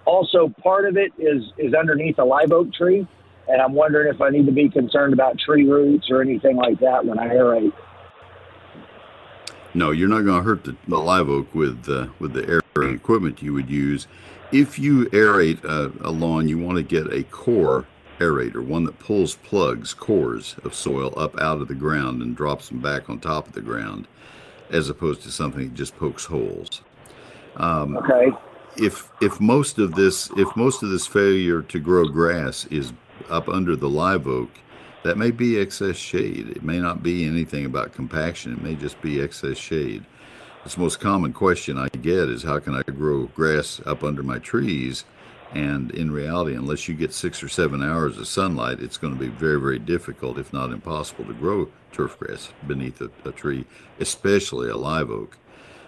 Also, 0.08 0.48
part 0.64 0.86
of 0.86 0.96
it 0.96 1.12
is, 1.20 1.44
is 1.58 1.74
underneath 1.74 2.18
a 2.18 2.24
live 2.24 2.54
oak 2.54 2.74
tree. 2.74 3.06
And 3.50 3.62
I'm 3.62 3.74
wondering 3.74 4.14
if 4.14 4.22
I 4.22 4.30
need 4.30 4.46
to 4.46 4.54
be 4.54 4.70
concerned 4.70 5.12
about 5.12 5.38
tree 5.38 5.68
roots 5.68 6.10
or 6.10 6.22
anything 6.22 6.56
like 6.56 6.80
that 6.80 7.06
when 7.06 7.20
I 7.20 7.28
aerate. 7.28 7.74
No, 9.74 9.92
you're 9.92 10.08
not 10.08 10.22
going 10.22 10.42
to 10.42 10.44
hurt 10.44 10.64
the, 10.64 10.78
the 10.88 10.98
live 10.98 11.30
oak 11.30 11.54
with 11.54 11.88
uh, 11.90 12.08
with 12.20 12.34
the 12.34 12.62
aerating 12.76 12.96
equipment 12.96 13.42
you 13.42 13.54
would 13.54 13.70
use. 13.70 14.08
If 14.54 14.80
you 14.80 15.08
aerate 15.08 15.64
a, 15.66 15.92
a 16.08 16.12
lawn, 16.12 16.48
you 16.48 16.58
want 16.58 16.78
to 16.78 16.84
get 16.84 17.12
a 17.14 17.24
core 17.24 17.86
aerator, 18.20 18.66
one 18.66 18.86
that 18.86 18.98
pulls 19.00 19.36
plugs, 19.36 19.94
cores 19.94 20.56
of 20.64 20.74
soil 20.74 21.14
up 21.18 21.38
out 21.40 21.60
of 21.60 21.68
the 21.68 21.76
ground 21.76 22.22
and 22.22 22.36
drops 22.36 22.70
them 22.70 22.80
back 22.80 23.10
on 23.10 23.20
top 23.20 23.48
of 23.48 23.54
the 23.54 23.62
ground, 23.62 24.08
as 24.70 24.90
opposed 24.90 25.22
to 25.24 25.32
something 25.32 25.66
that 25.66 25.74
just 25.74 25.98
pokes 25.98 26.26
holes. 26.26 26.82
Um, 27.58 27.98
Okay. 27.98 28.32
If 28.80 29.10
if 29.22 29.40
most 29.40 29.80
of 29.80 29.96
this 29.96 30.30
if 30.38 30.56
most 30.56 30.84
of 30.84 30.90
this 30.90 31.08
failure 31.08 31.62
to 31.62 31.80
grow 31.80 32.06
grass 32.06 32.66
is 32.66 32.94
up 33.30 33.50
under 33.50 33.76
the 33.76 33.90
live 33.90 34.28
oak, 34.28 34.50
that 35.04 35.18
may 35.18 35.32
be 35.32 35.58
excess 35.58 35.96
shade. 35.96 36.50
It 36.50 36.64
may 36.64 36.80
not 36.80 37.04
be 37.04 37.26
anything 37.26 37.66
about 37.66 37.94
compaction. 37.94 38.54
It 38.54 38.62
may 38.62 38.76
just 38.76 39.02
be 39.02 39.22
excess 39.22 39.58
shade. 39.58 40.06
This 40.64 40.78
most 40.78 41.00
common 41.00 41.34
question 41.34 41.78
I 41.78 41.88
get 41.90 42.30
is 42.30 42.44
how 42.44 42.60
can 42.60 42.76
I 42.76 42.84
grow 42.84 43.28
grass 43.28 43.80
up 43.86 44.04
under 44.04 44.24
my 44.24 44.40
trees? 44.40 45.06
And 45.54 45.92
in 45.92 46.12
reality, 46.12 46.56
unless 46.56 46.90
you 46.90 46.94
get 46.94 47.14
six 47.14 47.42
or 47.42 47.48
seven 47.48 47.82
hours 47.82 48.18
of 48.18 48.28
sunlight, 48.28 48.82
it's 48.82 48.98
going 48.98 49.14
to 49.14 49.20
be 49.20 49.30
very, 49.30 49.62
very 49.62 49.80
difficult, 49.80 50.38
if 50.38 50.52
not 50.52 50.72
impossible, 50.72 51.24
to 51.26 51.34
grow 51.34 51.70
turf 51.94 52.20
grass 52.20 52.52
beneath 52.68 53.00
a, 53.00 53.10
a 53.24 53.32
tree, 53.32 53.66
especially 54.00 54.70
a 54.70 54.76
live 54.76 55.10
oak. 55.10 55.38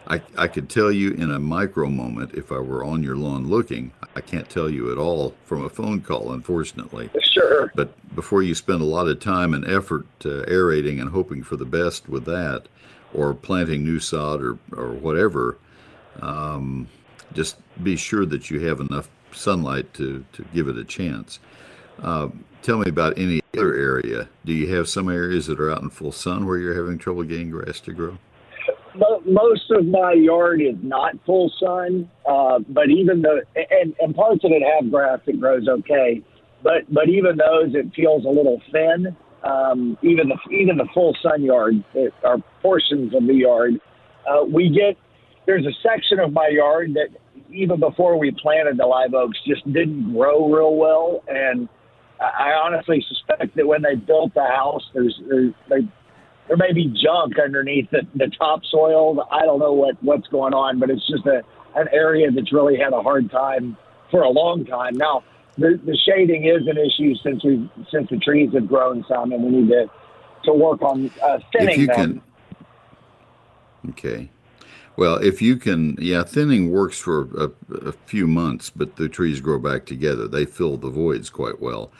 I, 0.09 0.21
I 0.37 0.47
could 0.47 0.69
tell 0.69 0.91
you 0.91 1.11
in 1.11 1.31
a 1.31 1.39
micro 1.39 1.87
moment 1.87 2.33
if 2.33 2.51
I 2.51 2.57
were 2.57 2.83
on 2.83 3.03
your 3.03 3.15
lawn 3.15 3.47
looking. 3.47 3.91
I 4.15 4.21
can't 4.21 4.49
tell 4.49 4.69
you 4.69 4.91
at 4.91 4.97
all 4.97 5.35
from 5.45 5.63
a 5.63 5.69
phone 5.69 6.01
call, 6.01 6.31
unfortunately. 6.31 7.11
Sure. 7.21 7.71
But 7.75 7.93
before 8.15 8.41
you 8.41 8.55
spend 8.55 8.81
a 8.81 8.85
lot 8.85 9.07
of 9.07 9.19
time 9.19 9.53
and 9.53 9.67
effort 9.67 10.07
uh, 10.25 10.43
aerating 10.47 10.99
and 10.99 11.11
hoping 11.11 11.43
for 11.43 11.57
the 11.57 11.65
best 11.65 12.09
with 12.09 12.25
that, 12.25 12.63
or 13.13 13.33
planting 13.33 13.83
new 13.83 13.99
sod 13.99 14.41
or, 14.41 14.57
or 14.75 14.93
whatever, 14.93 15.57
um, 16.21 16.87
just 17.33 17.57
be 17.83 17.95
sure 17.95 18.25
that 18.25 18.49
you 18.49 18.59
have 18.67 18.79
enough 18.79 19.09
sunlight 19.31 19.93
to, 19.93 20.25
to 20.33 20.43
give 20.53 20.67
it 20.67 20.77
a 20.77 20.83
chance. 20.83 21.39
Uh, 22.01 22.29
tell 22.63 22.77
me 22.77 22.89
about 22.89 23.17
any 23.17 23.41
other 23.53 23.75
area. 23.75 24.27
Do 24.43 24.53
you 24.53 24.73
have 24.75 24.89
some 24.89 25.09
areas 25.09 25.45
that 25.47 25.59
are 25.59 25.71
out 25.71 25.83
in 25.83 25.89
full 25.91 26.11
sun 26.11 26.47
where 26.47 26.57
you're 26.57 26.75
having 26.75 26.97
trouble 26.97 27.23
getting 27.23 27.51
grass 27.51 27.79
to 27.81 27.93
grow? 27.93 28.17
Mo- 28.99 29.21
most 29.25 29.71
of 29.71 29.85
my 29.85 30.13
yard 30.13 30.61
is 30.61 30.75
not 30.81 31.13
full 31.25 31.51
sun, 31.59 32.09
uh, 32.27 32.59
but 32.69 32.89
even 32.89 33.21
the 33.21 33.43
and, 33.55 33.95
and 33.99 34.15
parts 34.15 34.43
of 34.43 34.51
it 34.51 34.61
have 34.75 34.91
grass 34.91 35.19
that 35.25 35.39
grows 35.39 35.67
okay, 35.67 36.21
but 36.63 36.91
but 36.93 37.09
even 37.09 37.37
those 37.37 37.73
it 37.73 37.93
feels 37.95 38.25
a 38.25 38.29
little 38.29 38.61
thin. 38.71 39.15
Um, 39.43 39.97
even 40.03 40.27
the 40.27 40.37
even 40.53 40.77
the 40.77 40.87
full 40.93 41.15
sun 41.21 41.43
yard 41.43 41.83
it, 41.93 42.13
are 42.23 42.37
portions 42.61 43.15
of 43.15 43.25
the 43.25 43.33
yard. 43.33 43.79
Uh, 44.29 44.43
we 44.43 44.69
get 44.69 44.97
there's 45.45 45.65
a 45.65 45.73
section 45.81 46.19
of 46.19 46.33
my 46.33 46.49
yard 46.51 46.95
that 46.95 47.17
even 47.51 47.79
before 47.79 48.17
we 48.19 48.31
planted 48.31 48.77
the 48.77 48.85
live 48.85 49.13
oaks 49.13 49.37
just 49.47 49.65
didn't 49.71 50.13
grow 50.13 50.51
real 50.51 50.75
well, 50.75 51.23
and 51.27 51.69
I 52.19 52.51
honestly 52.51 53.03
suspect 53.07 53.55
that 53.55 53.65
when 53.65 53.81
they 53.81 53.95
built 53.95 54.33
the 54.33 54.45
house, 54.45 54.83
there's, 54.93 55.19
there's 55.27 55.53
they 55.69 55.87
there 56.49 56.57
may 56.57 56.73
be 56.73 56.87
junk 56.87 57.39
underneath 57.39 57.89
the, 57.91 58.01
the 58.15 58.27
topsoil. 58.37 59.21
I 59.31 59.45
don't 59.45 59.59
know 59.59 59.71
what, 59.73 60.01
what's 60.03 60.27
going 60.27 60.53
on, 60.53 60.79
but 60.79 60.89
it's 60.89 61.07
just 61.07 61.25
a 61.25 61.43
an 61.75 61.87
area 61.93 62.31
that's 62.31 62.51
really 62.51 62.75
had 62.77 62.93
a 62.93 63.01
hard 63.01 63.29
time 63.29 63.77
for 64.09 64.23
a 64.23 64.29
long 64.29 64.65
time. 64.65 64.97
Now, 64.97 65.23
the, 65.59 65.79
the 65.85 65.95
shading 65.95 66.45
is 66.45 66.67
an 66.67 66.77
issue 66.79 67.13
since 67.23 67.43
we 67.43 67.69
since 67.91 68.09
the 68.09 68.17
trees 68.17 68.51
have 68.55 68.67
grown 68.67 69.05
some, 69.07 69.31
and 69.31 69.43
we 69.43 69.51
need 69.51 69.69
to 69.69 69.89
to 70.45 70.53
work 70.53 70.81
on 70.81 71.11
uh, 71.23 71.39
thinning 71.53 71.69
if 71.69 71.77
you 71.77 71.87
them. 71.87 71.95
can 71.95 72.21
okay 73.89 74.29
well 74.95 75.15
if 75.15 75.41
you 75.41 75.55
can 75.57 75.97
yeah 75.99 76.23
thinning 76.23 76.71
works 76.71 76.99
for 76.99 77.27
a, 77.37 77.51
a 77.87 77.91
few 77.91 78.27
months 78.27 78.69
but 78.69 78.95
the 78.95 79.09
trees 79.09 79.41
grow 79.41 79.59
back 79.59 79.85
together 79.85 80.27
they 80.27 80.45
fill 80.45 80.77
the 80.77 80.89
voids 80.89 81.29
quite 81.29 81.61
well 81.61 81.91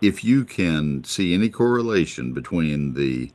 if 0.00 0.24
you 0.24 0.44
can 0.44 1.02
see 1.04 1.34
any 1.34 1.48
correlation 1.48 2.32
between 2.32 2.94
the 2.94 3.30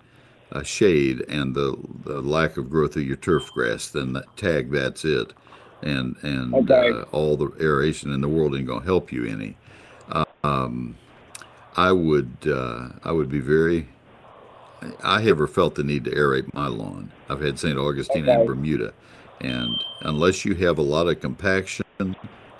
uh, 0.51 0.63
shade 0.63 1.21
and 1.27 1.55
the, 1.55 1.75
the 2.03 2.21
lack 2.21 2.57
of 2.57 2.69
growth 2.69 2.95
of 2.95 3.03
your 3.03 3.17
turf 3.17 3.51
grass 3.51 3.89
then 3.89 4.13
that 4.13 4.37
tag 4.37 4.71
that's 4.71 5.03
it 5.03 5.33
and 5.81 6.15
and 6.21 6.53
Okay. 6.53 6.91
uh, 6.91 7.01
all 7.11 7.35
the 7.35 7.51
aeration 7.59 8.13
in 8.13 8.21
the 8.21 8.27
world 8.27 8.55
ain't 8.55 8.67
gonna 8.67 8.85
help 8.85 9.11
you 9.11 9.25
any 9.25 9.57
um, 10.43 10.95
I 11.75 11.91
would 11.91 12.37
uh, 12.47 12.89
I 13.03 13.11
would 13.11 13.29
be 13.29 13.39
very 13.39 13.87
I 15.03 15.23
never 15.23 15.47
felt 15.47 15.75
the 15.75 15.83
need 15.83 16.05
to 16.05 16.11
aerate 16.11 16.53
my 16.53 16.67
lawn. 16.67 17.11
I've 17.29 17.41
had 17.41 17.57
St. 17.59 17.77
Augustine 17.77 18.27
Okay. 18.27 18.35
and 18.35 18.45
Bermuda, 18.45 18.93
and 19.41 19.69
unless 20.01 20.45
you 20.45 20.53
have 20.55 20.77
a 20.77 20.83
lot 20.83 21.07
of 21.07 21.19
compaction 21.19 21.83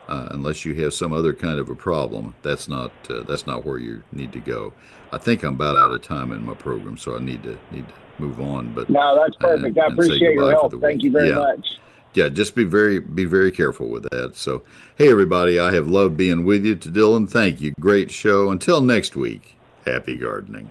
uh, 0.08 0.28
unless 0.32 0.66
you 0.66 0.74
have 0.76 0.94
some 0.94 1.12
other 1.14 1.34
kind 1.34 1.60
of 1.60 1.70
a 1.70 1.76
problem. 1.76 2.36
That's 2.44 2.68
not 2.68 2.92
uh, 3.10 3.24
that's 3.24 3.48
not 3.48 3.66
where 3.66 3.78
you 3.78 4.04
need 4.12 4.32
to 4.34 4.40
go. 4.40 4.74
I 5.12 5.18
think 5.18 5.44
I'm 5.44 5.56
about 5.56 5.78
out 5.78 5.92
of 5.92 6.02
time 6.02 6.32
in 6.32 6.46
my 6.46 6.54
program, 6.56 6.98
so 6.98 7.16
I 7.16 7.20
need 7.20 7.44
to 7.44 7.58
need 7.72 7.88
to 7.88 7.94
move 8.20 8.40
on. 8.40 8.74
But 8.74 8.90
No, 8.90 9.16
that's 9.22 9.36
perfect. 9.38 9.78
and- 9.78 9.80
I 9.80 9.88
appreciate 9.88 10.34
your 10.34 10.52
help. 10.52 10.74
Thank 10.82 11.04
you 11.04 11.12
very 11.12 11.30
Yeah. 11.30 11.36
much. 11.36 11.80
yeah, 12.14 12.30
just 12.30 12.56
be 12.56 12.64
very 12.64 13.00
be 13.00 13.26
very 13.26 13.52
careful 13.52 13.90
with 13.90 14.04
that. 14.12 14.36
So, 14.36 14.64
hey 14.98 15.10
everybody, 15.12 15.60
I 15.60 15.74
have 15.74 15.88
loved 15.88 16.16
being 16.18 16.46
with 16.46 16.66
you. 16.66 16.76
To 16.76 16.90
Dylan, 16.90 17.30
thank 17.30 17.60
you. 17.62 17.74
Great 17.80 18.12
show. 18.12 18.52
Until 18.52 18.82
next 18.82 19.16
week, 19.16 19.56
happy 19.86 20.16
gardening. 20.16 20.70